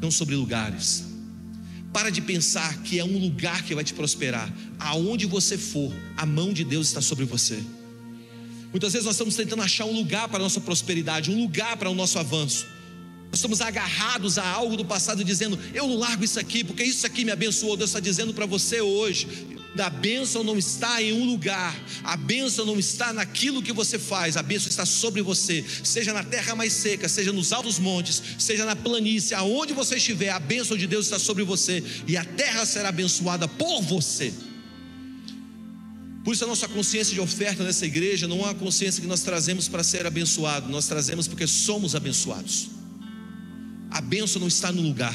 não 0.00 0.10
sobre 0.10 0.34
lugares. 0.34 1.04
Para 1.92 2.10
de 2.10 2.20
pensar 2.20 2.82
que 2.82 2.98
é 2.98 3.04
um 3.04 3.18
lugar 3.18 3.62
que 3.62 3.74
vai 3.74 3.82
te 3.82 3.94
prosperar. 3.94 4.52
Aonde 4.78 5.26
você 5.26 5.56
for, 5.56 5.92
a 6.16 6.26
mão 6.26 6.52
de 6.52 6.64
Deus 6.64 6.88
está 6.88 7.00
sobre 7.00 7.24
você. 7.24 7.58
Muitas 8.70 8.92
vezes 8.92 9.06
nós 9.06 9.14
estamos 9.14 9.34
tentando 9.34 9.62
achar 9.62 9.86
um 9.86 9.96
lugar 9.96 10.28
para 10.28 10.38
a 10.38 10.42
nossa 10.42 10.60
prosperidade, 10.60 11.30
um 11.30 11.40
lugar 11.40 11.76
para 11.76 11.88
o 11.88 11.94
nosso 11.94 12.18
avanço. 12.18 12.66
Nós 13.30 13.36
estamos 13.36 13.60
agarrados 13.60 14.38
a 14.38 14.46
algo 14.46 14.76
do 14.76 14.84
passado, 14.84 15.24
dizendo: 15.24 15.58
Eu 15.74 15.86
não 15.86 15.96
largo 15.96 16.24
isso 16.24 16.38
aqui, 16.38 16.62
porque 16.62 16.82
isso 16.82 17.06
aqui 17.06 17.24
me 17.24 17.30
abençoou. 17.30 17.76
Deus 17.76 17.90
está 17.90 18.00
dizendo 18.00 18.34
para 18.34 18.46
você 18.46 18.80
hoje: 18.80 19.26
a 19.80 19.90
bênção 19.90 20.42
não 20.44 20.56
está 20.56 21.02
em 21.02 21.12
um 21.12 21.24
lugar, 21.24 21.76
a 22.04 22.16
bênção 22.16 22.64
não 22.64 22.78
está 22.78 23.12
naquilo 23.12 23.62
que 23.62 23.72
você 23.72 23.98
faz, 23.98 24.36
a 24.36 24.42
bênção 24.42 24.68
está 24.68 24.84
sobre 24.84 25.22
você, 25.22 25.64
seja 25.84 26.12
na 26.12 26.22
terra 26.24 26.54
mais 26.54 26.72
seca, 26.72 27.08
seja 27.08 27.32
nos 27.32 27.52
altos 27.52 27.78
montes, 27.78 28.22
seja 28.38 28.64
na 28.64 28.76
planície, 28.76 29.34
aonde 29.34 29.72
você 29.72 29.96
estiver, 29.96 30.30
a 30.30 30.38
bênção 30.38 30.76
de 30.76 30.86
Deus 30.86 31.06
está 31.06 31.18
sobre 31.18 31.44
você 31.44 31.82
e 32.06 32.16
a 32.16 32.24
terra 32.24 32.64
será 32.66 32.88
abençoada 32.88 33.46
por 33.46 33.82
você. 33.82 34.32
Por 36.24 36.34
isso 36.34 36.44
a 36.44 36.48
nossa 36.48 36.68
consciência 36.68 37.14
de 37.14 37.20
oferta 37.20 37.64
nessa 37.64 37.86
igreja 37.86 38.28
não 38.28 38.40
é 38.40 38.44
uma 38.44 38.54
consciência 38.54 39.00
que 39.00 39.06
nós 39.06 39.22
trazemos 39.22 39.68
para 39.68 39.82
ser 39.82 40.06
abençoado, 40.06 40.68
nós 40.68 40.86
trazemos 40.86 41.26
porque 41.26 41.46
somos 41.46 41.94
abençoados 41.94 42.78
a 43.90 44.00
bênção 44.00 44.40
não 44.40 44.48
está 44.48 44.70
no 44.70 44.82
lugar. 44.82 45.14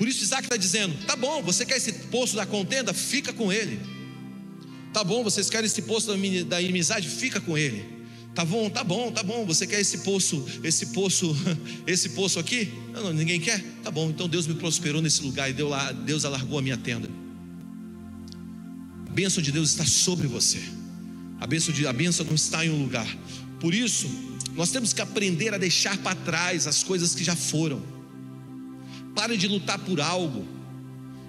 Por 0.00 0.08
isso 0.08 0.22
Isaac 0.24 0.44
está 0.44 0.56
dizendo: 0.56 0.94
tá 1.04 1.14
bom, 1.14 1.42
você 1.42 1.66
quer 1.66 1.76
esse 1.76 1.92
poço 1.92 2.34
da 2.34 2.46
contenda? 2.46 2.94
Fica 2.94 3.34
com 3.34 3.52
ele. 3.52 3.78
Tá 4.94 5.04
bom, 5.04 5.22
vocês 5.22 5.50
querem 5.50 5.66
esse 5.66 5.82
poço 5.82 6.10
da 6.46 6.58
inimizade? 6.62 7.06
Fica 7.06 7.38
com 7.38 7.58
ele. 7.58 7.84
Tá 8.34 8.42
bom, 8.42 8.70
tá 8.70 8.82
bom, 8.82 9.12
tá 9.12 9.22
bom. 9.22 9.44
Você 9.44 9.66
quer 9.66 9.78
esse 9.78 9.98
poço, 9.98 10.42
esse 10.64 10.86
poço, 10.86 11.36
esse 11.86 12.08
poço 12.08 12.38
aqui? 12.38 12.72
Não, 12.94 13.02
não, 13.02 13.12
ninguém 13.12 13.38
quer? 13.38 13.62
Tá 13.84 13.90
bom, 13.90 14.08
então 14.08 14.26
Deus 14.26 14.46
me 14.46 14.54
prosperou 14.54 15.02
nesse 15.02 15.22
lugar 15.22 15.50
e 15.50 15.52
Deus, 15.52 15.70
Deus 16.06 16.24
alargou 16.24 16.58
a 16.58 16.62
minha 16.62 16.78
tenda. 16.78 17.10
A 19.06 19.10
bênção 19.12 19.42
de 19.42 19.52
Deus 19.52 19.68
está 19.68 19.84
sobre 19.84 20.26
você. 20.26 20.62
A 21.38 21.46
bênção, 21.46 21.74
de, 21.74 21.86
a 21.86 21.92
bênção 21.92 22.24
não 22.24 22.36
está 22.36 22.64
em 22.64 22.70
um 22.70 22.82
lugar. 22.82 23.06
Por 23.60 23.74
isso, 23.74 24.08
nós 24.54 24.70
temos 24.70 24.94
que 24.94 25.02
aprender 25.02 25.52
a 25.52 25.58
deixar 25.58 25.98
para 25.98 26.16
trás 26.16 26.66
as 26.66 26.82
coisas 26.82 27.14
que 27.14 27.22
já 27.22 27.36
foram. 27.36 27.99
Pare 29.14 29.36
de 29.36 29.48
lutar 29.48 29.78
por 29.78 30.00
algo 30.00 30.46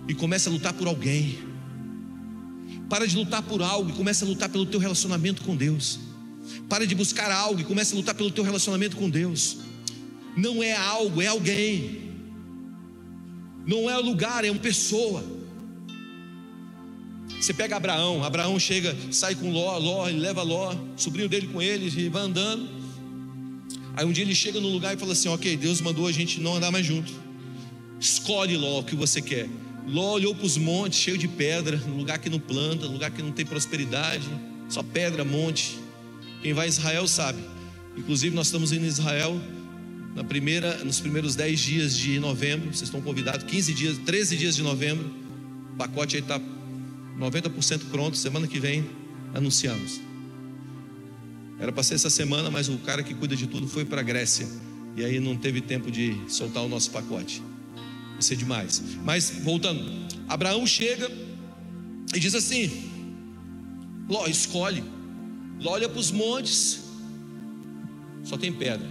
e 0.08 0.14
comece 0.14 0.50
a 0.50 0.52
lutar 0.52 0.74
por 0.74 0.88
alguém. 0.88 1.40
Pare 2.90 3.08
de 3.08 3.16
lutar 3.16 3.42
por 3.42 3.62
algo 3.62 3.90
e 3.90 3.94
comece 3.94 4.24
a 4.24 4.28
lutar 4.28 4.50
pelo 4.50 4.66
teu 4.66 4.80
relacionamento 4.80 5.42
com 5.44 5.56
Deus. 5.56 6.00
Pare 6.68 6.86
de 6.86 6.96
buscar 6.96 7.32
algo 7.32 7.60
e 7.60 7.64
comece 7.64 7.94
a 7.94 7.98
lutar 7.98 8.16
pelo 8.16 8.32
teu 8.32 8.44
relacionamento 8.44 8.98
com 8.98 9.10
Deus. 9.10 9.58
Não 10.36 10.62
é 10.62 10.74
algo, 10.74 11.22
é 11.22 11.28
alguém. 11.28 12.12
Não 13.66 13.90
é 13.90 13.98
lugar, 13.98 14.44
é 14.44 14.52
uma 14.52 14.60
pessoa. 14.60 15.24
Você 17.40 17.54
pega 17.54 17.76
Abraão, 17.76 18.24
Abraão 18.24 18.60
chega, 18.60 18.96
sai 19.12 19.36
com 19.36 19.52
Ló, 19.52 19.78
Ló, 19.78 20.08
ele 20.08 20.20
leva 20.20 20.44
Ló, 20.44 20.76
sobrinho 20.96 21.28
dele 21.28 21.48
com 21.48 21.62
ele, 21.62 21.92
e 22.00 22.10
vai 22.10 22.24
andando. 22.24 22.70
Aí 23.96 24.06
um 24.06 24.12
dia 24.12 24.24
ele 24.24 24.36
chega 24.36 24.60
no 24.60 24.70
lugar 24.70 24.94
e 24.94 24.98
fala 24.98 25.14
assim: 25.14 25.30
Ok, 25.30 25.58
Deus 25.58 25.82
mandou 25.82 26.08
a 26.08 26.12
gente 26.12 26.40
não 26.40 26.56
andar 26.56 26.72
mais 26.72 26.86
junto. 26.86 27.12
Escolhe 28.02 28.58
Ló 28.58 28.80
o 28.80 28.84
que 28.84 28.96
você 28.96 29.22
quer. 29.22 29.48
Ló 29.88 30.14
olhou 30.14 30.34
para 30.34 30.46
os 30.46 30.58
montes 30.58 31.00
cheio 31.00 31.20
de 31.20 31.28
pedra, 31.28 31.78
no 31.78 31.96
lugar 31.96 32.18
que 32.18 32.32
não 32.32 32.40
planta, 32.40 32.88
no 32.88 32.94
lugar 32.94 33.12
que 33.12 33.22
não 33.22 33.32
tem 33.32 33.46
prosperidade, 33.46 34.28
só 34.68 34.82
pedra, 34.82 35.24
monte. 35.24 35.78
Quem 36.42 36.52
vai 36.52 36.66
a 36.66 36.70
Israel 36.70 37.08
sabe. 37.08 37.40
Inclusive, 37.96 38.36
nós 38.36 38.48
estamos 38.48 38.72
indo 38.72 38.86
em 38.86 38.88
Israel 38.88 39.40
na 40.16 40.24
primeira, 40.24 40.84
nos 40.84 41.00
primeiros 41.00 41.36
10 41.36 41.60
dias 41.60 41.96
de 41.96 42.20
novembro. 42.20 42.68
Vocês 42.74 42.84
estão 42.84 43.02
convidados, 43.02 43.44
15 43.46 43.74
dias, 43.74 43.98
13 44.00 44.36
dias 44.36 44.56
de 44.56 44.64
novembro. 44.64 45.14
O 45.74 45.78
pacote 45.78 46.16
aí 46.16 46.24
está 46.24 46.42
90% 47.20 47.82
pronto. 47.92 48.18
Semana 48.18 48.48
que 48.48 48.60
vem 48.60 48.84
anunciamos. 49.34 50.02
Era 51.60 51.72
para 51.72 51.84
ser 51.84 51.94
essa 51.94 52.10
semana, 52.10 52.50
mas 52.50 52.68
o 52.68 52.80
cara 52.80 53.04
que 53.04 53.14
cuida 53.14 53.36
de 53.36 53.46
tudo 53.46 53.68
foi 53.68 53.86
para 53.86 54.02
a 54.02 54.04
Grécia. 54.04 54.48
E 54.98 55.06
aí 55.06 55.20
não 55.20 55.38
teve 55.38 55.62
tempo 55.62 55.92
de 55.92 56.20
soltar 56.28 56.64
o 56.64 56.68
nosso 56.68 56.90
pacote. 56.90 57.51
Isso 58.22 58.34
é 58.34 58.36
demais. 58.36 58.82
Mas 59.04 59.32
voltando, 59.44 59.84
Abraão 60.30 60.66
chega 60.68 61.12
e 62.14 62.20
diz 62.20 62.36
assim: 62.36 62.70
Ló, 64.08 64.28
escolhe. 64.28 64.84
Ló 65.60 65.72
olha 65.72 65.90
para 65.90 66.00
os 66.00 66.12
montes, 66.12 66.84
só 68.24 68.38
tem 68.38 68.54
pedra. 68.54 68.88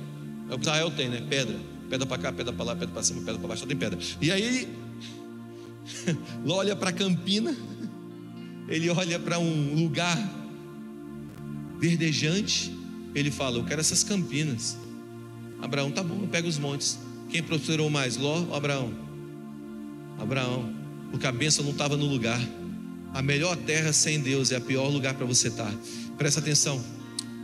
É 0.50 0.54
o 0.54 0.58
que 0.58 0.62
Israel 0.62 0.90
tem, 0.90 1.08
né? 1.08 1.24
Pedra. 1.28 1.56
Pedra 1.88 2.06
para 2.06 2.18
cá, 2.22 2.32
pedra 2.32 2.52
para 2.52 2.64
lá, 2.64 2.74
pedra 2.74 2.92
para 2.92 3.02
cima, 3.02 3.20
pedra 3.20 3.38
para 3.38 3.48
baixo, 3.48 3.62
só 3.62 3.68
tem 3.68 3.76
pedra. 3.76 3.98
E 4.20 4.32
aí, 4.32 4.68
Ló 6.44 6.56
olha 6.56 6.74
para 6.74 6.90
a 6.90 6.92
campina, 6.92 7.56
ele 8.68 8.90
olha 8.90 9.18
para 9.18 9.38
um 9.38 9.74
lugar 9.74 10.18
verdejante, 11.78 12.76
ele 13.14 13.30
fala: 13.30 13.58
Eu 13.58 13.64
quero 13.64 13.80
essas 13.80 14.02
campinas. 14.02 14.76
Abraão, 15.62 15.90
tá 15.92 16.02
bom, 16.02 16.26
pega 16.26 16.48
os 16.48 16.58
montes. 16.58 16.98
Quem 17.28 17.42
prosperou 17.44 17.88
mais, 17.88 18.16
Ló 18.16 18.40
ou 18.40 18.54
Abraão? 18.56 19.09
Abraão, 20.20 20.72
porque 21.10 21.26
a 21.26 21.32
bênção 21.32 21.64
não 21.64 21.72
estava 21.72 21.96
no 21.96 22.06
lugar. 22.06 22.40
A 23.12 23.22
melhor 23.22 23.56
terra 23.56 23.92
sem 23.92 24.20
Deus 24.20 24.52
é 24.52 24.56
a 24.56 24.60
pior 24.60 24.88
lugar 24.88 25.14
para 25.14 25.26
você 25.26 25.48
estar. 25.48 25.64
Tá. 25.64 25.78
Presta 26.16 26.40
atenção. 26.40 26.82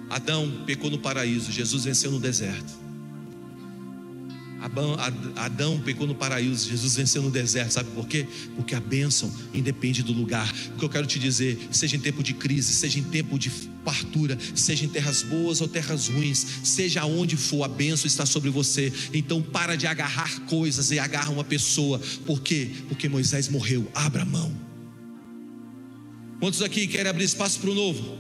Adão 0.09 0.63
pecou 0.65 0.91
no 0.91 0.99
paraíso, 0.99 1.51
Jesus 1.51 1.85
venceu 1.85 2.11
no 2.11 2.21
deserto. 2.21 2.86
Adão 5.37 5.81
pecou 5.81 6.07
no 6.07 6.15
paraíso, 6.15 6.69
Jesus 6.69 6.97
venceu 6.97 7.23
no 7.23 7.31
deserto, 7.31 7.73
sabe 7.73 7.91
por 7.91 8.09
quê? 8.09 8.27
Porque 8.57 8.75
a 8.75 8.81
bênção 8.81 9.33
independe 9.53 10.03
do 10.03 10.13
lugar. 10.13 10.53
O 10.75 10.79
que 10.79 10.85
eu 10.85 10.89
quero 10.89 11.07
te 11.07 11.19
dizer, 11.19 11.69
seja 11.71 11.97
em 11.97 12.01
tempo 12.01 12.23
de 12.23 12.35
crise, 12.35 12.73
seja 12.73 12.99
em 12.99 13.03
tempo 13.03 13.39
de 13.39 13.51
fartura, 13.85 14.37
seja 14.55 14.85
em 14.85 14.89
terras 14.89 15.23
boas 15.23 15.61
ou 15.61 15.69
terras 15.69 16.09
ruins, 16.09 16.45
seja 16.65 17.05
onde 17.05 17.37
for, 17.37 17.65
a 17.65 17.69
bênção 17.69 18.07
está 18.07 18.25
sobre 18.25 18.51
você. 18.51 18.93
Então 19.13 19.43
para 19.43 19.77
de 19.77 19.87
agarrar 19.87 20.41
coisas 20.43 20.91
e 20.91 20.99
agarra 20.99 21.31
uma 21.31 21.45
pessoa. 21.45 22.01
Por 22.25 22.41
quê? 22.41 22.71
Porque 22.89 23.09
Moisés 23.09 23.49
morreu. 23.49 23.91
Abra 23.95 24.25
mão. 24.25 24.53
Quantos 26.41 26.63
aqui 26.63 26.87
querem 26.87 27.11
abrir 27.11 27.25
espaço 27.25 27.61
para 27.61 27.71
o 27.71 27.75
novo? 27.75 28.19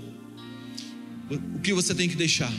O 1.30 1.58
que 1.60 1.72
você 1.72 1.94
tem 1.94 2.08
que 2.08 2.14
deixar? 2.14 2.52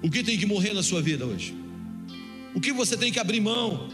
O 0.00 0.08
que 0.10 0.22
tem 0.22 0.38
que 0.38 0.46
morrer 0.46 0.72
na 0.72 0.82
sua 0.82 1.02
vida 1.02 1.26
hoje? 1.26 1.57
O 2.54 2.60
que 2.60 2.72
você 2.72 2.96
tem 2.96 3.12
que 3.12 3.18
abrir 3.18 3.40
mão? 3.40 3.88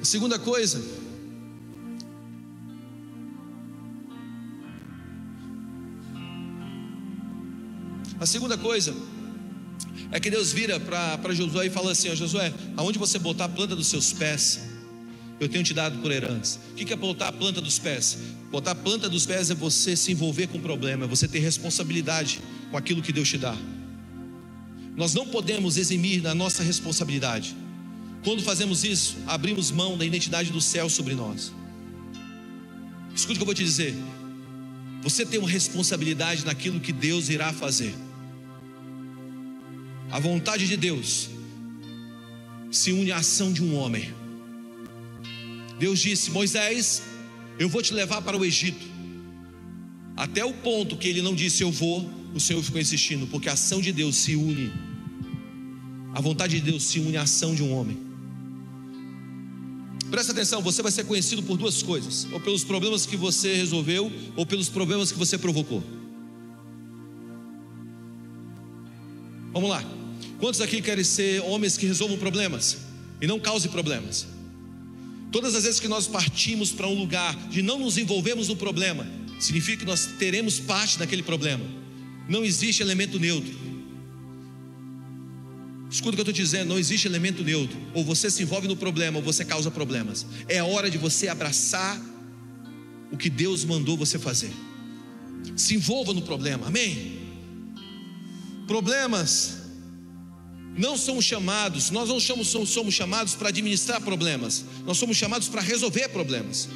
A 0.00 0.04
segunda 0.04 0.38
coisa, 0.38 0.82
a 8.18 8.24
segunda 8.24 8.56
coisa 8.56 8.94
é 10.10 10.18
que 10.18 10.30
Deus 10.30 10.52
vira 10.52 10.80
para 10.80 11.34
Josué 11.34 11.66
e 11.66 11.70
fala 11.70 11.92
assim: 11.92 12.10
ó, 12.10 12.14
Josué, 12.14 12.54
aonde 12.76 12.98
você 12.98 13.18
botar 13.18 13.46
a 13.46 13.48
planta 13.48 13.76
dos 13.76 13.88
seus 13.88 14.12
pés, 14.12 14.67
eu 15.40 15.48
tenho 15.48 15.62
te 15.62 15.72
dado 15.72 15.98
por 15.98 16.10
herança. 16.10 16.58
O 16.72 16.74
que 16.74 16.92
é 16.92 16.96
botar 16.96 17.28
a 17.28 17.32
planta 17.32 17.60
dos 17.60 17.78
pés? 17.78 18.18
Botar 18.50 18.72
a 18.72 18.74
planta 18.74 19.08
dos 19.08 19.26
pés 19.26 19.50
é 19.50 19.54
você 19.54 19.96
se 19.96 20.12
envolver 20.12 20.48
com 20.48 20.58
o 20.58 20.60
problema, 20.60 21.04
é 21.04 21.08
você 21.08 21.28
ter 21.28 21.38
responsabilidade 21.38 22.40
com 22.70 22.76
aquilo 22.76 23.02
que 23.02 23.12
Deus 23.12 23.28
te 23.28 23.38
dá. 23.38 23.56
Nós 24.96 25.14
não 25.14 25.26
podemos 25.26 25.76
eximir 25.76 26.20
da 26.20 26.34
nossa 26.34 26.62
responsabilidade. 26.62 27.54
Quando 28.24 28.42
fazemos 28.42 28.82
isso, 28.82 29.16
abrimos 29.26 29.70
mão 29.70 29.96
da 29.96 30.04
identidade 30.04 30.50
do 30.50 30.60
céu 30.60 30.88
sobre 30.90 31.14
nós. 31.14 31.52
Escute 33.14 33.34
o 33.34 33.36
que 33.36 33.42
eu 33.42 33.46
vou 33.46 33.54
te 33.54 33.62
dizer. 33.62 33.94
Você 35.02 35.24
tem 35.24 35.38
uma 35.38 35.48
responsabilidade 35.48 36.44
naquilo 36.44 36.80
que 36.80 36.92
Deus 36.92 37.28
irá 37.28 37.52
fazer. 37.52 37.94
A 40.10 40.18
vontade 40.18 40.66
de 40.66 40.76
Deus 40.76 41.30
se 42.70 42.92
une 42.92 43.12
à 43.12 43.18
ação 43.18 43.52
de 43.52 43.62
um 43.62 43.76
homem. 43.76 44.12
Deus 45.78 46.00
disse: 46.00 46.30
Moisés, 46.30 47.02
eu 47.58 47.68
vou 47.68 47.82
te 47.82 47.92
levar 47.94 48.22
para 48.22 48.36
o 48.36 48.44
Egito. 48.44 48.86
Até 50.16 50.44
o 50.44 50.52
ponto 50.52 50.96
que 50.96 51.08
ele 51.08 51.22
não 51.22 51.34
disse 51.34 51.62
eu 51.62 51.70
vou, 51.70 52.10
o 52.34 52.40
Senhor 52.40 52.62
ficou 52.62 52.80
insistindo, 52.80 53.26
porque 53.28 53.48
a 53.48 53.52
ação 53.52 53.80
de 53.80 53.92
Deus 53.92 54.16
se 54.16 54.34
une, 54.34 54.72
a 56.12 56.20
vontade 56.20 56.60
de 56.60 56.70
Deus 56.70 56.82
se 56.82 56.98
une 56.98 57.16
à 57.16 57.22
ação 57.22 57.54
de 57.54 57.62
um 57.62 57.72
homem. 57.72 57.96
Presta 60.10 60.32
atenção, 60.32 60.62
você 60.62 60.82
vai 60.82 60.90
ser 60.90 61.04
conhecido 61.04 61.42
por 61.42 61.56
duas 61.56 61.82
coisas: 61.82 62.26
ou 62.32 62.40
pelos 62.40 62.64
problemas 62.64 63.06
que 63.06 63.16
você 63.16 63.54
resolveu, 63.54 64.10
ou 64.36 64.44
pelos 64.44 64.68
problemas 64.68 65.12
que 65.12 65.18
você 65.18 65.38
provocou. 65.38 65.82
Vamos 69.52 69.70
lá. 69.70 69.84
Quantos 70.38 70.60
aqui 70.60 70.80
querem 70.80 71.04
ser 71.04 71.42
homens 71.42 71.76
que 71.76 71.86
resolvam 71.86 72.16
problemas 72.16 72.78
e 73.20 73.26
não 73.26 73.40
causem 73.40 73.70
problemas? 73.70 74.26
Todas 75.30 75.54
as 75.54 75.64
vezes 75.64 75.80
que 75.80 75.88
nós 75.88 76.06
partimos 76.06 76.70
para 76.70 76.86
um 76.86 76.94
lugar 76.94 77.34
de 77.48 77.60
não 77.60 77.78
nos 77.78 77.98
envolvermos 77.98 78.48
no 78.48 78.56
problema, 78.56 79.06
significa 79.38 79.78
que 79.78 79.84
nós 79.84 80.06
teremos 80.18 80.58
parte 80.58 80.98
daquele 80.98 81.22
problema. 81.22 81.64
Não 82.28 82.44
existe 82.44 82.82
elemento 82.82 83.18
neutro. 83.18 83.68
Escuta 85.90 86.10
o 86.10 86.12
que 86.16 86.20
eu 86.20 86.22
estou 86.22 86.34
dizendo: 86.34 86.68
não 86.68 86.78
existe 86.78 87.06
elemento 87.06 87.42
neutro. 87.42 87.76
Ou 87.94 88.04
você 88.04 88.30
se 88.30 88.42
envolve 88.42 88.68
no 88.68 88.76
problema, 88.76 89.18
ou 89.18 89.24
você 89.24 89.44
causa 89.44 89.70
problemas. 89.70 90.26
É 90.48 90.62
hora 90.62 90.90
de 90.90 90.98
você 90.98 91.28
abraçar 91.28 92.00
o 93.10 93.16
que 93.16 93.30
Deus 93.30 93.64
mandou 93.64 93.96
você 93.96 94.18
fazer. 94.18 94.52
Se 95.56 95.74
envolva 95.74 96.12
no 96.12 96.22
problema, 96.22 96.66
amém? 96.66 97.18
Problemas 98.66 99.67
não 100.78 100.96
somos 100.96 101.24
chamados, 101.24 101.90
nós 101.90 102.08
não 102.08 102.20
somos, 102.20 102.48
somos 102.48 102.94
chamados 102.94 103.34
para 103.34 103.48
administrar 103.48 104.00
problemas, 104.00 104.64
nós 104.86 104.96
somos 104.96 105.16
chamados 105.16 105.48
para 105.48 105.60
resolver 105.60 106.08
problemas. 106.08 106.68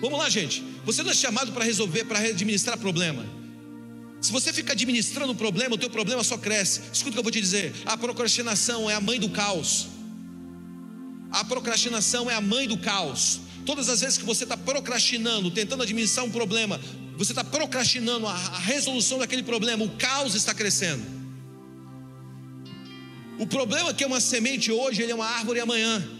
Vamos 0.00 0.18
lá, 0.18 0.28
gente. 0.28 0.62
Você 0.84 1.02
não 1.02 1.10
é 1.10 1.14
chamado 1.14 1.52
para 1.52 1.64
resolver, 1.64 2.04
para 2.04 2.18
administrar 2.18 2.76
problema. 2.76 3.24
Se 4.20 4.30
você 4.30 4.52
fica 4.52 4.72
administrando 4.72 5.32
o 5.32 5.34
problema, 5.34 5.74
o 5.74 5.78
teu 5.78 5.88
problema 5.88 6.22
só 6.22 6.36
cresce. 6.36 6.82
Escuta 6.92 7.10
o 7.10 7.12
que 7.14 7.18
eu 7.18 7.22
vou 7.22 7.32
te 7.32 7.40
dizer: 7.40 7.74
a 7.86 7.96
procrastinação 7.96 8.90
é 8.90 8.94
a 8.94 9.00
mãe 9.00 9.18
do 9.18 9.30
caos. 9.30 9.88
A 11.32 11.44
procrastinação 11.44 12.30
é 12.30 12.34
a 12.34 12.40
mãe 12.40 12.68
do 12.68 12.78
caos. 12.78 13.40
Todas 13.64 13.88
as 13.88 14.00
vezes 14.00 14.18
que 14.18 14.24
você 14.24 14.44
está 14.44 14.56
procrastinando, 14.56 15.50
tentando 15.50 15.82
administrar 15.82 16.24
um 16.24 16.30
problema, 16.30 16.80
você 17.16 17.32
está 17.32 17.42
procrastinando 17.42 18.26
a, 18.26 18.32
a 18.32 18.58
resolução 18.58 19.18
daquele 19.18 19.42
problema, 19.42 19.84
o 19.84 19.90
caos 19.96 20.34
está 20.34 20.54
crescendo. 20.54 21.17
O 23.38 23.46
problema 23.46 23.90
é 23.90 23.94
que 23.94 24.02
é 24.02 24.06
uma 24.06 24.20
semente 24.20 24.72
hoje, 24.72 25.02
ele 25.02 25.12
é 25.12 25.14
uma 25.14 25.26
árvore 25.26 25.60
amanhã. 25.60 26.17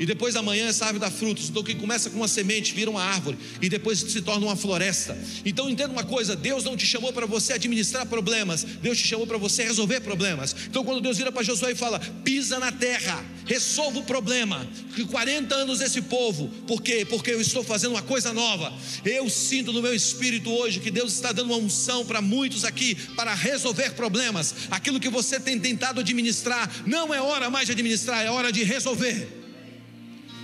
E 0.00 0.06
depois 0.06 0.32
da 0.32 0.42
manhã 0.42 0.66
essa 0.66 0.86
árvore 0.86 0.98
dá 1.00 1.10
frutos. 1.10 1.50
Então, 1.50 1.62
quem 1.62 1.76
começa 1.76 2.08
com 2.08 2.16
uma 2.16 2.26
semente 2.26 2.72
vira 2.72 2.90
uma 2.90 3.02
árvore 3.02 3.36
e 3.60 3.68
depois 3.68 3.98
se 3.98 4.22
torna 4.22 4.46
uma 4.46 4.56
floresta. 4.56 5.16
Então, 5.44 5.68
entenda 5.68 5.92
uma 5.92 6.02
coisa: 6.02 6.34
Deus 6.34 6.64
não 6.64 6.74
te 6.74 6.86
chamou 6.86 7.12
para 7.12 7.26
você 7.26 7.52
administrar 7.52 8.06
problemas, 8.06 8.64
Deus 8.64 8.96
te 8.96 9.06
chamou 9.06 9.26
para 9.26 9.36
você 9.36 9.62
resolver 9.62 10.00
problemas. 10.00 10.56
Então, 10.66 10.82
quando 10.82 11.02
Deus 11.02 11.18
vira 11.18 11.30
para 11.30 11.42
Josué 11.42 11.72
e 11.72 11.74
fala: 11.74 12.00
pisa 12.24 12.58
na 12.58 12.72
terra, 12.72 13.22
resolva 13.44 13.98
o 13.98 14.04
problema. 14.04 14.66
Que 14.96 15.04
40 15.04 15.54
anos 15.54 15.82
esse 15.82 16.00
povo, 16.00 16.48
por 16.66 16.80
quê? 16.80 17.04
Porque 17.04 17.32
eu 17.32 17.40
estou 17.40 17.62
fazendo 17.62 17.90
uma 17.90 18.02
coisa 18.02 18.32
nova. 18.32 18.72
Eu 19.04 19.28
sinto 19.28 19.70
no 19.70 19.82
meu 19.82 19.94
espírito 19.94 20.50
hoje 20.50 20.80
que 20.80 20.90
Deus 20.90 21.12
está 21.12 21.30
dando 21.30 21.52
uma 21.52 21.58
unção 21.58 22.06
para 22.06 22.22
muitos 22.22 22.64
aqui 22.64 22.94
para 23.14 23.34
resolver 23.34 23.90
problemas. 23.90 24.54
Aquilo 24.70 24.98
que 24.98 25.10
você 25.10 25.38
tem 25.38 25.58
tentado 25.58 26.00
administrar, 26.00 26.70
não 26.86 27.12
é 27.12 27.20
hora 27.20 27.50
mais 27.50 27.66
de 27.66 27.72
administrar, 27.72 28.24
é 28.24 28.30
hora 28.30 28.50
de 28.50 28.64
resolver 28.64 29.39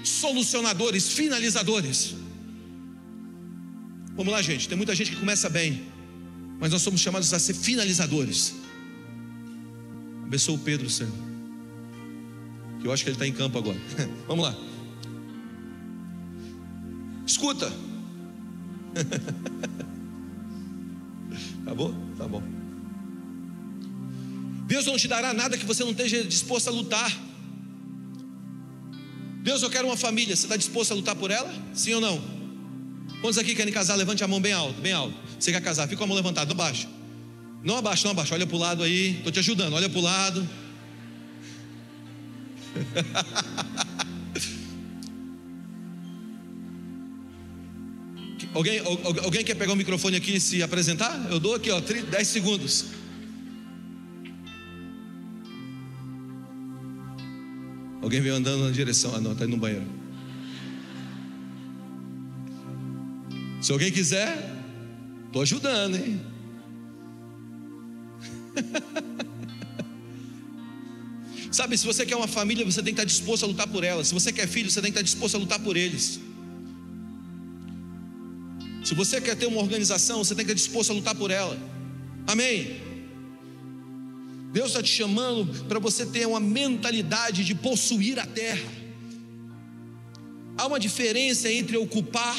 solucionadores, 0.09 1.09
finalizadores. 1.09 2.14
Vamos 4.14 4.33
lá, 4.33 4.40
gente. 4.40 4.69
Tem 4.69 4.77
muita 4.77 4.95
gente 4.95 5.11
que 5.11 5.16
começa 5.16 5.49
bem, 5.49 5.87
mas 6.59 6.73
nós 6.73 6.83
somos 6.83 7.01
chamados 7.01 7.33
a 7.33 7.38
ser 7.38 7.55
finalizadores. 7.55 8.55
Abençoa 10.25 10.55
o 10.55 10.59
Pedro, 10.59 10.88
Senhor. 10.88 11.12
Que 12.81 12.87
eu 12.87 12.92
acho 12.92 13.05
que 13.05 13.11
ele 13.11 13.16
está 13.16 13.27
em 13.27 13.33
campo 13.33 13.59
agora. 13.59 13.79
Vamos 14.27 14.45
lá. 14.45 14.57
Escuta. 17.27 17.71
Acabou? 21.62 21.95
Tá 22.16 22.27
bom. 22.27 22.42
Deus 24.66 24.87
não 24.87 24.97
te 24.97 25.07
dará 25.07 25.33
nada 25.33 25.57
que 25.57 25.64
você 25.64 25.85
não 25.85 25.92
esteja 25.92 26.25
disposto 26.25 26.69
a 26.69 26.71
lutar. 26.71 27.26
Deus, 29.46 29.62
eu 29.62 29.70
quero 29.70 29.87
uma 29.87 29.96
família. 29.96 30.35
Você 30.35 30.44
está 30.44 30.56
disposto 30.56 30.90
a 30.90 30.94
lutar 30.96 31.14
por 31.14 31.30
ela? 31.30 31.48
Sim 31.72 31.94
ou 31.94 32.00
não? 32.00 32.20
Quantos 33.20 33.38
aqui 33.38 33.54
querem 33.54 33.72
casar? 33.72 33.94
Levante 33.94 34.24
a 34.24 34.26
mão 34.26 34.40
bem 34.40 34.52
alto, 34.52 34.80
bem 34.80 34.92
alto. 34.92 35.14
Você 35.38 35.52
quer 35.52 35.62
casar? 35.62 35.85
Fica 35.85 35.98
com 35.98 36.02
a 36.02 36.06
mão 36.09 36.16
levantada, 36.16 36.52
não 36.52 36.61
abaixa. 36.61 36.88
Não 37.62 37.76
abaixa, 37.76 38.02
não 38.06 38.11
abaixa. 38.11 38.35
Olha 38.35 38.44
para 38.44 38.56
o 38.56 38.59
lado 38.59 38.82
aí. 38.82 39.18
Estou 39.18 39.30
te 39.30 39.38
ajudando. 39.38 39.74
Olha 39.74 39.88
para 39.88 39.98
o 40.00 40.02
lado. 40.02 40.48
Alguém, 48.52 48.80
alguém 49.22 49.44
quer 49.44 49.54
pegar 49.54 49.74
o 49.74 49.76
microfone 49.76 50.16
aqui 50.16 50.37
e 50.37 50.40
se 50.40 50.62
apresentar? 50.62 51.26
Eu 51.30 51.38
dou 51.38 51.54
aqui, 51.54 51.70
ó, 51.70 51.78
10 51.78 52.26
segundos. 52.26 52.87
Alguém 58.07 58.21
veio 58.21 58.37
andando 58.37 58.62
na 58.62 58.71
direção. 58.71 59.16
Ah, 59.16 59.21
não, 59.21 59.33
está 59.33 59.45
indo 59.45 59.57
no 59.57 59.57
banheiro. 59.57 59.85
Se 63.61 63.73
alguém 63.73 63.90
quiser, 63.90 64.62
estou 65.27 65.42
ajudando, 65.42 65.97
hein? 65.97 66.21
Sabe, 71.51 71.77
se 71.77 71.85
você 71.85 72.07
quer 72.07 72.14
uma 72.14 72.29
família, 72.29 72.64
você 72.64 72.81
tem 72.81 72.95
que 72.95 73.01
estar 73.01 73.05
disposto 73.05 73.42
a 73.42 73.49
lutar 73.49 73.66
por 73.66 73.83
ela. 73.83 74.05
Se 74.05 74.14
você 74.14 74.33
quer 74.33 74.47
filho, 74.47 74.71
você 74.71 74.81
tem 74.81 74.92
que 74.92 74.99
estar 75.01 75.03
disposto 75.03 75.35
a 75.35 75.38
lutar 75.38 75.59
por 75.59 75.77
eles. 75.77 76.21
Se 78.85 78.95
você 78.95 79.21
quer 79.21 79.35
ter 79.35 79.47
uma 79.47 79.61
organização, 79.61 80.23
você 80.23 80.33
tem 80.33 80.47
que 80.47 80.53
estar 80.53 80.64
disposto 80.64 80.92
a 80.92 80.95
lutar 80.95 81.16
por 81.16 81.33
ela. 81.33 81.59
Amém. 82.25 82.86
Deus 84.57 84.69
está 84.69 84.83
te 84.83 84.88
chamando 84.88 85.64
para 85.64 85.79
você 85.79 86.07
ter 86.07 86.27
uma 86.27 86.40
mentalidade 86.40 87.45
de 87.45 87.55
possuir 87.55 88.19
a 88.19 88.25
terra. 88.25 88.66
Há 90.57 90.66
uma 90.66 90.81
diferença 90.81 91.53
entre 91.53 91.77
ocupar 91.77 92.35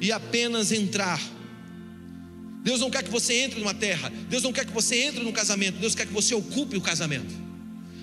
e 0.00 0.10
apenas 0.10 0.72
entrar. 0.72 1.20
Deus 2.62 2.80
não 2.80 2.88
quer 2.88 3.02
que 3.02 3.10
você 3.10 3.34
entre 3.34 3.60
numa 3.60 3.74
terra, 3.74 4.10
Deus 4.30 4.42
não 4.42 4.50
quer 4.50 4.64
que 4.64 4.72
você 4.72 4.96
entre 5.02 5.22
no 5.22 5.30
casamento, 5.30 5.78
Deus 5.78 5.94
quer 5.94 6.06
que 6.06 6.12
você 6.14 6.34
ocupe 6.34 6.78
o 6.78 6.80
casamento. 6.80 7.34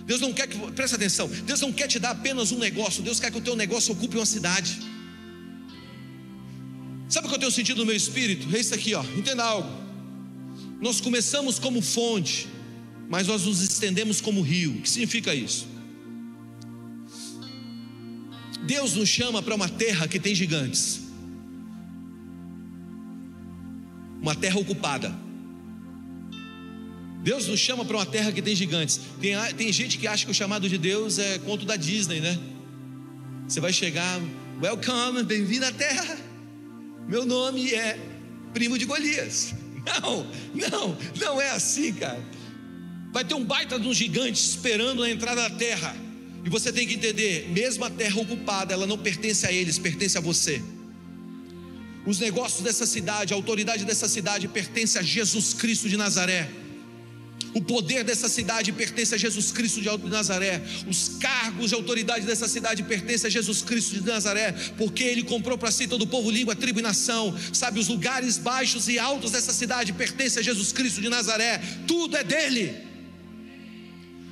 Deus 0.06 0.22
não 0.22 0.32
quer 0.32 0.46
que, 0.46 0.56
presta 0.74 0.96
atenção, 0.96 1.28
Deus 1.28 1.62
não 1.62 1.74
quer 1.74 1.88
te 1.88 1.98
dar 1.98 2.12
apenas 2.12 2.52
um 2.52 2.60
negócio, 2.60 3.02
Deus 3.02 3.20
quer 3.20 3.32
que 3.32 3.38
o 3.40 3.42
teu 3.42 3.56
negócio 3.56 3.94
ocupe 3.94 4.16
uma 4.16 4.28
cidade. 4.28 4.78
Sabe 7.10 7.26
o 7.26 7.30
que 7.32 7.36
eu 7.36 7.40
tenho 7.40 7.52
sentido 7.52 7.80
no 7.80 7.86
meu 7.88 7.96
espírito? 7.96 8.56
É 8.56 8.60
isso 8.60 8.76
aqui, 8.76 8.94
ó. 8.94 9.04
Entenda 9.18 9.44
algo. 9.44 9.72
Nós 10.80 11.02
começamos 11.02 11.58
como 11.58 11.82
fonte, 11.82 12.54
mas 13.10 13.28
nós 13.28 13.46
nos 13.46 13.62
estendemos 13.62 14.22
como 14.22 14.42
rio. 14.42 14.72
O 14.78 14.82
que 14.82 14.90
significa 14.90 15.34
isso? 15.34 15.68
Deus 18.66 18.96
nos 18.96 19.10
chama 19.10 19.44
para 19.44 19.54
uma 19.54 19.70
terra 19.70 20.08
que 20.08 20.20
tem 20.20 20.34
gigantes. 20.34 21.06
uma 24.26 24.34
terra 24.34 24.60
ocupada. 24.60 25.16
Deus 27.22 27.46
nos 27.48 27.60
chama 27.60 27.86
para 27.86 27.96
uma 27.96 28.06
terra 28.08 28.32
que 28.32 28.42
tem 28.42 28.56
gigantes. 28.56 29.00
Tem, 29.22 29.36
tem 29.56 29.72
gente 29.72 30.00
que 30.00 30.08
acha 30.08 30.26
que 30.26 30.32
o 30.32 30.34
chamado 30.34 30.68
de 30.68 30.80
Deus 30.80 31.20
é 31.20 31.38
conto 31.38 31.64
da 31.64 31.76
Disney, 31.76 32.20
né? 32.20 32.36
Você 33.48 33.60
vai 33.60 33.72
chegar, 33.72 34.20
welcome, 34.60 35.22
bem-vindo 35.24 35.66
à 35.68 35.72
terra. 35.72 36.18
Meu 37.08 37.24
nome 37.24 37.72
é 37.72 38.00
primo 38.52 38.80
de 38.80 38.86
Golias. 38.86 39.54
Não, 40.02 40.26
não, 40.56 40.98
não 41.22 41.40
é 41.40 41.52
assim, 41.52 41.94
cara. 41.94 42.20
Vai 43.16 43.24
ter 43.24 43.34
um 43.34 43.46
baita 43.46 43.80
de 43.80 43.88
um 43.88 43.94
gigante 43.94 44.38
esperando 44.38 45.02
a 45.02 45.10
entrada 45.10 45.48
da 45.48 45.50
terra. 45.50 45.96
E 46.44 46.50
você 46.50 46.70
tem 46.70 46.86
que 46.86 46.96
entender, 46.96 47.48
mesmo 47.48 47.86
a 47.86 47.90
terra 47.90 48.20
ocupada, 48.20 48.74
ela 48.74 48.86
não 48.86 48.98
pertence 48.98 49.48
a 49.48 49.54
eles, 49.54 49.80
pertence 49.80 50.18
a 50.18 50.20
você. 50.20 50.62
Os 52.06 52.20
negócios 52.20 52.62
dessa 52.62 52.86
cidade, 52.86 53.32
a 53.32 53.38
autoridade 53.38 53.86
dessa 53.86 54.10
cidade 54.10 54.50
pertence 54.50 55.00
a 55.00 55.02
Jesus 55.02 55.54
Cristo 55.54 55.88
de 55.88 55.96
Nazaré. 55.96 56.50
O 57.54 57.62
poder 57.62 58.04
dessa 58.04 58.28
cidade 58.28 58.74
pertence 58.74 59.16
a 59.16 59.18
Jesus 59.18 59.50
Cristo 59.50 59.80
de 59.80 59.88
Nazaré. 60.10 60.62
Os 60.86 61.12
cargos 61.18 61.70
de 61.70 61.76
autoridade 61.76 62.26
dessa 62.26 62.50
cidade 62.50 62.84
pertencem 62.84 63.30
a 63.30 63.32
Jesus 63.32 63.62
Cristo 63.62 63.96
de 63.96 64.06
Nazaré, 64.06 64.52
porque 64.78 65.06
Ele 65.06 65.24
comprou 65.24 65.58
para 65.58 65.72
si 65.72 65.88
todo 65.88 66.02
o 66.02 66.08
povo, 66.08 66.30
língua, 66.30 66.54
tribo 66.54 66.80
e 66.80 66.84
nação. 66.84 67.34
Sabe, 67.54 67.80
os 67.80 67.88
lugares 67.88 68.38
baixos 68.38 68.90
e 68.90 69.00
altos 69.00 69.32
dessa 69.32 69.54
cidade 69.54 69.94
pertencem 69.94 70.42
a 70.42 70.44
Jesus 70.44 70.74
Cristo 70.74 71.00
de 71.00 71.08
Nazaré. 71.08 71.62
Tudo 71.88 72.18
é 72.18 72.24
dele. 72.26 72.95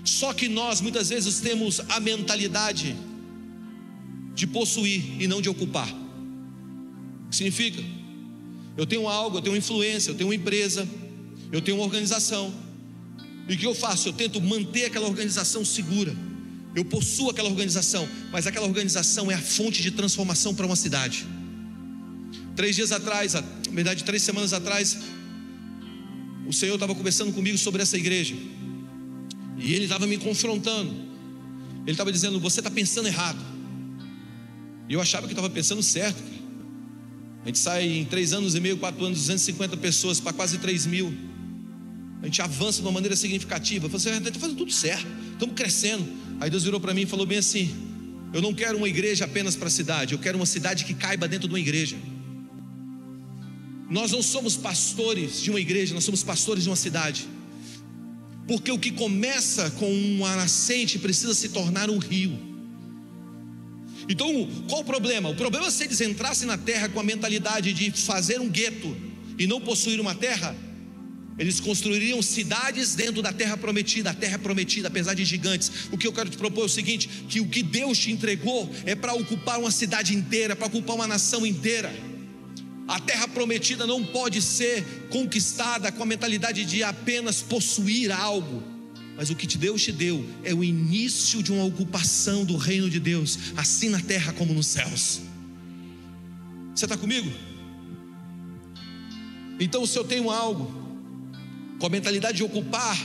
Só 0.04 0.34
que 0.34 0.48
nós 0.48 0.82
muitas 0.82 1.10
vezes 1.10 1.40
temos 1.40 1.82
a 1.90 2.00
mentalidade 2.00 2.96
de 4.36 4.48
possuir 4.48 5.22
e 5.22 5.28
não 5.28 5.42
de 5.42 5.50
ocupar 5.50 6.04
que 7.34 7.38
significa? 7.38 7.84
Eu 8.78 8.86
tenho 8.86 9.08
algo, 9.08 9.38
eu 9.38 9.42
tenho 9.42 9.58
influência, 9.58 10.12
eu 10.12 10.16
tenho 10.16 10.30
uma 10.30 10.36
empresa, 10.36 10.88
eu 11.52 11.62
tenho 11.62 11.78
uma 11.78 11.84
organização. 11.84 12.54
E 13.50 13.56
o 13.56 13.58
que 13.58 13.66
eu 13.66 13.74
faço? 13.74 14.08
Eu 14.08 14.14
tento 14.14 14.40
manter 14.40 14.86
aquela 14.86 15.08
organização 15.08 15.66
segura. 15.66 16.16
Eu 16.76 16.86
possuo 16.86 17.32
aquela 17.32 17.50
organização, 17.50 18.08
mas 18.32 18.48
aquela 18.48 18.68
organização 18.68 19.32
é 19.32 19.36
a 19.36 19.42
fonte 19.42 19.82
de 19.82 19.92
transformação 19.92 20.54
para 20.54 20.66
uma 20.66 20.76
cidade. 20.76 21.26
Três 22.56 22.76
dias 22.76 22.92
atrás, 22.92 23.34
na 23.34 23.42
verdade, 23.72 24.04
três 24.04 24.22
semanas 24.22 24.54
atrás, 24.54 25.00
o 26.48 26.54
Senhor 26.54 26.76
estava 26.76 26.94
conversando 26.94 27.34
comigo 27.34 27.58
sobre 27.58 27.82
essa 27.82 27.98
igreja. 27.98 28.36
E 29.64 29.74
Ele 29.74 29.86
estava 29.86 30.06
me 30.06 30.18
confrontando. 30.18 30.92
Ele 31.84 31.92
estava 31.92 32.12
dizendo: 32.12 32.40
Você 32.42 32.60
está 32.60 32.70
pensando 32.70 33.08
errado. 33.08 33.40
E 34.90 34.94
eu 34.94 35.02
achava 35.02 35.26
que 35.26 35.32
estava 35.32 35.50
pensando 35.50 35.82
certo. 35.82 36.22
A 37.44 37.48
gente 37.48 37.58
sai 37.58 37.86
em 37.86 38.06
três 38.06 38.34
anos 38.34 38.56
e 38.56 38.60
meio, 38.60 38.78
quatro 38.78 39.04
anos, 39.06 39.18
250 39.20 39.78
pessoas 39.78 40.20
para 40.20 40.34
quase 40.34 40.58
3 40.58 40.86
mil. 40.86 41.14
A 42.22 42.26
gente 42.26 42.42
avança 42.42 42.82
de 42.82 42.86
uma 42.88 42.92
maneira 42.92 43.16
significativa. 43.16 43.88
Você 43.88 44.10
está 44.10 44.40
fazendo 44.40 44.58
tudo 44.58 44.72
certo, 44.72 45.08
estamos 45.32 45.56
crescendo. 45.56 46.06
Aí 46.40 46.50
Deus 46.50 46.64
virou 46.64 46.80
para 46.80 46.94
mim 46.94 47.02
e 47.02 47.06
falou 47.06 47.26
bem 47.26 47.38
assim: 47.38 47.74
Eu 48.34 48.42
não 48.42 48.54
quero 48.54 48.78
uma 48.78 48.88
igreja 48.88 49.24
apenas 49.24 49.56
para 49.56 49.68
a 49.68 49.72
cidade, 49.72 50.14
eu 50.14 50.20
quero 50.20 50.38
uma 50.38 50.46
cidade 50.46 50.84
que 50.84 50.94
caiba 50.94 51.26
dentro 51.26 51.48
de 51.48 51.54
uma 51.54 51.60
igreja. 51.60 51.96
Nós 53.90 54.12
não 54.12 54.22
somos 54.22 54.58
pastores 54.58 55.42
de 55.42 55.50
uma 55.50 55.60
igreja, 55.60 55.94
nós 55.94 56.04
somos 56.04 56.22
pastores 56.22 56.64
de 56.64 56.70
uma 56.70 56.76
cidade. 56.76 57.28
Porque 58.48 58.72
o 58.72 58.80
que 58.80 58.92
começa 58.92 59.72
com 59.72 59.92
uma 59.92 60.36
nascente 60.36 61.00
precisa 61.00 61.34
se 61.34 61.50
tornar 61.50 61.90
um 61.90 61.98
rio. 61.98 62.38
Então, 64.10 64.50
qual 64.68 64.82
o 64.82 64.84
problema? 64.84 65.30
O 65.30 65.36
problema 65.36 65.68
é 65.68 65.72
se 65.72 65.86
eles 65.86 66.02
entrassem 66.02 66.48
na 66.48 66.58
terra 66.58 66.90
com 66.90 67.00
a 67.00 67.04
mentalidade 67.04 67.72
de 67.74 67.92
fazer 67.92 68.42
um 68.42 68.50
gueto 68.50 68.96
e 69.40 69.48
não 69.48 69.62
possuir 69.62 70.00
uma 70.00 70.14
terra, 70.14 70.56
eles 71.38 71.60
construiriam 71.60 72.22
cidades 72.22 72.96
dentro 72.96 73.22
da 73.22 73.34
terra 73.34 73.58
prometida, 73.58 74.12
a 74.12 74.14
terra 74.14 74.38
prometida, 74.38 74.88
apesar 74.88 75.14
de 75.14 75.26
gigantes. 75.26 75.72
O 75.92 75.98
que 75.98 76.06
eu 76.06 76.14
quero 76.14 76.30
te 76.30 76.38
propor 76.38 76.64
é 76.64 76.66
o 76.66 76.70
seguinte: 76.70 77.10
que 77.28 77.40
o 77.40 77.48
que 77.48 77.64
Deus 77.64 77.98
te 77.98 78.12
entregou 78.12 78.70
é 78.86 78.94
para 78.94 79.14
ocupar 79.14 79.60
uma 79.60 79.72
cidade 79.72 80.16
inteira, 80.16 80.56
para 80.56 80.68
ocupar 80.68 80.96
uma 80.96 81.08
nação 81.08 81.46
inteira. 81.46 81.92
A 82.88 83.00
terra 83.00 83.28
prometida 83.28 83.88
não 83.88 84.04
pode 84.04 84.42
ser 84.42 85.08
conquistada 85.10 85.92
com 85.92 86.04
a 86.04 86.06
mentalidade 86.06 86.66
de 86.66 86.84
apenas 86.84 87.42
possuir 87.42 88.12
algo 88.12 88.74
mas 89.16 89.30
o 89.30 89.36
que 89.36 89.46
Deus 89.58 89.82
te 89.82 89.92
deu 89.92 90.26
é 90.44 90.54
o 90.54 90.64
início 90.64 91.44
de 91.44 91.52
uma 91.52 91.64
ocupação 91.64 92.44
do 92.44 92.58
reino 92.58 92.90
de 92.90 93.00
Deus, 93.00 93.38
assim 93.56 93.90
na 93.90 94.00
terra 94.00 94.34
como 94.34 94.54
nos 94.54 94.68
céus. 94.68 95.22
Você 96.74 96.86
está 96.86 96.98
comigo? 96.98 97.32
Então, 99.60 99.86
se 99.86 99.98
eu 99.98 100.04
tenho 100.04 100.32
algo, 100.32 100.74
com 101.80 101.86
a 101.86 101.90
mentalidade 101.90 102.38
de 102.38 102.44
ocupar, 102.44 102.98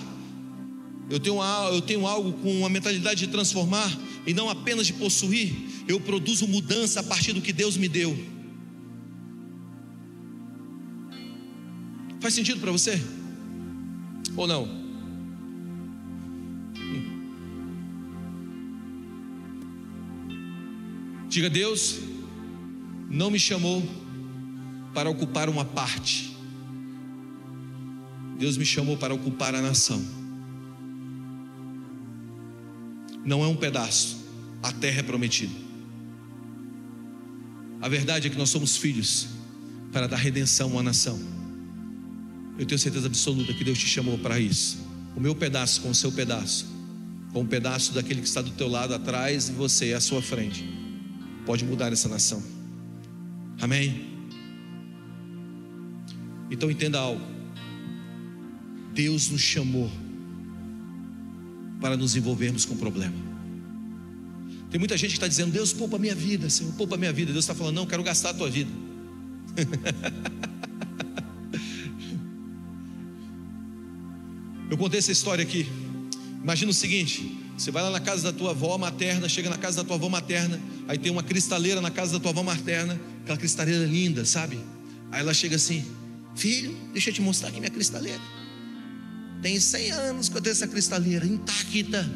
eu 1.11 1.21
tenho, 1.21 1.43
eu 1.73 1.83
tenho 1.83 2.07
algo 2.07 2.33
com 2.43 2.65
a 2.65 2.71
mentalidade 2.71 3.27
de 3.27 3.31
transformar, 3.31 3.95
e 4.27 4.33
não 4.33 4.49
apenas 4.49 4.87
de 4.87 4.95
possuir, 4.95 5.55
eu 5.87 6.01
produzo 6.01 6.49
mudança 6.49 7.01
a 7.01 7.03
partir 7.03 7.35
do 7.35 7.43
que 7.43 7.53
Deus 7.53 7.77
me 7.77 7.89
deu. 7.89 8.19
Faz 12.29 12.35
sentido 12.35 12.61
para 12.61 12.71
você? 12.71 13.03
Ou 14.37 14.47
não? 14.47 14.69
Diga, 21.27 21.49
Deus 21.49 22.01
não 23.09 23.31
me 23.31 23.39
chamou 23.39 23.83
para 24.93 25.09
ocupar 25.09 25.49
uma 25.49 25.65
parte. 25.65 26.37
Deus 28.39 28.59
me 28.59 28.67
chamou 28.67 28.99
para 28.99 29.15
ocupar 29.15 29.55
a 29.55 29.63
nação. 29.63 30.05
Não 33.25 33.43
é 33.43 33.47
um 33.47 33.57
pedaço, 33.57 34.23
a 34.63 34.71
terra 34.71 35.01
é 35.01 35.03
prometida. 35.03 35.55
A 37.81 37.89
verdade 37.89 38.27
é 38.27 38.31
que 38.31 38.37
nós 38.37 38.51
somos 38.51 38.77
filhos 38.77 39.29
para 39.91 40.07
dar 40.07 40.19
redenção 40.19 40.79
à 40.79 40.83
nação. 40.83 41.38
Eu 42.59 42.67
tenho 42.67 42.79
certeza 42.79 43.07
absoluta 43.07 43.55
que 43.55 43.63
Deus 43.63 43.79
te 43.79 43.87
chamou 43.87 44.19
para 44.19 44.41
isso. 44.41 44.79
O 45.15 45.21
meu 45.21 45.35
pedaço 45.35 45.81
com 45.81 45.91
o 45.91 45.95
seu 45.95 46.11
pedaço, 46.11 46.67
com 47.33 47.43
um 47.43 47.47
pedaço 47.47 47.93
daquele 47.93 48.21
que 48.21 48.27
está 48.27 48.43
do 48.43 48.51
teu 48.51 48.69
lado 48.69 48.93
atrás 48.93 49.49
e 49.49 49.53
você 49.53 49.93
à 49.93 50.01
sua 50.01 50.21
frente 50.21 50.65
pode 51.47 51.65
mudar 51.65 51.93
essa 51.93 52.09
nação. 52.09 52.43
Amém? 53.61 54.07
Então 56.51 56.71
entenda 56.71 56.99
algo. 56.99 57.25
Deus 58.93 59.31
nos 59.31 59.41
chamou 59.41 59.91
para 61.81 61.97
nos 61.97 62.17
envolvermos 62.17 62.65
com 62.65 62.75
o 62.75 62.79
problema. 62.79 63.15
Tem 64.71 64.79
muita 64.79 64.97
gente 64.97 65.11
que 65.11 65.17
está 65.17 65.29
dizendo, 65.29 65.53
Deus 65.53 65.73
poupa 65.73 65.97
a 65.97 65.99
minha 65.99 66.15
vida, 66.15 66.51
Senhor, 66.51 66.73
poupa 66.75 66.97
a 66.97 66.99
minha 66.99 67.13
vida. 67.13 67.33
Deus 67.33 67.45
está 67.45 67.55
falando, 67.55 67.77
não, 67.77 67.87
quero 67.87 68.03
gastar 68.03 68.31
a 68.31 68.35
tua 68.35 68.51
vida. 68.51 68.71
Eu 74.71 74.77
contei 74.77 74.99
essa 74.99 75.13
história 75.13 75.43
aqui. 75.43 75.67
Imagina 76.43 76.71
o 76.71 76.75
seguinte: 76.75 77.39
você 77.57 77.71
vai 77.71 77.83
lá 77.83 77.91
na 77.91 78.01
casa 78.01 78.25
da 78.25 78.33
tua 78.33 78.51
avó 78.51 78.77
materna, 78.79 79.29
chega 79.29 79.51
na 79.51 79.59
casa 79.59 79.79
da 79.79 79.85
tua 79.85 79.97
avó 79.97 80.09
materna, 80.09 80.61
aí 80.87 80.99
tem 80.99 81.11
uma 81.11 81.23
cristaleira 81.23 81.81
na 81.81 81.91
casa 81.91 82.13
da 82.13 82.21
tua 82.21 82.31
avó 82.31 82.43
materna, 82.43 83.01
aquela 83.23 83.39
cristaleira 83.39 83.85
linda, 83.85 84.25
sabe? 84.25 84.59
Aí 85.11 85.21
ela 85.21 85.35
chega 85.35 85.57
assim: 85.57 85.85
Filho, 86.37 86.77
deixa 86.93 87.11
eu 87.11 87.15
te 87.15 87.21
mostrar 87.21 87.49
aqui 87.49 87.59
minha 87.59 87.71
cristaleira. 87.71 88.21
Tem 89.43 89.59
100 89.59 89.91
anos 89.93 90.29
que 90.29 90.37
eu 90.37 90.41
tenho 90.41 90.53
essa 90.53 90.67
cristaleira 90.67 91.25
intacta. 91.25 92.09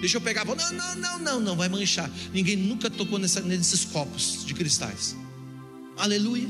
Deixa 0.00 0.16
eu 0.16 0.20
pegar. 0.20 0.44
Não, 0.44 0.54
não, 0.54 0.94
não, 0.96 1.18
não, 1.18 1.40
não, 1.40 1.56
vai 1.56 1.68
manchar. 1.68 2.10
Ninguém 2.32 2.56
nunca 2.56 2.88
tocou 2.88 3.18
nessa, 3.18 3.40
nesses 3.40 3.84
copos 3.84 4.44
de 4.46 4.54
cristais. 4.54 5.16
Aleluia. 5.96 6.48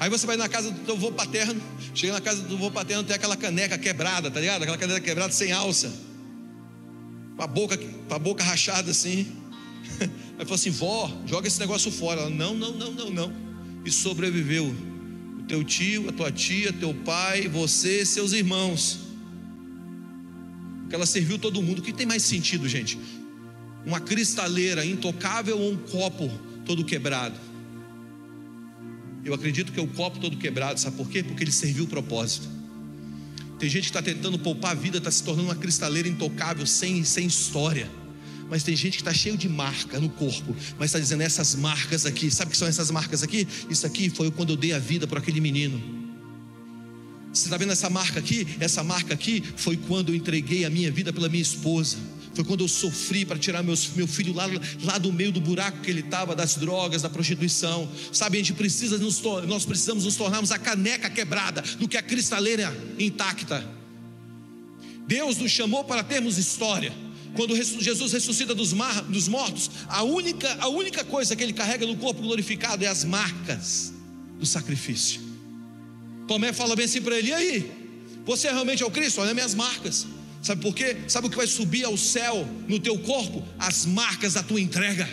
Aí 0.00 0.08
você 0.08 0.26
vai 0.26 0.34
na 0.34 0.48
casa 0.48 0.70
do 0.70 0.80
teu 0.80 0.94
avô 0.94 1.12
paterno, 1.12 1.60
chega 1.94 2.14
na 2.14 2.22
casa 2.22 2.40
do 2.40 2.54
avô 2.54 2.70
paterno, 2.70 3.04
tem 3.04 3.14
aquela 3.14 3.36
caneca 3.36 3.76
quebrada, 3.76 4.30
tá 4.30 4.40
ligado? 4.40 4.62
Aquela 4.62 4.78
caneca 4.78 5.00
quebrada 5.02 5.30
sem 5.30 5.52
alça, 5.52 5.92
com 7.36 7.42
a 7.42 7.46
boca, 7.46 7.76
com 7.76 8.14
a 8.14 8.18
boca 8.18 8.42
rachada 8.42 8.90
assim. 8.90 9.30
Aí 10.00 10.44
falou 10.46 10.54
assim: 10.54 10.70
vó, 10.70 11.12
joga 11.26 11.46
esse 11.46 11.60
negócio 11.60 11.92
fora. 11.92 12.22
Ela, 12.22 12.30
não, 12.30 12.54
não, 12.54 12.72
não, 12.72 12.92
não, 12.92 13.10
não. 13.10 13.32
E 13.84 13.90
sobreviveu 13.90 14.74
o 15.38 15.42
teu 15.42 15.62
tio, 15.62 16.08
a 16.08 16.12
tua 16.12 16.32
tia, 16.32 16.72
teu 16.72 16.94
pai, 16.94 17.46
você, 17.46 18.06
seus 18.06 18.32
irmãos. 18.32 19.00
Porque 20.80 20.94
ela 20.94 21.04
serviu 21.04 21.38
todo 21.38 21.60
mundo. 21.60 21.80
O 21.80 21.82
que 21.82 21.92
tem 21.92 22.06
mais 22.06 22.22
sentido, 22.22 22.66
gente? 22.66 22.98
Uma 23.84 24.00
cristaleira 24.00 24.82
intocável 24.82 25.58
ou 25.58 25.72
um 25.72 25.76
copo 25.76 26.30
todo 26.64 26.86
quebrado? 26.86 27.49
Eu 29.24 29.34
acredito 29.34 29.72
que 29.72 29.78
é 29.78 29.82
o 29.82 29.86
copo 29.86 30.18
todo 30.18 30.36
quebrado, 30.36 30.80
sabe 30.80 30.96
por 30.96 31.08
quê? 31.08 31.22
Porque 31.22 31.44
ele 31.44 31.52
serviu 31.52 31.84
o 31.84 31.86
propósito. 31.86 32.48
Tem 33.58 33.68
gente 33.68 33.82
que 33.82 33.90
está 33.90 34.00
tentando 34.00 34.38
poupar 34.38 34.72
a 34.72 34.74
vida, 34.74 34.98
está 34.98 35.10
se 35.10 35.22
tornando 35.22 35.48
uma 35.48 35.54
cristaleira 35.54 36.08
intocável, 36.08 36.66
sem, 36.66 37.04
sem 37.04 37.26
história. 37.26 37.90
Mas 38.48 38.62
tem 38.62 38.74
gente 38.74 38.94
que 38.94 39.02
está 39.02 39.12
cheio 39.12 39.36
de 39.36 39.48
marca 39.48 40.00
no 40.00 40.08
corpo, 40.08 40.56
mas 40.78 40.86
está 40.86 40.98
dizendo 40.98 41.20
essas 41.20 41.54
marcas 41.54 42.06
aqui, 42.06 42.30
sabe 42.30 42.48
o 42.48 42.52
que 42.52 42.56
são 42.56 42.66
essas 42.66 42.90
marcas 42.90 43.22
aqui? 43.22 43.46
Isso 43.68 43.86
aqui 43.86 44.08
foi 44.10 44.30
quando 44.30 44.50
eu 44.50 44.56
dei 44.56 44.72
a 44.72 44.78
vida 44.78 45.06
para 45.06 45.20
aquele 45.20 45.40
menino. 45.40 45.80
Você 47.32 47.44
está 47.44 47.56
vendo 47.56 47.70
essa 47.70 47.88
marca 47.88 48.18
aqui? 48.18 48.46
Essa 48.58 48.82
marca 48.82 49.14
aqui 49.14 49.44
foi 49.56 49.76
quando 49.76 50.08
eu 50.08 50.16
entreguei 50.16 50.64
a 50.64 50.70
minha 50.70 50.90
vida 50.90 51.12
pela 51.12 51.28
minha 51.28 51.42
esposa. 51.42 51.96
Foi 52.34 52.44
quando 52.44 52.62
eu 52.62 52.68
sofri 52.68 53.24
para 53.24 53.38
tirar 53.38 53.62
meus, 53.62 53.90
meu 53.94 54.06
filho 54.06 54.32
lá, 54.32 54.46
lá 54.84 54.98
do 54.98 55.12
meio 55.12 55.32
do 55.32 55.40
buraco 55.40 55.80
que 55.80 55.90
ele 55.90 56.00
estava, 56.00 56.34
das 56.34 56.56
drogas, 56.56 57.02
da 57.02 57.10
prostituição. 57.10 57.88
Sabe, 58.12 58.36
a 58.36 58.40
gente 58.40 58.52
precisa 58.52 58.98
nos, 58.98 59.20
nós 59.48 59.64
precisamos 59.64 60.04
nos 60.04 60.16
tornarmos 60.16 60.52
a 60.52 60.58
caneca 60.58 61.10
quebrada 61.10 61.60
do 61.78 61.88
que 61.88 61.96
a 61.96 62.02
cristaleira 62.02 62.72
intacta. 62.98 63.68
Deus 65.06 65.38
nos 65.38 65.50
chamou 65.50 65.82
para 65.82 66.04
termos 66.04 66.38
história. 66.38 66.92
Quando 67.34 67.54
Jesus 67.56 68.12
ressuscita 68.12 68.54
dos, 68.54 68.72
mar, 68.72 69.02
dos 69.02 69.28
mortos, 69.28 69.70
a 69.88 70.02
única, 70.02 70.56
a 70.60 70.68
única 70.68 71.04
coisa 71.04 71.34
que 71.34 71.42
ele 71.42 71.52
carrega 71.52 71.86
no 71.86 71.96
corpo 71.96 72.22
glorificado 72.22 72.84
é 72.84 72.88
as 72.88 73.04
marcas 73.04 73.92
do 74.38 74.46
sacrifício. 74.46 75.20
Tomé 76.26 76.52
fala 76.52 76.76
bem 76.76 76.84
assim 76.84 77.02
para 77.02 77.18
ele: 77.18 77.28
e 77.28 77.32
aí? 77.32 77.72
Você 78.24 78.48
realmente 78.48 78.82
é 78.82 78.86
o 78.86 78.90
Cristo? 78.90 79.20
Olha 79.20 79.34
minhas 79.34 79.54
marcas. 79.54 80.06
Sabe 80.42 80.62
por 80.62 80.74
quê? 80.74 80.96
Sabe 81.06 81.26
o 81.26 81.30
que 81.30 81.36
vai 81.36 81.46
subir 81.46 81.84
ao 81.84 81.96
céu 81.96 82.48
no 82.66 82.78
teu 82.78 82.98
corpo? 82.98 83.46
As 83.58 83.84
marcas 83.84 84.34
da 84.34 84.42
tua 84.42 84.60
entrega. 84.60 85.08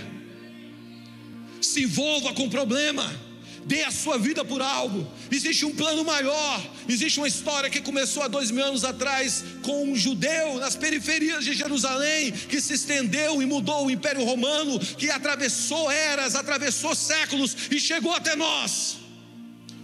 Se 1.62 1.84
envolva 1.84 2.34
com 2.34 2.46
o 2.46 2.50
problema. 2.50 3.28
Dê 3.66 3.84
a 3.84 3.92
sua 3.92 4.18
vida 4.18 4.46
por 4.46 4.62
algo. 4.62 5.06
Existe 5.30 5.66
um 5.66 5.76
plano 5.76 6.06
maior. 6.06 6.66
Existe 6.88 7.20
uma 7.20 7.28
história 7.28 7.70
que 7.70 7.82
começou 7.82 8.24
há 8.24 8.30
dois 8.30 8.50
mil 8.50 8.64
anos 8.64 8.86
atrás 8.86 9.44
com 9.62 9.92
um 9.92 9.96
judeu 9.96 10.58
nas 10.58 10.78
periferias 10.78 11.44
de 11.44 11.54
Jerusalém 11.54 12.32
que 12.32 12.62
se 12.62 12.76
estendeu 12.76 13.42
e 13.42 13.46
mudou 13.46 13.86
o 13.86 13.92
Império 13.92 14.24
Romano, 14.24 14.80
que 14.80 15.10
atravessou 15.10 15.92
eras, 15.92 16.36
atravessou 16.36 16.96
séculos 16.96 17.58
e 17.70 17.78
chegou 17.78 18.14
até 18.14 18.38
nós. 18.38 19.00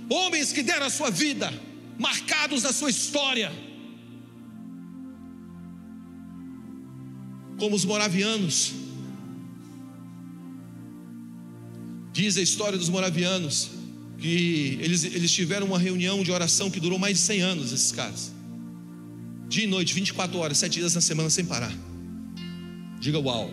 Homens 0.10 0.54
que 0.54 0.64
deram 0.64 0.86
a 0.86 0.90
sua 0.90 1.12
vida, 1.12 1.54
marcados 2.00 2.64
na 2.64 2.72
sua 2.72 2.90
história 2.90 3.52
como 7.58 7.76
os 7.76 7.86
moravianos. 7.86 8.74
Diz 12.12 12.38
a 12.38 12.42
história 12.42 12.78
dos 12.78 12.90
moravianos 12.90 13.72
que 14.18 14.78
eles, 14.82 15.04
eles 15.04 15.32
tiveram 15.32 15.68
uma 15.68 15.80
reunião 15.80 16.24
de 16.24 16.32
oração 16.32 16.70
que 16.70 16.80
durou 16.80 16.98
mais 16.98 17.18
de 17.18 17.24
100 17.24 17.42
anos, 17.42 17.74
esses 17.74 17.92
caras. 17.92 18.32
Dia 19.50 19.66
e 19.66 19.68
noite, 19.68 19.94
24 19.94 20.38
horas, 20.38 20.58
7 20.58 20.80
dias 20.80 20.96
na 20.96 21.02
semana 21.02 21.30
sem 21.30 21.46
parar. 21.46 21.74
Diga 23.00 23.20
uau. 23.20 23.52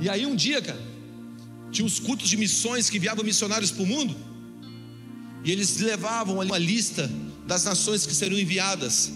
E 0.00 0.08
aí 0.08 0.26
um 0.26 0.34
dia, 0.34 0.62
cara, 0.62 0.80
tinha 1.70 1.86
os 1.86 1.98
cultos 1.98 2.28
de 2.28 2.36
missões 2.36 2.88
que 2.88 2.96
enviavam 2.96 3.24
missionários 3.24 3.70
para 3.70 3.82
o 3.82 3.86
mundo. 3.86 4.16
E 5.44 5.52
eles 5.52 5.78
levavam 5.78 6.40
uma 6.40 6.58
lista 6.58 7.10
das 7.46 7.64
nações 7.64 8.06
que 8.06 8.14
seriam 8.14 8.38
enviadas 8.38 9.12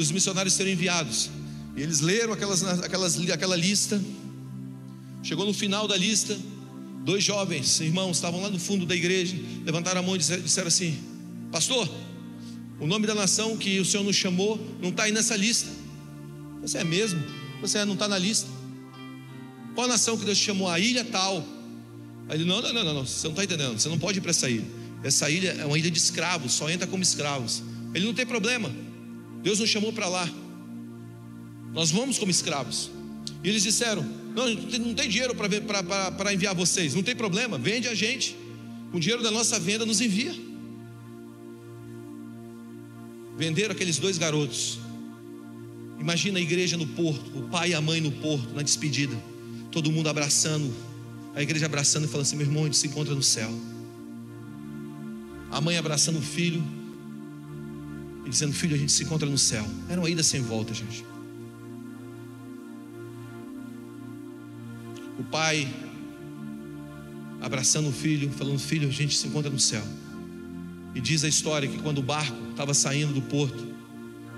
e 0.00 0.02
os 0.02 0.10
missionários 0.10 0.54
seriam 0.54 0.72
enviados. 0.72 1.30
E 1.76 1.82
eles 1.82 2.00
leram 2.00 2.32
aquelas, 2.32 2.62
aquelas, 2.82 3.20
aquela 3.30 3.54
lista. 3.54 4.02
Chegou 5.22 5.44
no 5.44 5.52
final 5.52 5.86
da 5.86 5.96
lista, 5.96 6.36
dois 7.04 7.22
jovens 7.22 7.80
irmãos 7.80 8.16
estavam 8.16 8.40
lá 8.40 8.48
no 8.48 8.58
fundo 8.58 8.86
da 8.86 8.96
igreja, 8.96 9.36
levantaram 9.64 10.00
a 10.00 10.02
mão 10.02 10.16
e 10.16 10.18
disseram 10.18 10.68
assim: 10.68 10.98
Pastor, 11.52 11.88
o 12.80 12.86
nome 12.86 13.06
da 13.06 13.14
nação 13.14 13.58
que 13.58 13.78
o 13.78 13.84
Senhor 13.84 14.02
nos 14.02 14.16
chamou 14.16 14.58
não 14.80 14.88
está 14.88 15.02
aí 15.02 15.12
nessa 15.12 15.36
lista. 15.36 15.68
Você 16.62 16.78
é 16.78 16.84
mesmo? 16.84 17.22
Você 17.60 17.84
não 17.84 17.92
está 17.92 18.08
na 18.08 18.18
lista. 18.18 18.48
Qual 19.74 19.84
a 19.84 19.88
nação 19.88 20.16
que 20.16 20.24
Deus 20.24 20.38
te 20.38 20.46
chamou? 20.46 20.66
A 20.66 20.80
ilha 20.80 21.04
tal. 21.04 21.44
Aí 22.26 22.38
ele: 22.38 22.46
Não, 22.46 22.62
não, 22.62 22.72
não, 22.72 22.94
não, 22.94 23.06
você 23.06 23.26
não 23.26 23.32
está 23.32 23.44
entendendo. 23.44 23.78
Você 23.78 23.88
não 23.90 23.98
pode 23.98 24.16
ir 24.16 24.22
para 24.22 24.30
essa 24.30 24.48
ilha. 24.48 24.64
Essa 25.04 25.30
ilha 25.30 25.56
é 25.58 25.64
uma 25.66 25.78
ilha 25.78 25.90
de 25.90 25.98
escravos, 25.98 26.52
só 26.52 26.70
entra 26.70 26.86
como 26.86 27.02
escravos. 27.02 27.62
Ele 27.94 28.06
não 28.06 28.14
tem 28.14 28.24
problema. 28.24 28.70
Deus 29.42 29.58
nos 29.58 29.68
chamou 29.68 29.92
para 29.92 30.08
lá. 30.08 30.28
Nós 31.72 31.90
vamos 31.90 32.18
como 32.18 32.30
escravos. 32.30 32.90
E 33.42 33.48
eles 33.48 33.62
disseram: 33.62 34.02
Não, 34.34 34.48
não 34.48 34.94
tem 34.94 35.08
dinheiro 35.08 35.34
para 35.34 36.32
enviar 36.32 36.54
vocês. 36.54 36.94
Não 36.94 37.02
tem 37.02 37.16
problema, 37.16 37.58
vende 37.58 37.88
a 37.88 37.94
gente. 37.94 38.36
Com 38.90 38.98
o 38.98 39.00
dinheiro 39.00 39.22
da 39.22 39.30
nossa 39.30 39.58
venda, 39.58 39.86
nos 39.86 40.00
envia. 40.00 40.34
Venderam 43.36 43.72
aqueles 43.72 43.98
dois 43.98 44.18
garotos. 44.18 44.78
Imagina 45.98 46.38
a 46.38 46.42
igreja 46.42 46.76
no 46.76 46.86
porto, 46.86 47.38
o 47.38 47.42
pai 47.48 47.70
e 47.70 47.74
a 47.74 47.80
mãe 47.80 48.00
no 48.00 48.10
porto, 48.10 48.54
na 48.54 48.62
despedida. 48.62 49.16
Todo 49.70 49.92
mundo 49.92 50.08
abraçando, 50.08 50.74
a 51.34 51.42
igreja 51.42 51.66
abraçando 51.66 52.04
e 52.04 52.08
falando 52.08 52.26
assim: 52.26 52.36
Meu 52.36 52.46
irmão, 52.46 52.62
a 52.62 52.66
gente 52.66 52.78
se 52.78 52.86
encontra 52.88 53.14
no 53.14 53.22
céu. 53.22 53.50
A 55.50 55.60
mãe 55.60 55.76
abraçando 55.76 56.18
o 56.18 56.22
filho, 56.22 56.62
dizendo: 58.30 58.52
Filho, 58.52 58.74
a 58.74 58.78
gente 58.78 58.92
se 58.92 59.04
encontra 59.04 59.28
no 59.28 59.36
céu. 59.36 59.66
Era 59.88 60.00
uma 60.00 60.08
ida 60.08 60.22
sem 60.22 60.40
volta, 60.40 60.72
gente. 60.72 61.04
O 65.18 65.24
pai 65.24 65.68
abraçando 67.40 67.88
o 67.88 67.92
filho, 67.92 68.30
falando: 68.30 68.58
Filho, 68.58 68.88
a 68.88 68.92
gente 68.92 69.16
se 69.16 69.26
encontra 69.26 69.50
no 69.50 69.58
céu. 69.58 69.82
E 70.94 71.00
diz 71.00 71.24
a 71.24 71.28
história 71.28 71.68
que 71.68 71.78
quando 71.78 71.98
o 71.98 72.02
barco 72.02 72.50
estava 72.50 72.74
saindo 72.74 73.12
do 73.12 73.22
porto, 73.22 73.68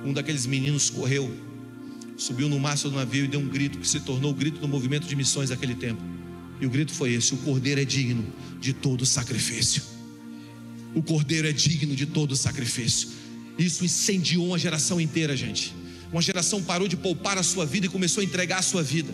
um 0.05 0.12
daqueles 0.12 0.44
meninos 0.46 0.90
correu, 0.90 1.34
subiu 2.16 2.49
no 2.49 2.59
mastro 2.59 2.90
do 2.90 2.97
navio 2.97 3.24
e 3.24 3.28
deu 3.28 3.40
um 3.40 3.49
grito 3.49 3.78
que 3.78 3.88
se 3.88 4.01
tornou 4.01 4.32
o 4.32 4.34
grito 4.34 4.61
do 4.61 4.68
movimento 4.68 5.07
de 5.07 5.16
missões 5.16 5.51
daquele 5.51 5.74
tempo. 5.74 6.03
E 6.61 6.66
o 6.66 6.70
grito 6.70 6.93
foi 6.93 7.12
esse: 7.12 7.34
O 7.34 7.38
cordeiro 7.38 7.80
é 7.80 7.84
digno 7.84 8.24
de 8.61 8.72
todo 8.72 9.05
sacrifício. 9.05 9.82
O 10.95 11.03
cordeiro 11.03 11.49
é 11.49 11.53
digno 11.53 11.97
de 11.97 12.07
todo 12.07 12.36
sacrifício. 12.36 13.22
Isso 13.59 13.84
incendiou 13.84 14.48
uma 14.48 14.59
geração 14.59 15.00
inteira, 15.00 15.36
gente. 15.36 15.74
Uma 16.12 16.22
geração 16.22 16.62
parou 16.62 16.88
de 16.88 16.96
poupar 16.96 17.38
a 17.38 17.42
sua 17.42 17.64
vida 17.64 17.86
e 17.86 17.88
começou 17.88 18.20
a 18.20 18.24
entregar 18.24 18.59
a 18.59 18.62
sua 18.62 18.82
vida. 18.82 19.12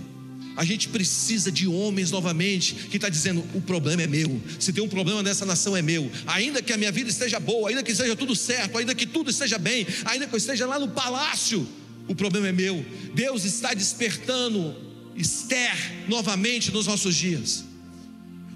A 0.56 0.64
gente 0.64 0.88
precisa 0.88 1.52
de 1.52 1.68
homens 1.68 2.10
novamente 2.10 2.74
que 2.74 2.96
está 2.96 3.08
dizendo: 3.08 3.44
o 3.54 3.60
problema 3.60 4.02
é 4.02 4.08
meu. 4.08 4.40
Se 4.58 4.72
tem 4.72 4.82
um 4.82 4.88
problema 4.88 5.22
nessa 5.22 5.46
nação 5.46 5.76
é 5.76 5.80
meu. 5.80 6.10
Ainda 6.26 6.60
que 6.60 6.72
a 6.72 6.76
minha 6.76 6.90
vida 6.90 7.08
esteja 7.08 7.38
boa, 7.38 7.68
ainda 7.68 7.80
que 7.84 7.92
esteja 7.92 8.16
tudo 8.16 8.34
certo, 8.34 8.76
ainda 8.76 8.92
que 8.92 9.06
tudo 9.06 9.30
esteja 9.30 9.56
bem, 9.56 9.86
ainda 10.04 10.26
que 10.26 10.34
eu 10.34 10.36
esteja 10.36 10.66
lá 10.66 10.76
no 10.76 10.88
palácio, 10.88 11.64
o 12.08 12.14
problema 12.14 12.48
é 12.48 12.52
meu. 12.52 12.84
Deus 13.14 13.44
está 13.44 13.72
despertando 13.72 14.74
Esther 15.14 15.76
novamente 16.08 16.72
nos 16.72 16.88
nossos 16.88 17.14
dias. 17.14 17.64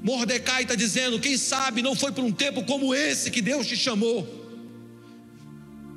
Mordecai 0.03 0.63
está 0.63 0.75
dizendo: 0.75 1.21
quem 1.21 1.37
sabe 1.37 1.83
não 1.83 1.95
foi 1.95 2.11
por 2.11 2.25
um 2.25 2.33
tempo 2.33 2.65
como 2.65 2.93
esse 2.93 3.31
que 3.31 3.41
Deus 3.41 3.69
te 3.69 3.77
chamou. 3.77 4.42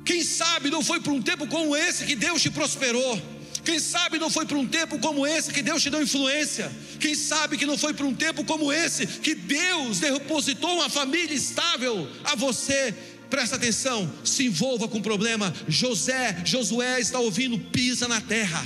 Quem 0.06 0.22
sabe 0.22 0.70
não 0.70 0.82
foi 0.82 1.00
por 1.00 1.12
um 1.12 1.20
tempo 1.20 1.48
como 1.48 1.76
esse 1.76 2.04
que 2.06 2.14
Deus 2.14 2.40
te 2.40 2.48
prosperou. 2.48 3.20
Quem 3.64 3.80
sabe 3.80 4.20
não 4.20 4.30
foi 4.30 4.46
para 4.46 4.56
um 4.56 4.64
tempo 4.64 4.96
como 5.00 5.26
esse 5.26 5.52
que 5.52 5.60
Deus 5.60 5.82
te 5.82 5.90
deu 5.90 6.00
influência? 6.00 6.70
Quem 7.00 7.16
sabe 7.16 7.58
que 7.58 7.66
não 7.66 7.76
foi 7.76 7.92
para 7.92 8.06
um 8.06 8.14
tempo 8.14 8.44
como 8.44 8.72
esse 8.72 9.04
que 9.04 9.34
Deus 9.34 9.98
depositou 9.98 10.76
uma 10.76 10.88
família 10.88 11.34
estável 11.34 12.08
a 12.22 12.36
você? 12.36 12.94
Presta 13.28 13.56
atenção, 13.56 14.08
se 14.22 14.46
envolva 14.46 14.86
com 14.86 14.98
o 14.98 15.02
problema. 15.02 15.52
José, 15.66 16.40
Josué 16.44 17.00
está 17.00 17.18
ouvindo, 17.18 17.58
pisa 17.58 18.06
na 18.06 18.20
terra, 18.20 18.64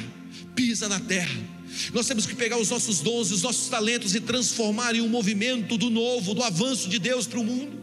pisa 0.54 0.90
na 0.90 1.00
terra. 1.00 1.40
Nós 1.94 2.06
temos 2.06 2.26
que 2.26 2.34
pegar 2.34 2.58
os 2.58 2.68
nossos 2.68 3.00
dons, 3.00 3.30
os 3.30 3.40
nossos 3.40 3.68
talentos 3.68 4.14
e 4.14 4.20
transformar 4.20 4.94
em 4.94 5.00
um 5.00 5.08
movimento 5.08 5.78
do 5.78 5.88
novo, 5.88 6.34
do 6.34 6.42
avanço 6.42 6.90
de 6.90 6.98
Deus 6.98 7.26
para 7.26 7.40
o 7.40 7.44
mundo. 7.44 7.79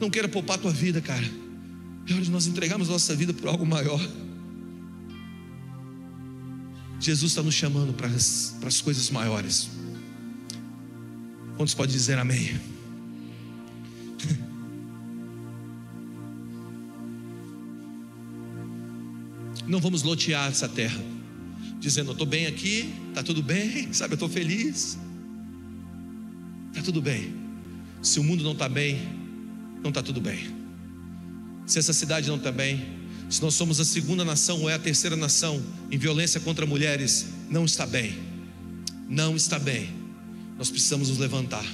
Não 0.00 0.10
queira 0.10 0.28
poupar 0.28 0.56
a 0.56 0.60
tua 0.60 0.72
vida, 0.72 1.00
cara. 1.00 1.24
É 2.08 2.12
hora 2.12 2.22
de 2.22 2.30
nós 2.30 2.46
entregarmos 2.46 2.88
nossa 2.88 3.16
vida 3.16 3.32
por 3.32 3.48
algo 3.48 3.66
maior. 3.66 4.00
Jesus 7.00 7.32
está 7.32 7.42
nos 7.42 7.54
chamando 7.54 7.92
para 7.92 8.06
as, 8.08 8.54
para 8.58 8.68
as 8.68 8.80
coisas 8.80 9.10
maiores. 9.10 9.68
Quantos 11.56 11.74
podem 11.74 11.92
dizer 11.92 12.18
amém? 12.18 12.60
Não 19.66 19.80
vamos 19.80 20.02
lotear 20.02 20.48
essa 20.48 20.68
terra, 20.68 21.02
dizendo: 21.80 22.10
Eu 22.10 22.12
estou 22.12 22.26
bem 22.26 22.46
aqui, 22.46 22.94
está 23.08 23.22
tudo 23.22 23.42
bem, 23.42 23.92
sabe, 23.94 24.12
eu 24.12 24.16
estou 24.16 24.28
feliz. 24.28 24.98
Está 26.70 26.82
tudo 26.82 27.00
bem. 27.00 27.34
Se 28.02 28.20
o 28.20 28.24
mundo 28.24 28.44
não 28.44 28.52
está 28.52 28.68
bem, 28.68 29.25
não 29.82 29.90
está 29.90 30.02
tudo 30.02 30.20
bem. 30.20 30.54
Se 31.66 31.78
essa 31.78 31.92
cidade 31.92 32.28
não 32.28 32.36
está 32.36 32.52
bem, 32.52 32.96
se 33.28 33.42
nós 33.42 33.54
somos 33.54 33.80
a 33.80 33.84
segunda 33.84 34.24
nação 34.24 34.62
ou 34.62 34.70
é 34.70 34.74
a 34.74 34.78
terceira 34.78 35.16
nação 35.16 35.62
em 35.90 35.98
violência 35.98 36.40
contra 36.40 36.64
mulheres, 36.64 37.26
não 37.50 37.64
está 37.64 37.86
bem. 37.86 38.16
Não 39.08 39.36
está 39.36 39.58
bem. 39.58 39.88
Nós 40.58 40.70
precisamos 40.70 41.08
nos 41.08 41.18
levantar 41.18 41.64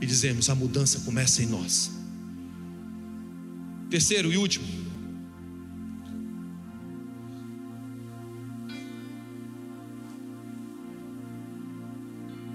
e 0.00 0.06
dizermos: 0.06 0.48
a 0.50 0.54
mudança 0.54 1.00
começa 1.00 1.42
em 1.42 1.46
nós. 1.46 1.90
Terceiro 3.90 4.32
e 4.32 4.36
último, 4.36 4.66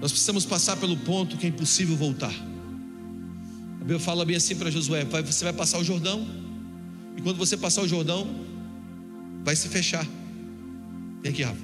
Nós 0.00 0.12
precisamos 0.12 0.44
passar 0.44 0.76
pelo 0.76 0.96
ponto 0.96 1.36
que 1.36 1.46
é 1.46 1.48
impossível 1.48 1.96
voltar. 1.96 2.32
Bíblia 3.86 4.00
fala 4.00 4.24
bem 4.24 4.34
assim 4.34 4.56
para 4.56 4.68
Josué: 4.68 5.04
você 5.04 5.44
vai 5.44 5.52
passar 5.52 5.78
o 5.78 5.84
Jordão, 5.84 6.26
e 7.16 7.22
quando 7.22 7.36
você 7.36 7.56
passar 7.56 7.82
o 7.82 7.88
Jordão, 7.88 8.28
vai 9.44 9.54
se 9.54 9.68
fechar. 9.68 10.04
Vem 11.22 11.30
aqui, 11.30 11.44
Rafa. 11.44 11.60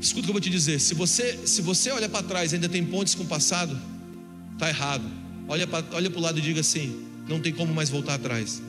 Escuta 0.00 0.22
o 0.22 0.24
que 0.24 0.30
eu 0.30 0.32
vou 0.32 0.40
te 0.40 0.50
dizer: 0.50 0.80
se 0.80 0.94
você, 0.94 1.46
se 1.46 1.62
você 1.62 1.92
olha 1.92 2.08
para 2.08 2.24
trás 2.24 2.50
e 2.50 2.56
ainda 2.56 2.68
tem 2.68 2.84
pontes 2.84 3.14
com 3.14 3.22
o 3.22 3.26
passado, 3.28 3.80
está 4.54 4.68
errado. 4.68 5.04
Olha 5.46 5.64
para 5.64 5.84
olha 5.92 6.10
o 6.10 6.20
lado 6.20 6.40
e 6.40 6.42
diga 6.42 6.60
assim: 6.60 7.06
não 7.28 7.38
tem 7.38 7.52
como 7.52 7.72
mais 7.72 7.88
voltar 7.88 8.14
atrás. 8.14 8.60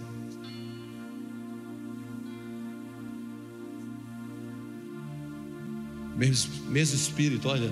Mesmo, 6.15 6.51
mesmo 6.69 6.95
espírito, 6.95 7.47
olha. 7.49 7.71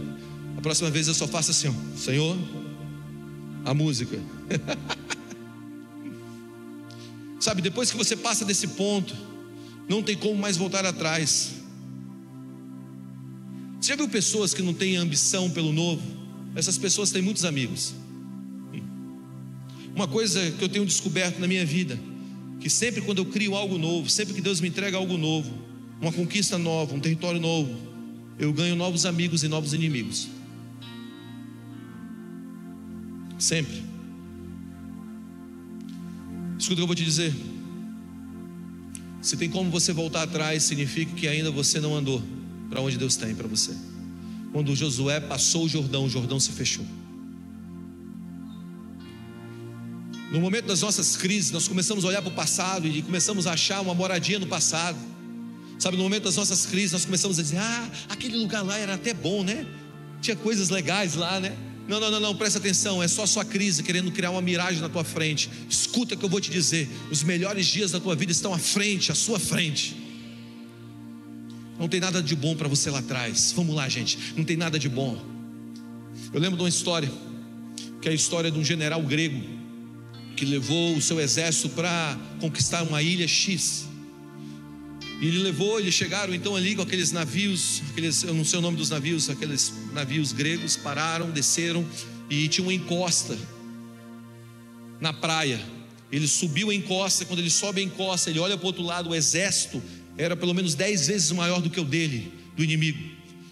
A 0.58 0.62
próxima 0.62 0.90
vez 0.90 1.08
eu 1.08 1.14
só 1.14 1.28
faço 1.28 1.52
assim, 1.52 1.68
ó, 1.68 1.74
Senhor, 1.98 2.38
a 3.66 3.74
música. 3.74 4.20
Sabe, 7.40 7.62
depois 7.62 7.92
que 7.92 7.98
você 7.98 8.16
passa 8.16 8.46
desse 8.46 8.68
ponto, 8.70 9.14
não 9.88 10.02
tem 10.02 10.16
como 10.16 10.36
mais 10.36 10.58
voltar 10.58 10.86
atrás. 10.86 11.54
Você 13.80 13.90
já 13.90 13.96
viu 13.96 14.08
pessoas 14.08 14.54
que 14.54 14.62
não 14.62 14.74
têm 14.74 14.96
ambição 14.96 15.50
pelo 15.50 15.74
novo? 15.74 16.02
Essas 16.56 16.78
pessoas 16.78 17.12
têm 17.12 17.22
muitos 17.22 17.44
amigos. 17.44 17.94
Uma 19.96 20.08
coisa 20.08 20.52
que 20.52 20.64
eu 20.64 20.70
tenho 20.70 20.86
descoberto 20.86 21.40
na 21.40 21.48
minha 21.48 21.66
vida, 21.66 22.00
que 22.60 22.70
sempre 22.70 23.02
quando 23.02 23.20
eu 23.20 23.26
crio 23.26 23.56
algo 23.56 23.78
novo, 23.78 24.10
sempre 24.10 24.34
que 24.34 24.42
Deus 24.42 24.60
me 24.60 24.70
entrega 24.70 24.98
algo 24.98 25.18
novo, 25.18 25.54
uma 26.02 26.12
conquista 26.12 26.58
nova, 26.58 26.96
um 26.96 27.00
território 27.00 27.40
novo, 27.40 27.93
eu 28.38 28.52
ganho 28.52 28.76
novos 28.76 29.06
amigos 29.06 29.44
e 29.44 29.48
novos 29.48 29.74
inimigos. 29.74 30.28
Sempre. 33.38 33.84
Escuta 36.58 36.74
o 36.74 36.76
que 36.76 36.82
eu 36.82 36.88
vou 36.88 36.96
te 36.96 37.04
dizer. 37.04 37.34
Se 39.22 39.38
tem 39.38 39.50
como 39.50 39.70
você 39.70 39.94
voltar 39.94 40.24
atrás, 40.24 40.64
significa 40.64 41.14
que 41.14 41.28
ainda 41.28 41.52
você 41.52 41.80
não 41.80 41.96
andou 41.96 42.22
para 42.70 42.82
onde 42.82 42.98
Deus 42.98 43.16
tem 43.16 43.36
para 43.36 43.48
você. 43.48 43.76
Quando 44.52 44.76
Josué 44.76 45.20
passou 45.20 45.66
o 45.66 45.70
Jordão, 45.70 46.06
o 46.06 46.10
Jordão 46.10 46.40
se 46.40 46.52
fechou. 46.52 46.86
No 50.32 50.42
momento 50.42 50.66
das 50.66 50.82
nossas 50.82 51.16
crises, 51.16 51.52
nós 51.52 51.68
começamos 51.68 52.04
a 52.04 52.08
olhar 52.08 52.22
para 52.22 52.32
o 52.32 52.36
passado 52.36 52.88
e 52.88 53.02
começamos 53.02 53.46
a 53.46 53.54
achar 53.54 53.82
uma 53.82 53.94
moradia 53.94 54.40
no 54.40 54.48
passado. 54.48 54.98
Sabe, 55.84 55.98
no 55.98 56.04
momento 56.04 56.24
das 56.24 56.38
nossas 56.38 56.66
crises, 56.66 56.94
nós 56.94 57.04
começamos 57.04 57.38
a 57.38 57.42
dizer: 57.42 57.58
ah, 57.58 57.90
aquele 58.08 58.38
lugar 58.38 58.62
lá 58.62 58.78
era 58.78 58.94
até 58.94 59.14
bom, 59.14 59.44
né? 59.44 59.68
Tinha 60.22 60.34
coisas 60.34 60.70
legais 60.70 61.16
lá, 61.16 61.42
né? 61.42 61.54
Não, 61.90 62.00
não, 62.00 62.10
não, 62.10 62.22
não, 62.22 62.34
presta 62.34 62.58
atenção, 62.58 63.04
é 63.04 63.08
só 63.10 63.24
a 63.24 63.28
sua 63.28 63.44
crise 63.44 63.84
querendo 63.84 64.10
criar 64.10 64.32
uma 64.32 64.42
miragem 64.42 64.80
na 64.80 64.88
tua 64.88 65.04
frente. 65.04 65.50
Escuta 65.70 66.16
o 66.16 66.18
que 66.18 66.24
eu 66.24 66.30
vou 66.30 66.40
te 66.40 66.50
dizer: 66.50 66.90
os 67.12 67.22
melhores 67.22 67.66
dias 67.66 67.92
da 67.92 68.00
tua 68.00 68.16
vida 68.16 68.32
estão 68.32 68.54
à 68.54 68.58
frente, 68.58 69.12
à 69.12 69.16
sua 69.16 69.38
frente. 69.38 69.94
Não 71.78 71.90
tem 71.90 72.00
nada 72.00 72.24
de 72.24 72.34
bom 72.34 72.56
para 72.56 72.70
você 72.70 72.90
lá 72.90 73.00
atrás. 73.00 73.52
Vamos 73.54 73.76
lá, 73.76 73.90
gente, 73.90 74.18
não 74.38 74.46
tem 74.46 74.56
nada 74.56 74.80
de 74.80 74.88
bom. 74.88 75.22
Eu 76.34 76.40
lembro 76.40 76.56
de 76.56 76.64
uma 76.64 76.70
história, 76.70 77.12
que 78.02 78.08
é 78.08 78.12
a 78.14 78.16
história 78.16 78.50
de 78.50 78.58
um 78.58 78.64
general 78.64 79.02
grego 79.02 79.44
que 80.38 80.46
levou 80.46 80.96
o 80.96 81.02
seu 81.02 81.20
exército 81.20 81.68
para 81.72 82.18
conquistar 82.40 82.84
uma 82.84 83.02
ilha 83.02 83.28
X. 83.28 83.92
E 85.24 85.28
ele 85.28 85.40
levou, 85.40 85.80
eles 85.80 85.94
chegaram 85.94 86.36
então 86.36 86.54
ali 86.54 86.76
com 86.76 86.82
aqueles 86.82 87.14
navios, 87.14 87.82
aqueles, 87.90 88.24
eu 88.24 88.34
não 88.34 88.44
sei 88.44 88.60
o 88.60 88.62
nome 88.62 88.76
dos 88.76 88.90
navios, 88.90 89.30
aqueles 89.30 89.72
navios 89.94 90.34
gregos, 90.34 90.76
pararam, 90.76 91.32
desceram 91.32 91.88
e 92.30 92.46
tinha 92.50 92.68
uma 92.68 92.74
encosta 92.74 93.38
na 95.00 95.14
praia. 95.14 95.62
Ele 96.12 96.28
subiu 96.28 96.72
a 96.72 96.76
encosta, 96.76 97.24
quando 97.24 97.40
ele 97.40 97.50
sobe 97.50 97.80
a 97.80 97.84
encosta, 97.86 98.30
ele 98.30 98.40
olha 98.40 98.58
para 98.58 98.66
o 98.66 98.68
outro 98.68 98.84
lado, 98.84 99.12
o 99.12 99.16
exército 99.16 99.82
era 100.18 100.36
pelo 100.36 100.54
menos 100.54 100.76
dez 100.76 101.08
vezes 101.08 101.32
maior 101.32 101.62
do 101.62 101.70
que 101.70 101.80
o 101.80 101.86
dele, 101.86 102.34
do 102.58 102.62
inimigo. 102.62 103.00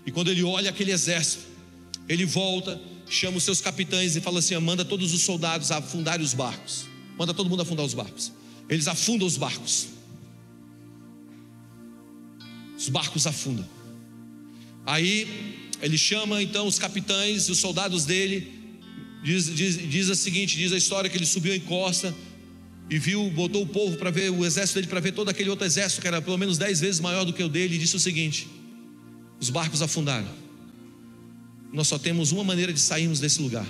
E 0.06 0.12
quando 0.12 0.30
ele 0.30 0.44
olha 0.44 0.72
aquele 0.72 0.92
exército, 0.92 1.46
ele 2.10 2.26
volta, 2.26 2.82
chama 3.10 3.38
os 3.38 3.44
seus 3.44 3.62
capitães 3.62 4.18
e 4.18 4.20
fala 4.20 4.40
assim: 4.40 4.58
manda 4.58 4.84
todos 4.84 5.14
os 5.14 5.22
soldados 5.22 5.72
afundarem 5.72 6.26
os 6.26 6.34
barcos. 6.34 6.84
Manda 7.18 7.34
todo 7.34 7.50
mundo 7.50 7.62
afundar 7.62 7.86
os 7.86 7.94
barcos. 7.94 8.30
Eles 8.68 8.90
afundam 8.90 9.26
os 9.26 9.38
barcos 9.38 10.01
os 12.82 12.90
barcos 12.90 13.28
afundam. 13.28 13.68
Aí 14.86 15.28
ele 15.82 15.98
chama 15.98 16.42
então 16.42 16.66
os 16.66 16.80
capitães 16.80 17.48
e 17.48 17.52
os 17.52 17.60
soldados 17.60 18.06
dele, 18.06 18.52
diz, 19.24 19.54
diz, 19.54 19.78
diz 19.90 20.10
a 20.10 20.16
seguinte: 20.16 20.58
diz 20.58 20.72
a 20.72 20.78
história 20.78 21.08
que 21.08 21.16
ele 21.16 21.26
subiu 21.26 21.54
em 21.54 21.60
costa 21.60 22.14
e 22.90 22.98
viu, 22.98 23.30
botou 23.30 23.62
o 23.62 23.68
povo 23.68 23.98
para 23.98 24.10
ver 24.10 24.32
o 24.32 24.44
exército 24.44 24.76
dele, 24.76 24.88
para 24.88 25.00
ver 25.00 25.12
todo 25.12 25.30
aquele 25.30 25.50
outro 25.52 25.64
exército 25.64 26.02
que 26.02 26.08
era 26.08 26.22
pelo 26.22 26.38
menos 26.40 26.58
dez 26.58 26.80
vezes 26.80 27.00
maior 27.00 27.24
do 27.24 27.32
que 27.32 27.44
o 27.44 27.48
dele, 27.48 27.76
e 27.76 27.78
disse 27.78 27.96
o 27.96 28.00
seguinte: 28.00 28.48
os 29.40 29.52
barcos 29.52 29.84
afundaram. 29.84 30.28
Nós 31.72 31.88
só 31.88 32.00
temos 32.00 32.32
uma 32.32 32.44
maneira 32.44 32.74
de 32.74 32.80
sairmos 32.80 33.20
desse 33.20 33.40
lugar: 33.44 33.68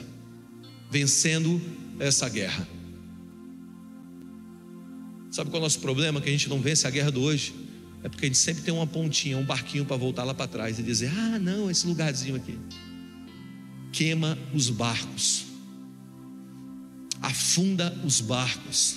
vencendo 0.89 1.61
essa 1.99 2.29
guerra. 2.29 2.65
Sabe 5.31 5.49
qual 5.49 5.57
é 5.57 5.59
o 5.59 5.63
nosso 5.63 5.79
problema? 5.79 6.21
Que 6.21 6.29
a 6.29 6.31
gente 6.31 6.47
não 6.47 6.61
vence 6.61 6.87
a 6.87 6.89
guerra 6.89 7.11
do 7.11 7.21
hoje. 7.21 7.53
É 8.03 8.09
porque 8.09 8.25
a 8.25 8.27
gente 8.27 8.37
sempre 8.37 8.63
tem 8.63 8.73
uma 8.73 8.87
pontinha, 8.87 9.37
um 9.37 9.45
barquinho 9.45 9.85
para 9.85 9.95
voltar 9.95 10.23
lá 10.23 10.33
para 10.33 10.47
trás 10.47 10.79
e 10.79 10.83
dizer: 10.83 11.11
ah, 11.15 11.39
não, 11.39 11.69
esse 11.69 11.85
lugarzinho 11.85 12.35
aqui. 12.35 12.57
Queima 13.91 14.37
os 14.53 14.69
barcos, 14.69 15.45
afunda 17.21 17.95
os 18.03 18.21
barcos. 18.21 18.95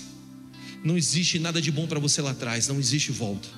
Não 0.84 0.96
existe 0.96 1.38
nada 1.38 1.61
de 1.61 1.70
bom 1.70 1.86
para 1.86 1.98
você 1.98 2.22
lá 2.22 2.30
atrás, 2.30 2.68
não 2.68 2.78
existe 2.78 3.11
volta. 3.11 3.48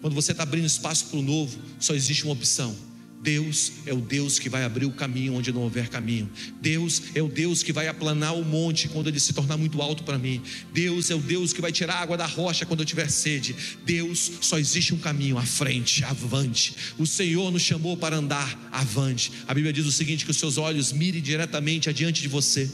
Quando 0.00 0.14
você 0.14 0.32
está 0.32 0.44
abrindo 0.44 0.66
espaço 0.66 1.06
para 1.06 1.18
o 1.18 1.22
novo, 1.22 1.58
só 1.78 1.94
existe 1.94 2.24
uma 2.24 2.32
opção: 2.32 2.74
Deus 3.22 3.72
é 3.86 3.92
o 3.92 4.00
Deus 4.00 4.38
que 4.38 4.48
vai 4.48 4.64
abrir 4.64 4.86
o 4.86 4.92
caminho 4.92 5.34
onde 5.34 5.52
não 5.52 5.62
houver 5.62 5.88
caminho. 5.88 6.30
Deus 6.60 7.02
é 7.14 7.22
o 7.22 7.28
Deus 7.28 7.62
que 7.62 7.72
vai 7.72 7.88
aplanar 7.88 8.36
o 8.36 8.44
monte 8.44 8.88
quando 8.88 9.08
ele 9.08 9.18
se 9.18 9.32
tornar 9.32 9.56
muito 9.56 9.82
alto 9.82 10.04
para 10.04 10.18
mim. 10.18 10.40
Deus 10.72 11.10
é 11.10 11.14
o 11.14 11.18
Deus 11.18 11.52
que 11.52 11.60
vai 11.60 11.72
tirar 11.72 11.94
a 11.94 12.00
água 12.02 12.16
da 12.16 12.26
rocha 12.26 12.64
quando 12.64 12.80
eu 12.80 12.86
tiver 12.86 13.08
sede. 13.08 13.56
Deus 13.84 14.32
só 14.40 14.58
existe 14.58 14.94
um 14.94 14.98
caminho 14.98 15.38
à 15.38 15.42
frente, 15.42 16.04
avante. 16.04 16.74
O 16.98 17.06
Senhor 17.06 17.50
nos 17.50 17.62
chamou 17.62 17.96
para 17.96 18.16
andar 18.16 18.68
avante. 18.70 19.32
A 19.48 19.54
Bíblia 19.54 19.72
diz 19.72 19.86
o 19.86 19.92
seguinte: 19.92 20.24
que 20.24 20.30
os 20.30 20.36
seus 20.36 20.56
olhos 20.56 20.92
mirem 20.92 21.20
diretamente 21.20 21.88
adiante 21.88 22.22
de 22.22 22.28
você. 22.28 22.70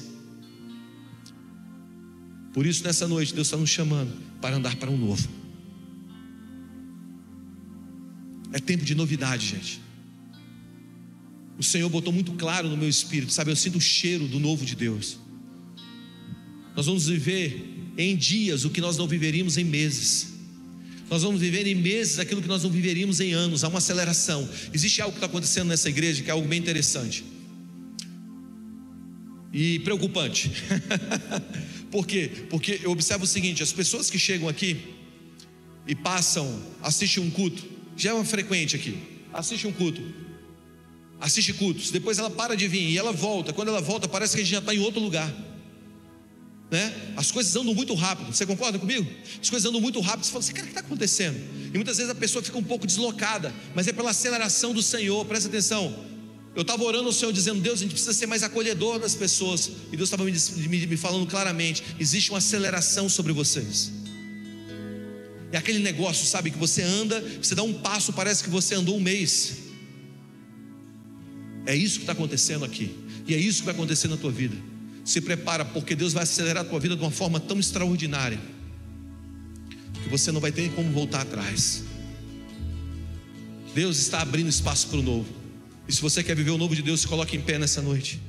Por 2.52 2.66
isso, 2.66 2.84
nessa 2.84 3.08
noite, 3.08 3.34
Deus 3.34 3.46
está 3.46 3.56
nos 3.56 3.70
chamando 3.70 4.12
para 4.40 4.56
andar 4.56 4.76
para 4.76 4.90
um 4.90 4.96
novo. 4.96 5.26
É 8.52 8.58
tempo 8.58 8.84
de 8.84 8.94
novidade, 8.94 9.46
gente. 9.46 9.81
O 11.58 11.62
Senhor 11.62 11.88
botou 11.88 12.12
muito 12.12 12.32
claro 12.32 12.68
no 12.68 12.76
meu 12.76 12.88
espírito, 12.88 13.32
sabe? 13.32 13.50
Eu 13.50 13.56
sinto 13.56 13.78
o 13.78 13.80
cheiro 13.80 14.26
do 14.26 14.40
novo 14.40 14.64
de 14.64 14.74
Deus. 14.74 15.18
Nós 16.74 16.86
vamos 16.86 17.06
viver 17.06 17.92
em 17.96 18.16
dias 18.16 18.64
o 18.64 18.70
que 18.70 18.80
nós 18.80 18.96
não 18.96 19.06
viveríamos 19.06 19.58
em 19.58 19.64
meses. 19.64 20.32
Nós 21.10 21.22
vamos 21.22 21.40
viver 21.40 21.66
em 21.66 21.74
meses 21.74 22.18
aquilo 22.18 22.40
que 22.40 22.48
nós 22.48 22.62
não 22.62 22.70
viveríamos 22.70 23.20
em 23.20 23.32
anos. 23.32 23.64
Há 23.64 23.68
uma 23.68 23.78
aceleração. 23.78 24.48
Existe 24.72 25.02
algo 25.02 25.12
que 25.12 25.18
está 25.18 25.26
acontecendo 25.26 25.68
nessa 25.68 25.88
igreja 25.90 26.22
que 26.22 26.30
é 26.30 26.32
algo 26.32 26.48
bem 26.48 26.58
interessante 26.58 27.24
e 29.52 29.78
preocupante. 29.80 30.50
Por 31.90 32.06
quê? 32.06 32.30
Porque 32.48 32.80
eu 32.82 32.90
observo 32.90 33.24
o 33.24 33.26
seguinte: 33.26 33.62
as 33.62 33.72
pessoas 33.72 34.10
que 34.10 34.18
chegam 34.18 34.48
aqui 34.48 34.78
e 35.86 35.94
passam, 35.94 36.62
assistem 36.80 37.22
um 37.22 37.30
culto, 37.30 37.62
já 37.96 38.10
é 38.10 38.12
uma 38.14 38.24
frequente 38.24 38.74
aqui, 38.74 38.96
assiste 39.32 39.66
um 39.66 39.72
culto, 39.72 40.02
assiste 41.22 41.52
cultos, 41.52 41.90
depois 41.92 42.18
ela 42.18 42.28
para 42.28 42.56
de 42.56 42.66
vir 42.66 42.90
e 42.90 42.98
ela 42.98 43.12
volta. 43.12 43.52
Quando 43.52 43.68
ela 43.68 43.80
volta, 43.80 44.08
parece 44.08 44.34
que 44.34 44.40
a 44.40 44.44
gente 44.44 44.52
já 44.52 44.58
está 44.58 44.74
em 44.74 44.80
outro 44.80 45.00
lugar. 45.00 45.32
Né? 46.68 46.92
As 47.16 47.30
coisas 47.30 47.54
andam 47.54 47.74
muito 47.74 47.94
rápido, 47.94 48.34
você 48.34 48.44
concorda 48.44 48.78
comigo? 48.78 49.06
As 49.40 49.48
coisas 49.48 49.68
andam 49.68 49.80
muito 49.80 50.00
rápido, 50.00 50.24
você 50.24 50.32
fala 50.32 50.42
assim, 50.42 50.52
cara, 50.52 50.64
o 50.64 50.66
que 50.66 50.72
está 50.72 50.80
acontecendo? 50.80 51.38
E 51.72 51.76
muitas 51.76 51.96
vezes 51.98 52.10
a 52.10 52.14
pessoa 52.14 52.42
fica 52.42 52.58
um 52.58 52.62
pouco 52.62 52.86
deslocada, 52.86 53.54
mas 53.74 53.86
é 53.86 53.92
pela 53.92 54.10
aceleração 54.10 54.74
do 54.74 54.82
Senhor, 54.82 55.24
presta 55.24 55.48
atenção. 55.48 55.94
Eu 56.56 56.62
estava 56.62 56.82
orando 56.82 57.06
ao 57.06 57.12
Senhor 57.12 57.32
dizendo, 57.32 57.60
Deus, 57.60 57.78
a 57.78 57.82
gente 57.82 57.92
precisa 57.92 58.12
ser 58.12 58.26
mais 58.26 58.42
acolhedor 58.42 58.98
das 58.98 59.14
pessoas. 59.14 59.70
E 59.90 59.96
Deus 59.96 60.08
estava 60.08 60.24
me, 60.24 60.32
me, 60.68 60.86
me 60.86 60.96
falando 60.98 61.26
claramente: 61.26 61.82
existe 61.98 62.30
uma 62.30 62.38
aceleração 62.38 63.08
sobre 63.08 63.32
vocês. 63.32 63.90
É 65.50 65.56
aquele 65.56 65.78
negócio, 65.78 66.26
sabe, 66.26 66.50
que 66.50 66.58
você 66.58 66.82
anda, 66.82 67.22
você 67.40 67.54
dá 67.54 67.62
um 67.62 67.72
passo, 67.72 68.12
parece 68.12 68.44
que 68.44 68.50
você 68.50 68.74
andou 68.74 68.96
um 68.96 69.00
mês. 69.00 69.71
É 71.66 71.74
isso 71.74 71.96
que 71.96 72.02
está 72.02 72.12
acontecendo 72.12 72.64
aqui. 72.64 72.94
E 73.26 73.34
é 73.34 73.38
isso 73.38 73.60
que 73.60 73.66
vai 73.66 73.74
acontecer 73.74 74.08
na 74.08 74.16
tua 74.16 74.30
vida. 74.30 74.56
Se 75.04 75.20
prepara, 75.20 75.64
porque 75.64 75.94
Deus 75.94 76.12
vai 76.12 76.22
acelerar 76.22 76.64
a 76.64 76.68
tua 76.68 76.80
vida 76.80 76.96
de 76.96 77.02
uma 77.02 77.10
forma 77.10 77.40
tão 77.40 77.58
extraordinária 77.58 78.38
que 80.02 80.08
você 80.08 80.32
não 80.32 80.40
vai 80.40 80.50
ter 80.50 80.70
como 80.72 80.90
voltar 80.90 81.22
atrás. 81.22 81.84
Deus 83.74 83.98
está 83.98 84.20
abrindo 84.20 84.48
espaço 84.48 84.88
para 84.88 84.98
o 84.98 85.02
novo. 85.02 85.28
E 85.88 85.92
se 85.92 86.00
você 86.00 86.22
quer 86.22 86.36
viver 86.36 86.50
o 86.50 86.58
novo 86.58 86.74
de 86.74 86.82
Deus, 86.82 87.00
se 87.00 87.08
coloque 87.08 87.36
em 87.36 87.40
pé 87.40 87.58
nessa 87.58 87.80
noite. 87.80 88.20